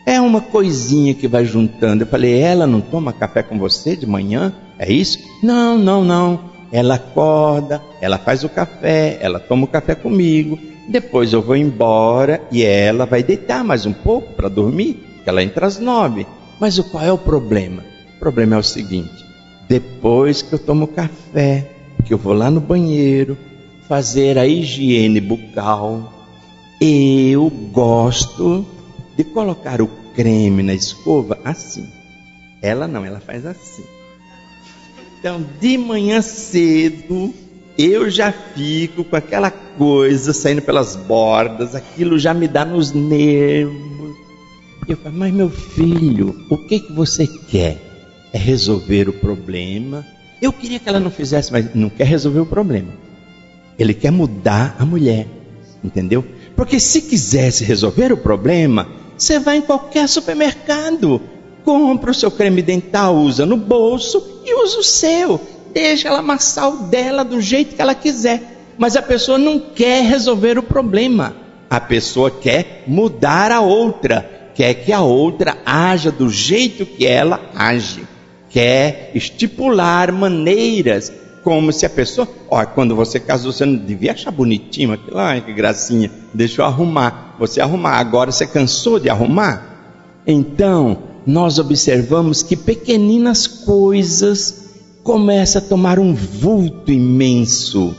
é 0.05 0.19
uma 0.19 0.41
coisinha 0.41 1.13
que 1.13 1.27
vai 1.27 1.45
juntando. 1.45 2.03
Eu 2.03 2.07
falei, 2.07 2.39
ela 2.39 2.65
não 2.65 2.81
toma 2.81 3.13
café 3.13 3.43
com 3.43 3.57
você 3.57 3.95
de 3.95 4.07
manhã? 4.07 4.53
É 4.79 4.91
isso? 4.91 5.19
Não, 5.43 5.77
não, 5.77 6.03
não. 6.03 6.51
Ela 6.71 6.95
acorda, 6.95 7.81
ela 7.99 8.17
faz 8.17 8.43
o 8.43 8.49
café, 8.49 9.19
ela 9.21 9.39
toma 9.39 9.65
o 9.65 9.67
café 9.67 9.93
comigo. 9.93 10.57
Depois 10.89 11.31
eu 11.31 11.41
vou 11.41 11.55
embora 11.55 12.41
e 12.51 12.63
ela 12.63 13.05
vai 13.05 13.21
deitar 13.21 13.63
mais 13.63 13.85
um 13.85 13.93
pouco 13.93 14.33
para 14.33 14.49
dormir, 14.49 14.95
porque 15.15 15.29
ela 15.29 15.43
entra 15.43 15.67
às 15.67 15.79
nove. 15.79 16.25
Mas 16.59 16.79
o 16.79 16.83
qual 16.83 17.03
é 17.03 17.11
o 17.11 17.17
problema? 17.17 17.83
O 18.15 18.19
problema 18.19 18.55
é 18.55 18.59
o 18.59 18.63
seguinte: 18.63 19.25
depois 19.69 20.41
que 20.41 20.53
eu 20.53 20.59
tomo 20.59 20.87
café, 20.87 21.71
que 22.05 22.13
eu 22.13 22.17
vou 22.17 22.33
lá 22.33 22.49
no 22.49 22.59
banheiro, 22.59 23.37
fazer 23.91 24.37
a 24.37 24.47
higiene 24.47 25.19
bucal, 25.19 26.13
eu 26.79 27.49
gosto 27.73 28.65
de 29.17 29.25
colocar 29.25 29.81
o 29.81 29.87
creme 30.15 30.63
na 30.63 30.73
escova 30.73 31.37
assim. 31.43 31.85
Ela 32.61 32.87
não, 32.87 33.03
ela 33.03 33.19
faz 33.19 33.45
assim. 33.45 33.83
Então, 35.19 35.45
de 35.59 35.77
manhã 35.77 36.21
cedo, 36.21 37.33
eu 37.77 38.09
já 38.09 38.31
fico 38.31 39.03
com 39.03 39.17
aquela 39.17 39.51
coisa 39.51 40.31
saindo 40.31 40.61
pelas 40.61 40.95
bordas, 40.95 41.75
aquilo 41.75 42.17
já 42.17 42.33
me 42.33 42.47
dá 42.47 42.63
nos 42.63 42.93
nervos. 42.93 44.15
Eu 44.87 44.95
falo, 44.95 45.17
mas 45.17 45.33
meu 45.33 45.49
filho, 45.49 46.33
o 46.49 46.57
que 46.59 46.79
que 46.79 46.93
você 46.93 47.27
quer? 47.27 47.77
É 48.31 48.37
resolver 48.37 49.09
o 49.09 49.13
problema? 49.13 50.07
Eu 50.41 50.53
queria 50.53 50.79
que 50.79 50.87
ela 50.87 50.97
não 50.97 51.11
fizesse, 51.11 51.51
mas 51.51 51.75
não 51.75 51.89
quer 51.89 52.05
resolver 52.05 52.39
o 52.39 52.45
problema. 52.45 53.10
Ele 53.81 53.95
quer 53.95 54.11
mudar 54.11 54.75
a 54.77 54.85
mulher, 54.85 55.25
entendeu? 55.83 56.23
Porque 56.55 56.79
se 56.79 57.01
quisesse 57.01 57.63
resolver 57.63 58.13
o 58.13 58.17
problema, 58.17 58.87
você 59.17 59.39
vai 59.39 59.57
em 59.57 59.61
qualquer 59.61 60.07
supermercado, 60.07 61.19
compra 61.63 62.11
o 62.11 62.13
seu 62.13 62.29
creme 62.29 62.61
dental, 62.61 63.15
usa 63.15 63.43
no 63.43 63.57
bolso 63.57 64.41
e 64.45 64.53
usa 64.63 64.77
o 64.77 64.83
seu. 64.83 65.41
Deixa 65.73 66.09
ela 66.09 66.19
amassar 66.19 66.69
o 66.69 66.83
dela 66.83 67.23
do 67.25 67.41
jeito 67.41 67.75
que 67.75 67.81
ela 67.81 67.95
quiser. 67.95 68.59
Mas 68.77 68.95
a 68.95 69.01
pessoa 69.01 69.39
não 69.39 69.59
quer 69.59 70.03
resolver 70.03 70.59
o 70.59 70.63
problema. 70.63 71.35
A 71.67 71.79
pessoa 71.79 72.29
quer 72.29 72.83
mudar 72.85 73.51
a 73.51 73.61
outra, 73.61 74.51
quer 74.53 74.75
que 74.75 74.93
a 74.93 75.01
outra 75.01 75.57
haja 75.65 76.11
do 76.11 76.29
jeito 76.29 76.85
que 76.85 77.07
ela 77.07 77.49
age, 77.55 78.03
quer 78.47 79.09
estipular 79.15 80.11
maneiras 80.11 81.11
como 81.43 81.71
se 81.71 81.85
a 81.85 81.89
pessoa, 81.89 82.27
ó, 82.49 82.65
quando 82.65 82.95
você 82.95 83.19
casou, 83.19 83.51
você 83.51 83.65
não 83.65 83.75
devia 83.75 84.11
achar 84.11 84.31
bonitinho 84.31 84.93
aquilo, 84.93 85.17
ai 85.17 85.41
que 85.41 85.53
gracinha, 85.53 86.11
deixa 86.33 86.61
eu 86.61 86.65
arrumar. 86.65 87.35
Você 87.39 87.61
arrumar, 87.61 87.97
agora 87.97 88.31
você 88.31 88.45
cansou 88.45 88.99
de 88.99 89.09
arrumar? 89.09 90.21
Então, 90.25 90.99
nós 91.25 91.59
observamos 91.59 92.43
que 92.43 92.55
pequeninas 92.55 93.47
coisas 93.47 94.69
começam 95.03 95.61
a 95.61 95.65
tomar 95.65 95.99
um 95.99 96.13
vulto 96.13 96.91
imenso, 96.91 97.95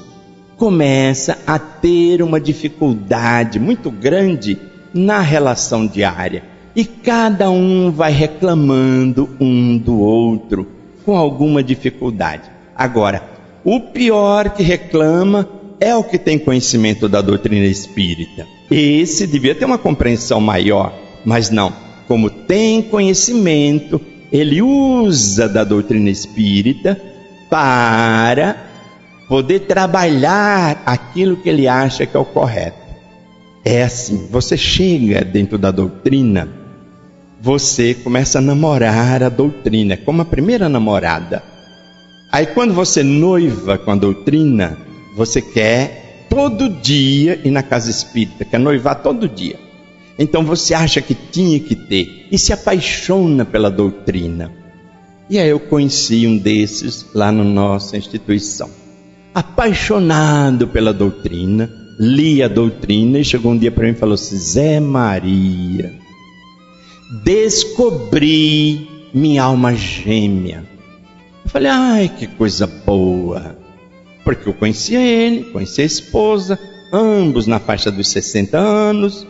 começa 0.57 1.38
a 1.47 1.59
ter 1.59 2.22
uma 2.22 2.40
dificuldade 2.40 3.59
muito 3.59 3.90
grande 3.90 4.59
na 4.95 5.20
relação 5.20 5.86
diária. 5.86 6.45
E 6.74 6.84
cada 6.84 7.51
um 7.51 7.90
vai 7.90 8.12
reclamando 8.12 9.28
um 9.40 9.76
do 9.76 9.99
outro 9.99 10.66
com 11.05 11.16
alguma 11.16 11.62
dificuldade. 11.62 12.51
Agora, 12.74 13.31
o 13.64 13.80
pior 13.80 14.50
que 14.50 14.62
reclama 14.62 15.48
é 15.78 15.94
o 15.94 16.04
que 16.04 16.18
tem 16.18 16.38
conhecimento 16.38 17.08
da 17.08 17.20
doutrina 17.20 17.66
espírita. 17.66 18.46
Esse 18.70 19.26
devia 19.26 19.54
ter 19.54 19.64
uma 19.64 19.78
compreensão 19.78 20.40
maior, 20.40 20.92
mas 21.24 21.50
não. 21.50 21.72
Como 22.06 22.30
tem 22.30 22.82
conhecimento, 22.82 24.00
ele 24.30 24.62
usa 24.62 25.48
da 25.48 25.64
doutrina 25.64 26.10
espírita 26.10 27.00
para 27.50 28.56
poder 29.28 29.60
trabalhar 29.60 30.82
aquilo 30.86 31.36
que 31.36 31.48
ele 31.48 31.68
acha 31.68 32.06
que 32.06 32.16
é 32.16 32.20
o 32.20 32.24
correto. 32.24 32.82
É 33.64 33.82
assim, 33.82 34.26
você 34.30 34.56
chega 34.56 35.24
dentro 35.24 35.56
da 35.56 35.70
doutrina, 35.70 36.48
você 37.40 37.94
começa 37.94 38.38
a 38.38 38.42
namorar 38.42 39.22
a 39.22 39.28
doutrina, 39.28 39.96
como 39.96 40.22
a 40.22 40.24
primeira 40.24 40.68
namorada. 40.68 41.51
Aí 42.32 42.46
quando 42.46 42.72
você 42.72 43.02
noiva 43.02 43.76
com 43.76 43.90
a 43.90 43.94
doutrina, 43.94 44.78
você 45.14 45.42
quer 45.42 46.26
todo 46.30 46.66
dia 46.66 47.38
ir 47.44 47.50
na 47.50 47.62
casa 47.62 47.90
espírita, 47.90 48.42
quer 48.42 48.58
noivar 48.58 49.02
todo 49.02 49.28
dia. 49.28 49.60
Então 50.18 50.42
você 50.42 50.72
acha 50.72 51.02
que 51.02 51.14
tinha 51.14 51.60
que 51.60 51.76
ter 51.76 52.26
e 52.32 52.38
se 52.38 52.50
apaixona 52.50 53.44
pela 53.44 53.70
doutrina. 53.70 54.50
E 55.28 55.38
aí 55.38 55.50
eu 55.50 55.60
conheci 55.60 56.26
um 56.26 56.38
desses 56.38 57.06
lá 57.14 57.30
na 57.30 57.44
nossa 57.44 57.98
instituição. 57.98 58.70
Apaixonado 59.34 60.66
pela 60.68 60.92
doutrina, 60.94 61.70
li 61.98 62.42
a 62.42 62.48
doutrina 62.48 63.18
e 63.18 63.24
chegou 63.24 63.52
um 63.52 63.58
dia 63.58 63.70
para 63.70 63.84
mim 63.84 63.92
e 63.92 63.96
falou 63.96 64.14
assim: 64.14 64.36
Zé 64.36 64.80
Maria, 64.80 65.92
descobri 67.22 68.88
minha 69.12 69.42
alma 69.42 69.74
gêmea. 69.74 70.71
Falei, 71.53 71.70
ai, 71.70 72.11
que 72.18 72.26
coisa 72.26 72.66
boa. 72.66 73.55
Porque 74.24 74.48
eu 74.48 74.55
conhecia 74.55 74.98
ele, 74.98 75.44
conhecia 75.50 75.84
a 75.84 75.86
esposa, 75.86 76.59
ambos 76.90 77.46
na 77.46 77.61
faixa 77.61 77.90
dos 77.90 78.09
60 78.09 78.57
anos. 78.57 79.26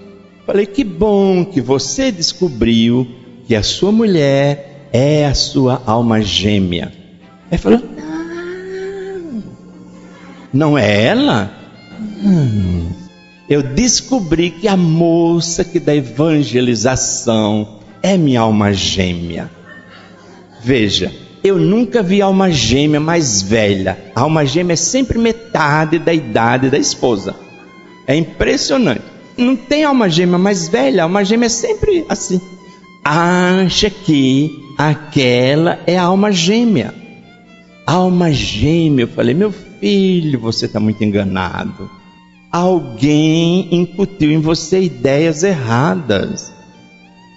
Falei, 0.47 0.65
que 0.65 0.85
bom 0.85 1.45
que 1.45 1.61
você 1.61 2.13
descobriu 2.13 3.09
que 3.45 3.57
a 3.57 3.63
sua 3.65 3.91
mulher 3.91 4.89
é 4.93 5.27
a 5.27 5.35
sua 5.35 5.83
alma 5.85 6.23
gêmea. 6.23 6.93
Ele 7.51 7.59
falou, 7.59 7.81
não, 7.97 9.43
não 10.53 10.79
é 10.79 11.05
ela? 11.07 11.53
Hum. 12.23 12.89
Eu 13.49 13.65
descobri 13.65 14.51
que 14.51 14.69
a 14.69 14.77
moça 14.77 15.65
que 15.65 15.81
da 15.81 15.95
evangelização 15.95 17.81
é 18.01 18.17
minha 18.17 18.43
alma 18.43 18.73
gêmea. 18.73 19.51
Veja, 20.63 21.13
eu 21.45 21.59
nunca 21.59 22.03
vi 22.03 22.23
alma 22.23 22.51
gêmea 22.51 23.01
mais 23.01 23.43
velha. 23.43 23.99
A 24.15 24.21
alma 24.21 24.47
gêmea 24.47 24.75
é 24.75 24.77
sempre 24.77 25.19
metade 25.19 25.99
da 25.99 26.15
idade 26.15 26.71
da 26.71 26.79
esposa. 26.79 27.35
É 28.07 28.15
impressionante. 28.15 29.03
Não 29.37 29.57
tem 29.57 29.85
alma 29.85 30.09
gêmea 30.09 30.39
mais 30.39 30.69
velha, 30.69 31.03
a 31.03 31.05
alma 31.05 31.25
gêmea 31.25 31.47
é 31.47 31.51
sempre 31.51 32.05
assim. 32.09 32.41
Acha 33.05 33.91
que 33.91 34.51
aquela 34.79 35.81
é 35.87 35.99
a 35.99 36.05
alma 36.05 36.31
gêmea. 36.31 36.95
Alma 37.85 38.31
gêmea, 38.31 39.05
eu 39.05 39.09
falei, 39.09 39.35
meu 39.35 39.53
filho, 39.81 40.39
você 40.39 40.67
está 40.67 40.79
muito 40.79 41.03
enganado. 41.03 41.91
Alguém 42.53 43.69
incutiu 43.73 44.31
em 44.31 44.39
você 44.39 44.83
ideias 44.83 45.43
erradas. 45.43 46.53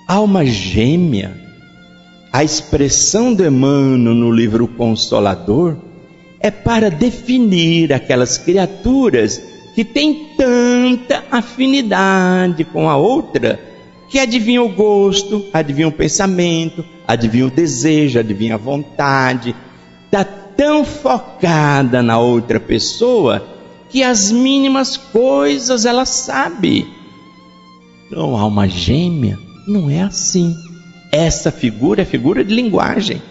Alma 0.08 0.46
gêmea 0.46 1.45
a 2.36 2.44
expressão 2.44 3.34
do 3.34 3.46
Emmanuel 3.46 4.14
no 4.14 4.30
livro 4.30 4.68
Consolador 4.68 5.78
é 6.38 6.52
para 6.52 6.92
definir 6.92 7.94
aquelas 7.94 8.38
criaturas 8.38 9.42
que 9.74 9.86
têm 9.86 10.32
tanta 10.36 11.24
afinidade 11.32 12.66
com 12.66 12.90
a 12.90 12.98
outra 12.98 13.58
que 14.10 14.20
adivinha 14.20 14.62
o 14.62 14.68
gosto, 14.68 15.46
adivinha 15.54 15.88
o 15.88 15.94
pensamento, 15.94 16.84
adivinha 17.08 17.48
o 17.48 17.50
desejo, 17.50 18.20
adivinha 18.20 18.56
a 18.56 18.58
vontade, 18.58 19.56
está 20.04 20.26
tão 20.26 20.84
focada 20.84 22.04
na 22.04 22.20
outra 22.20 22.60
pessoa 22.60 23.48
que 23.90 24.04
as 24.04 24.30
mínimas 24.30 24.98
coisas 24.98 25.86
ela 25.86 26.04
sabe. 26.04 26.86
Então, 28.08 28.36
alma 28.36 28.68
gêmea 28.68 29.40
não 29.66 29.90
é 29.90 30.02
assim. 30.02 30.54
Essa 31.16 31.50
figura 31.50 32.02
é 32.02 32.06
figura 32.06 32.44
de 32.44 32.54
linguagem. 32.54 33.22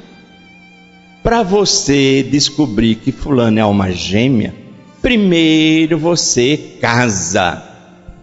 Para 1.22 1.42
você 1.42 2.22
descobrir 2.22 2.94
que 2.94 3.12
fulano 3.12 3.58
é 3.58 3.60
alma 3.60 3.92
gêmea, 3.92 4.54
primeiro 5.02 5.98
você 5.98 6.78
casa. 6.80 7.62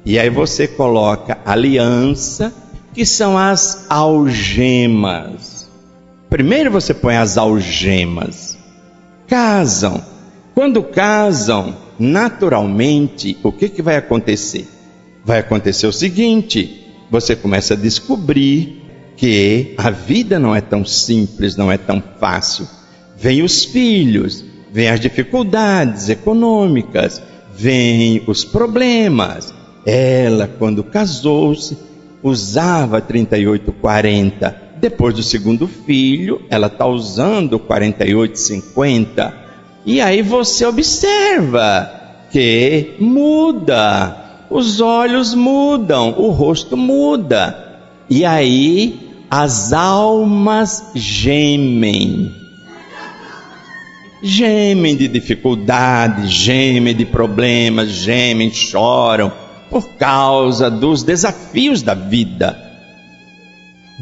E 0.03 0.17
aí 0.17 0.31
você 0.31 0.67
coloca 0.67 1.37
aliança, 1.45 2.51
que 2.91 3.05
são 3.05 3.37
as 3.37 3.85
algemas. 3.87 5.69
Primeiro 6.27 6.71
você 6.71 6.91
põe 6.91 7.17
as 7.17 7.37
algemas. 7.37 8.57
Casam. 9.27 10.03
Quando 10.55 10.81
casam, 10.81 11.77
naturalmente, 11.99 13.37
o 13.43 13.51
que, 13.51 13.69
que 13.69 13.83
vai 13.83 13.97
acontecer? 13.97 14.67
Vai 15.23 15.37
acontecer 15.37 15.85
o 15.85 15.93
seguinte: 15.93 16.83
você 17.11 17.35
começa 17.35 17.75
a 17.75 17.77
descobrir 17.77 18.80
que 19.17 19.73
a 19.77 19.89
vida 19.89 20.39
não 20.39 20.55
é 20.55 20.61
tão 20.61 20.83
simples, 20.85 21.55
não 21.55 21.71
é 21.71 21.77
tão 21.77 22.01
fácil. 22.19 22.67
Vem 23.17 23.43
os 23.43 23.63
filhos, 23.65 24.43
vem 24.71 24.87
as 24.89 24.99
dificuldades 24.99 26.09
econômicas, 26.09 27.21
vem 27.55 28.23
os 28.25 28.43
problemas. 28.43 29.53
Ela, 29.85 30.47
quando 30.47 30.83
casou-se, 30.83 31.77
usava 32.23 33.01
3840. 33.01 34.61
Depois 34.79 35.13
do 35.13 35.21
segundo 35.21 35.67
filho, 35.67 36.41
ela 36.49 36.67
está 36.67 36.87
usando 36.87 37.59
4850. 37.59 39.33
E 39.85 40.01
aí 40.01 40.21
você 40.21 40.65
observa 40.65 41.91
que 42.31 42.95
muda, 42.99 44.45
os 44.49 44.79
olhos 44.79 45.33
mudam, 45.33 46.15
o 46.17 46.29
rosto 46.29 46.77
muda. 46.77 47.70
E 48.11 48.25
aí 48.25 48.99
as 49.29 49.71
almas 49.71 50.91
gemem. 50.93 52.29
Gemem 54.21 54.97
de 54.97 55.07
dificuldades, 55.07 56.29
gemem 56.29 56.93
de 56.93 57.05
problemas, 57.05 57.89
gemem, 57.89 58.51
choram 58.51 59.31
por 59.69 59.87
causa 59.93 60.69
dos 60.69 61.03
desafios 61.03 61.81
da 61.81 61.93
vida. 61.93 62.59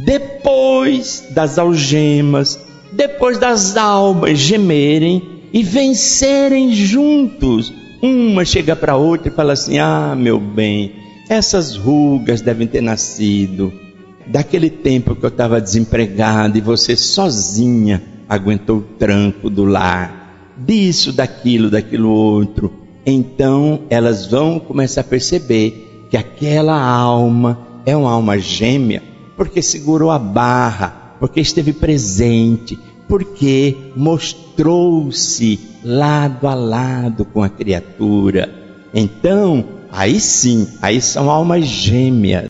Depois 0.03 1.27
das 1.29 1.59
algemas, 1.59 2.59
depois 2.91 3.37
das 3.37 3.77
almas 3.77 4.39
gemerem 4.39 5.21
e 5.53 5.61
vencerem 5.61 6.73
juntos, 6.73 7.71
uma 8.01 8.43
chega 8.43 8.75
para 8.75 8.95
outra 8.95 9.27
e 9.27 9.35
fala 9.35 9.53
assim: 9.53 9.77
Ah, 9.77 10.15
meu 10.17 10.39
bem, 10.39 10.93
essas 11.29 11.75
rugas 11.75 12.41
devem 12.41 12.65
ter 12.65 12.81
nascido 12.81 13.87
daquele 14.29 14.69
tempo 14.69 15.15
que 15.15 15.25
eu 15.25 15.29
estava 15.29 15.59
desempregado 15.59 16.57
e 16.57 16.61
você 16.61 16.95
sozinha 16.95 18.01
aguentou 18.29 18.77
o 18.77 18.81
tranco 18.81 19.49
do 19.49 19.65
lar, 19.65 20.53
disso, 20.55 21.11
daquilo, 21.11 21.69
daquilo 21.69 22.11
outro. 22.11 22.71
Então 23.03 23.81
elas 23.89 24.27
vão 24.27 24.59
começar 24.59 25.01
a 25.01 25.05
perceber 25.05 26.07
que 26.11 26.17
aquela 26.17 26.79
alma 26.79 27.67
é 27.85 27.97
uma 27.97 28.11
alma 28.11 28.37
gêmea, 28.37 29.01
porque 29.35 29.63
segurou 29.63 30.11
a 30.11 30.19
barra, 30.19 31.15
porque 31.19 31.39
esteve 31.39 31.73
presente, 31.73 32.77
porque 33.07 33.75
mostrou-se 33.95 35.59
lado 35.83 36.47
a 36.47 36.53
lado 36.53 37.25
com 37.25 37.41
a 37.41 37.49
criatura. 37.49 38.49
Então, 38.93 39.65
aí 39.91 40.19
sim, 40.19 40.67
aí 40.81 41.01
são 41.01 41.31
almas 41.31 41.65
gêmeas. 41.65 42.48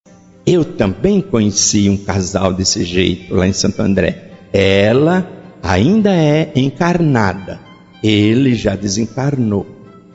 Eu 0.52 0.66
também 0.66 1.22
conheci 1.22 1.88
um 1.88 1.96
casal 1.96 2.52
desse 2.52 2.84
jeito 2.84 3.36
lá 3.36 3.48
em 3.48 3.54
Santo 3.54 3.84
André. 3.84 4.32
Ela 4.52 5.30
ainda 5.62 6.12
é 6.12 6.52
encarnada, 6.56 7.60
Ele 8.02 8.56
já 8.56 8.76
desencarnou. 8.76 9.68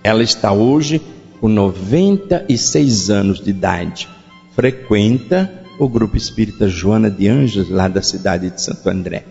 Ela 0.03 0.25
está 0.25 0.51
hoje 0.51 1.01
com 1.41 1.49
96 1.49 3.11
anos 3.11 3.41
de 3.41 3.51
idade. 3.51 4.09
Frequenta 4.57 5.49
o 5.79 5.89
grupo 5.89 6.17
espírita 6.17 6.69
Joana 6.69 7.09
de 7.09 7.29
Anjos, 7.29 7.71
lá 7.71 7.87
da 7.87 8.03
cidade 8.03 8.51
de 8.51 8.61
Santo 8.61 8.91
André. 8.91 9.25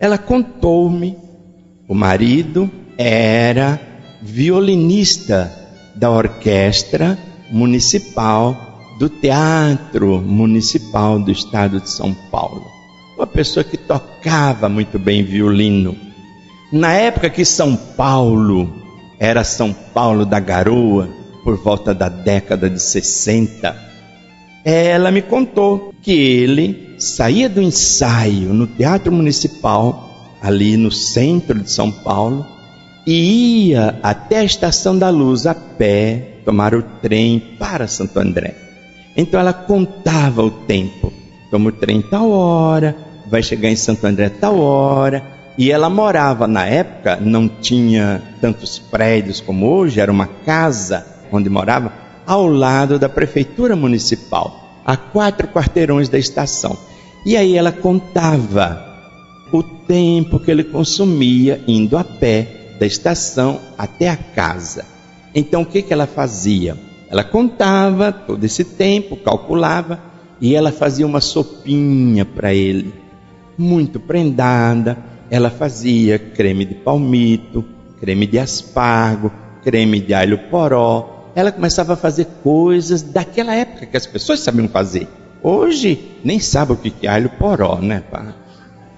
Ela 0.00 0.18
contou-me, 0.18 1.16
o 1.86 1.94
marido 1.94 2.68
era 2.98 3.80
violinista 4.20 5.48
da 5.94 6.10
orquestra 6.10 7.16
municipal 7.52 8.73
do 8.98 9.08
Teatro 9.08 10.20
Municipal 10.22 11.18
do 11.18 11.30
Estado 11.30 11.80
de 11.80 11.90
São 11.90 12.14
Paulo. 12.30 12.64
Uma 13.16 13.26
pessoa 13.26 13.64
que 13.64 13.76
tocava 13.76 14.68
muito 14.68 14.98
bem 14.98 15.24
violino. 15.24 15.96
Na 16.72 16.92
época 16.92 17.30
que 17.30 17.44
São 17.44 17.76
Paulo 17.76 18.72
era 19.18 19.44
São 19.44 19.72
Paulo 19.72 20.24
da 20.24 20.38
Garoa, 20.38 21.08
por 21.42 21.56
volta 21.56 21.94
da 21.94 22.08
década 22.08 22.70
de 22.70 22.80
60, 22.80 23.76
ela 24.64 25.10
me 25.10 25.22
contou 25.22 25.92
que 26.00 26.12
ele 26.12 26.94
saía 26.98 27.48
do 27.48 27.60
ensaio 27.60 28.54
no 28.54 28.66
Teatro 28.66 29.12
Municipal, 29.12 30.36
ali 30.40 30.76
no 30.76 30.90
centro 30.90 31.60
de 31.60 31.70
São 31.70 31.90
Paulo, 31.90 32.46
e 33.06 33.68
ia 33.68 33.98
até 34.02 34.38
a 34.38 34.44
Estação 34.44 34.96
da 34.96 35.10
Luz 35.10 35.46
a 35.46 35.54
pé, 35.54 36.38
tomar 36.44 36.74
o 36.74 36.82
trem 36.82 37.38
para 37.58 37.86
Santo 37.86 38.18
André. 38.18 38.63
Então 39.16 39.38
ela 39.38 39.52
contava 39.52 40.42
o 40.42 40.50
tempo. 40.50 41.12
Toma 41.50 41.68
o 41.68 41.72
trem 41.72 42.02
tal 42.02 42.30
hora, 42.30 42.96
vai 43.26 43.42
chegar 43.42 43.68
em 43.68 43.76
Santo 43.76 44.06
André 44.06 44.28
tal 44.28 44.58
hora. 44.58 45.22
E 45.56 45.70
ela 45.70 45.88
morava 45.88 46.48
na 46.48 46.66
época, 46.66 47.16
não 47.20 47.48
tinha 47.48 48.20
tantos 48.40 48.78
prédios 48.78 49.40
como 49.40 49.68
hoje, 49.68 50.00
era 50.00 50.10
uma 50.10 50.26
casa 50.26 51.06
onde 51.30 51.48
morava, 51.48 51.92
ao 52.26 52.46
lado 52.46 52.98
da 52.98 53.08
prefeitura 53.08 53.76
municipal, 53.76 54.80
a 54.84 54.96
quatro 54.96 55.46
quarteirões 55.48 56.08
da 56.08 56.18
estação. 56.18 56.76
E 57.24 57.36
aí 57.36 57.56
ela 57.56 57.70
contava 57.70 58.94
o 59.52 59.62
tempo 59.62 60.40
que 60.40 60.50
ele 60.50 60.64
consumia 60.64 61.62
indo 61.68 61.96
a 61.96 62.02
pé 62.02 62.74
da 62.78 62.86
estação 62.86 63.60
até 63.78 64.08
a 64.08 64.16
casa. 64.16 64.84
Então 65.32 65.62
o 65.62 65.66
que, 65.66 65.82
que 65.82 65.92
ela 65.92 66.06
fazia? 66.06 66.76
Ela 67.14 67.22
contava 67.22 68.10
todo 68.10 68.42
esse 68.42 68.64
tempo, 68.64 69.14
calculava, 69.16 70.00
e 70.40 70.56
ela 70.56 70.72
fazia 70.72 71.06
uma 71.06 71.20
sopinha 71.20 72.24
para 72.24 72.52
ele, 72.52 72.92
muito 73.56 74.00
prendada. 74.00 74.98
Ela 75.30 75.48
fazia 75.48 76.18
creme 76.18 76.64
de 76.64 76.74
palmito, 76.74 77.64
creme 78.00 78.26
de 78.26 78.36
aspargo, 78.36 79.30
creme 79.62 80.00
de 80.00 80.12
alho 80.12 80.38
poró. 80.50 81.30
Ela 81.36 81.52
começava 81.52 81.92
a 81.92 81.96
fazer 81.96 82.26
coisas 82.42 83.00
daquela 83.00 83.54
época 83.54 83.86
que 83.86 83.96
as 83.96 84.08
pessoas 84.08 84.40
sabiam 84.40 84.66
fazer. 84.66 85.06
Hoje 85.40 86.16
nem 86.24 86.40
sabe 86.40 86.72
o 86.72 86.76
que 86.76 87.06
é 87.06 87.08
alho 87.08 87.30
poró, 87.38 87.78
né? 87.80 88.02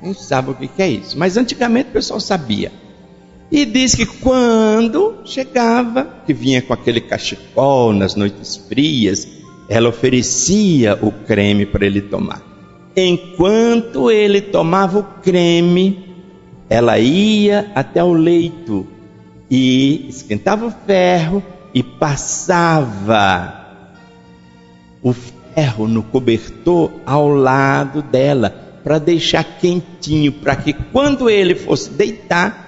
Nem 0.01 0.15
sabe 0.15 0.53
o 0.53 0.55
que 0.55 0.71
é 0.81 0.89
isso. 0.89 1.19
Mas 1.19 1.37
antigamente 1.37 1.91
o 1.91 1.93
pessoal 1.93 2.19
sabia. 2.19 2.73
E 3.51 3.65
diz 3.65 3.95
que 3.95 4.07
quando 4.07 5.19
chegava, 5.25 6.05
que 6.27 6.35
vinha 6.35 6.61
com 6.61 6.73
aquele 6.73 7.01
cachecol 7.01 7.93
nas 7.93 8.15
noites 8.15 8.57
frias, 8.57 9.29
ela 9.69 9.89
oferecia 9.89 10.99
o 11.01 11.13
creme 11.13 11.65
para 11.65 11.87
ele 11.87 12.01
tomar. 12.01 12.43
Enquanto 12.97 14.11
ele 14.11 14.41
tomava 14.41 14.99
o 14.99 15.05
creme, 15.23 16.07
ela 16.69 16.99
ia 16.99 17.71
até 17.75 18.03
o 18.03 18.13
leito 18.13 18.87
e 19.51 20.07
esquentava 20.09 20.67
o 20.67 20.75
ferro 20.87 21.43
e 21.73 21.83
passava 21.83 23.65
o 25.03 25.13
ferro 25.13 25.87
no 25.87 26.03
cobertor 26.03 26.91
ao 27.05 27.29
lado 27.29 28.03
dela 28.03 28.51
para 28.83 28.99
deixar 28.99 29.45
quentinho, 29.45 30.33
para 30.33 30.57
que 30.57 30.73
quando 30.73 31.29
ele 31.29 31.55
fosse 31.55 31.91
deitar, 31.91 32.66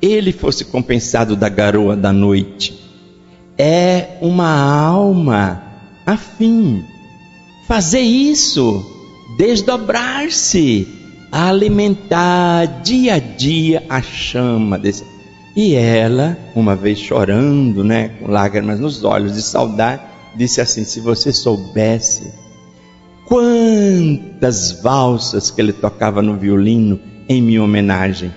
ele 0.00 0.32
fosse 0.32 0.64
compensado 0.64 1.34
da 1.34 1.48
garoa 1.48 1.96
da 1.96 2.12
noite. 2.12 2.78
É 3.56 4.18
uma 4.20 4.48
alma 4.48 5.62
afim. 6.06 6.84
Fazer 7.66 8.00
isso, 8.00 8.84
desdobrar-se, 9.36 10.86
alimentar 11.30 12.80
dia 12.82 13.14
a 13.14 13.18
dia 13.18 13.84
a 13.88 14.00
chama 14.00 14.78
desse. 14.78 15.04
E 15.56 15.74
ela, 15.74 16.38
uma 16.54 16.76
vez 16.76 16.98
chorando, 16.98 17.82
né, 17.82 18.10
com 18.20 18.30
lágrimas 18.30 18.78
nos 18.78 19.02
olhos 19.02 19.34
de 19.34 19.42
saudade, 19.42 20.02
disse 20.36 20.60
assim: 20.60 20.84
Se 20.84 21.00
você 21.00 21.32
soubesse 21.32 22.32
quantas 23.26 24.70
valsas 24.80 25.50
que 25.50 25.60
ele 25.60 25.72
tocava 25.72 26.22
no 26.22 26.36
violino 26.36 26.98
em 27.28 27.42
minha 27.42 27.62
homenagem 27.62 28.32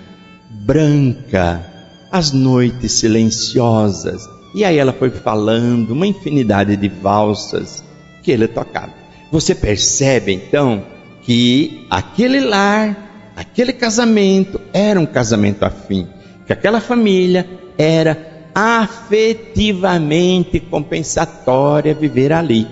branca, 0.66 1.66
as 2.12 2.32
noites 2.32 2.94
silenciosas. 2.94 4.28
E 4.54 4.66
aí 4.66 4.78
ela 4.78 4.94
foi 4.94 5.10
falando 5.10 5.92
uma 5.92 6.06
infinidade 6.06 6.76
de 6.76 6.88
valsas 6.88 7.84
que 8.22 8.32
ele 8.32 8.48
tocava. 8.48 8.94
Você 9.32 9.56
percebe 9.56 10.32
então 10.34 10.84
que 11.24 11.88
aquele 11.90 12.42
lar, 12.42 13.32
aquele 13.36 13.74
casamento 13.74 14.62
era 14.74 15.00
um 15.00 15.06
casamento 15.06 15.64
afim, 15.64 16.08
que 16.46 16.54
aquela 16.54 16.82
família 16.82 17.50
era 17.78 18.30
afetivamente 18.54 20.60
compensatória 20.60 21.96
viver 21.96 22.34
ali. 22.34 22.68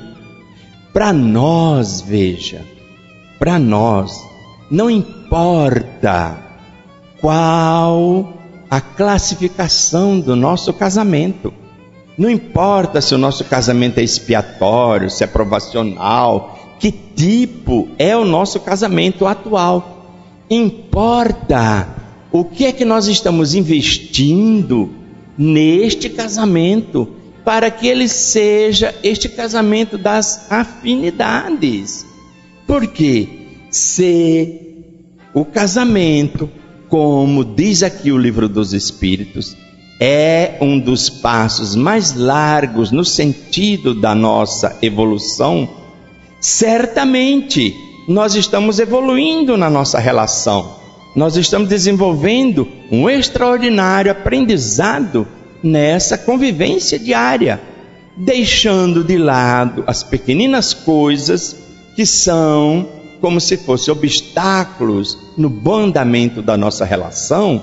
Para 0.91 1.13
nós, 1.13 2.01
veja, 2.01 2.61
para 3.37 3.57
nós, 3.57 4.21
não 4.69 4.89
importa 4.89 6.48
qual 7.21 8.33
a 8.69 8.79
classificação 8.79 10.19
do 10.19 10.35
nosso 10.35 10.71
casamento. 10.73 11.53
Não 12.17 12.29
importa 12.29 13.01
se 13.01 13.15
o 13.15 13.17
nosso 13.17 13.43
casamento 13.45 13.99
é 13.99 14.03
expiatório, 14.03 15.09
se 15.09 15.23
é 15.23 15.27
provacional, 15.27 16.59
que 16.79 16.91
tipo 16.91 17.87
é 17.97 18.15
o 18.15 18.25
nosso 18.25 18.59
casamento 18.59 19.25
atual. 19.25 20.05
Importa 20.49 21.87
o 22.31 22.43
que 22.43 22.65
é 22.65 22.71
que 22.71 22.85
nós 22.85 23.07
estamos 23.07 23.55
investindo 23.55 24.89
neste 25.37 26.09
casamento 26.09 27.07
para 27.43 27.71
que 27.71 27.87
ele 27.87 28.07
seja 28.07 28.93
este 29.01 29.29
casamento 29.29 29.97
das 29.97 30.51
afinidades. 30.51 32.05
Porque 32.67 33.27
se 33.71 34.83
o 35.33 35.43
casamento 35.45 36.49
como 36.89 37.45
diz 37.45 37.83
aqui 37.83 38.11
o 38.11 38.17
livro 38.17 38.49
dos 38.49 38.73
Espíritos, 38.73 39.55
é 40.01 40.57
um 40.59 40.79
dos 40.79 41.09
passos 41.09 41.75
mais 41.75 42.15
largos 42.15 42.91
no 42.91 43.05
sentido 43.05 43.93
da 43.93 44.15
nossa 44.15 44.77
evolução, 44.81 45.69
certamente 46.39 47.75
nós 48.07 48.33
estamos 48.33 48.79
evoluindo 48.79 49.55
na 49.55 49.69
nossa 49.69 49.99
relação, 49.99 50.77
nós 51.15 51.35
estamos 51.35 51.69
desenvolvendo 51.69 52.67
um 52.91 53.09
extraordinário 53.09 54.11
aprendizado 54.11 55.27
nessa 55.61 56.17
convivência 56.17 56.97
diária, 56.97 57.61
deixando 58.17 59.03
de 59.03 59.17
lado 59.17 59.83
as 59.85 60.01
pequeninas 60.01 60.73
coisas 60.73 61.55
que 61.95 62.05
são 62.05 62.98
como 63.21 63.39
se 63.39 63.57
fossem 63.57 63.91
obstáculos 63.91 65.17
no 65.37 65.49
bom 65.49 65.85
andamento 65.85 66.41
da 66.41 66.57
nossa 66.57 66.85
relação, 66.85 67.61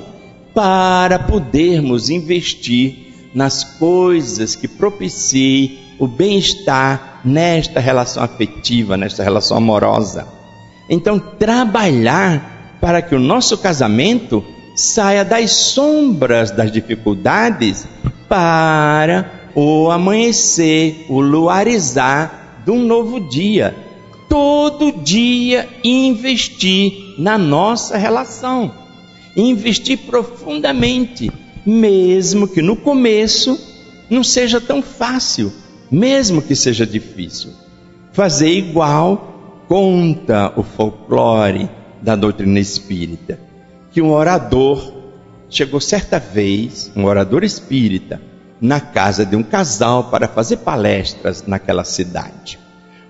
para 0.55 1.19
podermos 1.19 2.09
investir 2.09 3.31
nas 3.35 3.63
coisas 3.63 4.57
que 4.57 4.67
propiciem 4.67 5.79
o 5.99 6.07
bem-estar 6.07 7.21
nesta 7.25 7.81
relação 7.81 8.23
afetiva, 8.23 8.97
nesta 8.97 9.23
relação 9.23 9.57
amorosa. 9.57 10.27
Então, 10.89 11.19
trabalhar 11.19 12.79
para 12.81 13.03
que 13.03 13.15
o 13.15 13.21
nosso 13.21 13.59
casamento 13.59 14.43
saia 14.75 15.25
das 15.25 15.51
sombras 15.51 16.51
das 16.51 16.71
dificuldades 16.71 17.87
para 18.29 19.51
o 19.55 19.91
amanhecer, 19.91 21.07
o 21.09 21.21
luarizar 21.21 22.63
de 22.65 22.71
um 22.71 22.79
novo 22.79 23.21
dia 23.21 23.86
todo 24.29 24.93
dia 24.93 25.69
investir 25.83 27.15
na 27.19 27.39
nossa 27.39 27.97
relação, 27.97 28.73
investir 29.37 29.99
profundamente, 29.99 31.31
mesmo 31.65 32.49
que 32.49 32.63
no 32.63 32.77
começo 32.77 33.59
não 34.11 34.23
seja 34.23 34.61
tão 34.61 34.83
fácil, 34.83 35.53
mesmo 35.91 36.43
que 36.43 36.55
seja 36.55 36.87
difícil. 36.87 37.51
Fazer 38.13 38.51
igual 38.51 39.65
conta 39.69 40.53
o 40.57 40.63
folclore 40.63 41.69
da 42.01 42.15
doutrina 42.15 42.61
espírita, 42.61 43.39
que 43.91 44.01
um 44.01 44.13
orador 44.13 44.93
chegou 45.49 45.81
certa 45.81 46.19
vez 46.19 46.91
um 46.95 47.05
orador 47.05 47.45
espírita 47.45 48.21
na 48.61 48.81
casa 48.81 49.25
de 49.25 49.37
um 49.37 49.43
casal 49.43 50.05
para 50.05 50.29
fazer 50.29 50.59
palestras 50.59 51.45
naquela 51.47 51.85
cidade. 51.85 52.59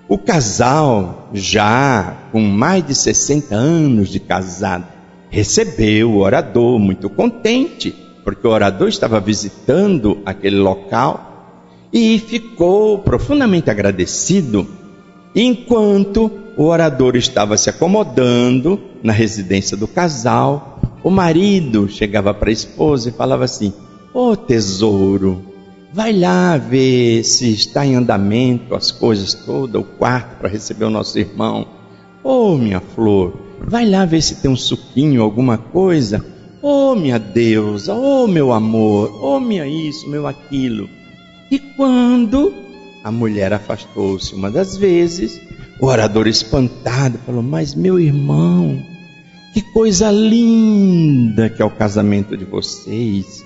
O 0.09 0.16
casal, 0.16 1.30
já 1.32 2.16
com 2.30 2.40
mais 2.40 2.86
de 2.86 2.94
60 2.94 3.54
anos 3.54 4.09
de 4.09 4.20
casado, 4.20 4.86
recebeu 5.28 6.12
o 6.12 6.18
orador 6.18 6.78
muito 6.78 7.11
contente, 7.11 7.92
porque 8.22 8.46
o 8.46 8.50
orador 8.50 8.88
estava 8.88 9.18
visitando 9.18 10.18
aquele 10.24 10.59
local 10.59 11.59
e 11.92 12.20
ficou 12.20 12.98
profundamente 13.00 13.68
agradecido 13.68 14.66
enquanto 15.34 16.30
o 16.57 16.64
orador 16.64 17.16
estava 17.16 17.57
se 17.57 17.68
acomodando 17.68 18.80
na 19.02 19.12
residência 19.12 19.76
do 19.76 19.88
casal. 19.88 20.80
O 21.02 21.11
marido 21.11 21.88
chegava 21.88 22.32
para 22.32 22.48
a 22.48 22.52
esposa 22.52 23.09
e 23.09 23.12
falava 23.12 23.44
assim: 23.44 23.72
Ô 24.14 24.30
oh, 24.30 24.36
tesouro, 24.36 25.42
vai 25.97 26.12
lá 26.12 26.59
ver 26.59 27.24
se 27.24 27.51
está 27.55 27.86
em 27.86 27.94
andamento 27.94 28.74
as 28.74 28.90
coisas 28.90 29.32
todas, 29.32 29.80
o 29.80 29.84
quarto 29.84 30.36
para 30.36 30.51
receber 30.51 30.84
o 30.84 30.90
nosso 30.90 31.18
irmão. 31.18 31.66
Ô 32.22 32.53
oh, 32.53 32.59
minha 32.59 32.80
flor, 32.80 33.32
vai 33.66 33.88
lá 33.88 34.05
ver 34.05 34.20
se 34.20 34.42
tem 34.42 34.51
um 34.51 34.57
suquinho, 34.57 35.22
alguma 35.22 35.57
coisa. 35.57 36.22
Ô 36.61 36.90
oh, 36.90 36.94
minha 36.94 37.18
deusa, 37.18 37.94
ô 37.94 38.24
oh, 38.24 38.26
meu 38.26 38.53
amor, 38.53 39.11
ô 39.24 39.36
oh, 39.36 39.40
minha 39.40 39.66
isso, 39.66 40.07
meu 40.11 40.26
aquilo. 40.26 40.86
E 41.51 41.59
quando 41.59 42.53
a 43.03 43.11
mulher 43.11 43.55
afastou-se 43.55 44.34
uma 44.34 44.51
das 44.51 44.76
vezes, 44.76 45.40
o 45.80 45.86
orador 45.86 46.26
espantado 46.26 47.16
falou: 47.24 47.42
Mas 47.42 47.74
meu 47.74 47.99
irmão, 47.99 48.82
que 49.55 49.62
coisa 49.62 50.11
linda 50.11 51.49
que 51.49 51.62
é 51.62 51.64
o 51.64 51.70
casamento 51.70 52.36
de 52.36 52.44
vocês. 52.44 53.45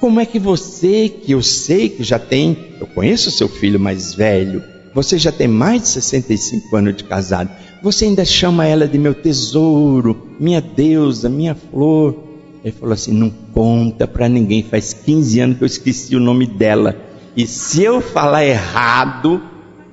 Como 0.00 0.20
é 0.20 0.26
que 0.26 0.38
você, 0.38 1.08
que 1.08 1.32
eu 1.32 1.42
sei 1.42 1.88
que 1.88 2.04
já 2.04 2.18
tem, 2.18 2.74
eu 2.80 2.86
conheço 2.86 3.30
seu 3.30 3.48
filho 3.48 3.80
mais 3.80 4.14
velho, 4.14 4.62
você 4.94 5.18
já 5.18 5.32
tem 5.32 5.48
mais 5.48 5.82
de 5.82 5.88
65 5.88 6.74
anos 6.76 6.96
de 6.96 7.04
casado, 7.04 7.50
você 7.82 8.06
ainda 8.06 8.24
chama 8.24 8.66
ela 8.66 8.86
de 8.88 8.98
meu 8.98 9.14
tesouro, 9.14 10.28
minha 10.40 10.60
deusa, 10.60 11.28
minha 11.28 11.54
flor. 11.54 12.16
Ele 12.64 12.72
falou 12.72 12.94
assim: 12.94 13.12
não 13.12 13.30
conta 13.52 14.06
para 14.06 14.28
ninguém, 14.28 14.62
faz 14.62 14.92
15 14.92 15.40
anos 15.40 15.58
que 15.58 15.64
eu 15.64 15.66
esqueci 15.66 16.16
o 16.16 16.20
nome 16.20 16.46
dela. 16.46 16.96
E 17.36 17.46
se 17.46 17.82
eu 17.82 18.00
falar 18.00 18.44
errado, 18.44 19.42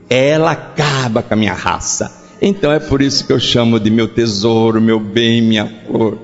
ela 0.09 0.51
acaba 0.51 1.21
com 1.21 1.33
a 1.33 1.37
minha 1.37 1.53
raça. 1.53 2.23
Então 2.41 2.71
é 2.71 2.79
por 2.79 3.01
isso 3.01 3.25
que 3.25 3.33
eu 3.33 3.39
chamo 3.39 3.79
de 3.79 3.89
meu 3.89 4.07
tesouro, 4.07 4.81
meu 4.81 4.99
bem, 4.99 5.41
minha 5.41 5.65
flor. 5.85 6.17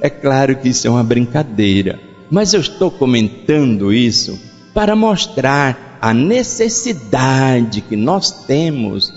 É 0.00 0.10
claro 0.10 0.56
que 0.56 0.68
isso 0.68 0.86
é 0.86 0.90
uma 0.90 1.02
brincadeira. 1.02 2.07
Mas 2.30 2.52
eu 2.52 2.60
estou 2.60 2.90
comentando 2.90 3.92
isso 3.92 4.38
para 4.74 4.94
mostrar 4.94 5.98
a 6.00 6.12
necessidade 6.12 7.80
que 7.80 7.96
nós 7.96 8.44
temos 8.46 9.12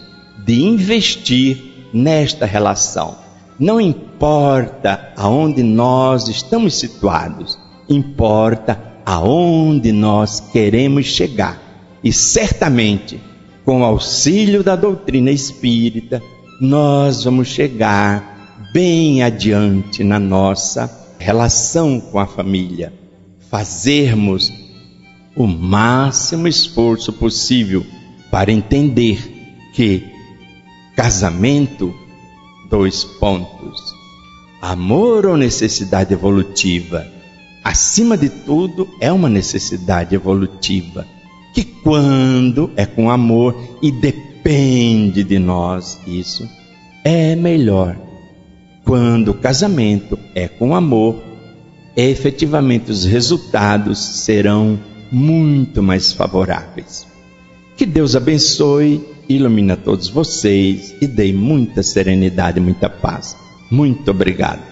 de 0.46 0.64
investir 0.64 1.90
nesta 1.94 2.46
relação. 2.46 3.18
Não 3.60 3.82
importa 3.82 5.12
aonde 5.18 5.62
nós 5.62 6.30
estamos 6.30 6.80
situados, 6.80 7.60
importa 7.90 8.82
aonde 9.06 9.92
nós 9.92 10.40
queremos 10.40 11.06
chegar. 11.06 11.62
E 12.02 12.14
certamente, 12.14 13.20
com 13.66 13.82
o 13.82 13.86
auxílio 13.86 14.64
da 14.64 14.76
doutrina 14.76 15.32
espírita, 15.32 16.24
nós 16.62 17.26
vamos 17.26 17.50
chegar 17.50 18.70
bem 18.74 19.22
adiante 19.22 20.02
na 20.02 20.18
nossa 20.18 20.90
relação 21.20 22.00
com 22.00 22.18
a 22.18 22.26
família 22.26 23.01
fazermos 23.52 24.52
o 25.36 25.46
máximo 25.46 26.48
esforço 26.48 27.12
possível 27.12 27.86
para 28.32 28.50
entender 28.50 29.70
que 29.74 30.10
casamento, 30.96 31.94
dois 32.70 33.04
pontos, 33.04 33.94
amor 34.62 35.26
ou 35.26 35.36
necessidade 35.36 36.14
evolutiva, 36.14 37.06
acima 37.62 38.18
de 38.18 38.30
tudo 38.30 38.88
é 39.02 39.12
uma 39.12 39.30
necessidade 39.30 40.16
evolutiva, 40.16 41.06
que 41.54 41.66
quando 41.66 42.72
é 42.78 42.86
com 42.86 43.10
amor 43.10 43.54
e 43.82 43.92
depende 43.92 45.26
de 45.26 45.38
nós, 45.38 46.00
isso 46.08 46.48
é 47.04 47.36
melhor. 47.36 47.98
Quando 48.86 49.30
o 49.30 49.34
casamento 49.34 50.18
é 50.34 50.48
com 50.48 50.74
amor, 50.74 51.31
efetivamente 51.96 52.92
os 52.92 53.06
resultados 53.06 54.00
serão 54.00 54.80
muito 55.12 55.84
mais 55.84 56.14
favoráveis. 56.14 57.06
Que 57.76 57.86
Deus 57.86 58.16
abençoe, 58.16 59.04
ilumine 59.28 59.72
a 59.74 59.78
todos 59.78 60.08
vocês 60.08 60.96
e 61.02 61.08
dê 61.08 61.34
muita 61.34 61.84
serenidade, 61.84 62.60
muita 62.60 62.90
paz. 62.90 63.36
Muito 63.70 64.12
obrigado. 64.12 64.71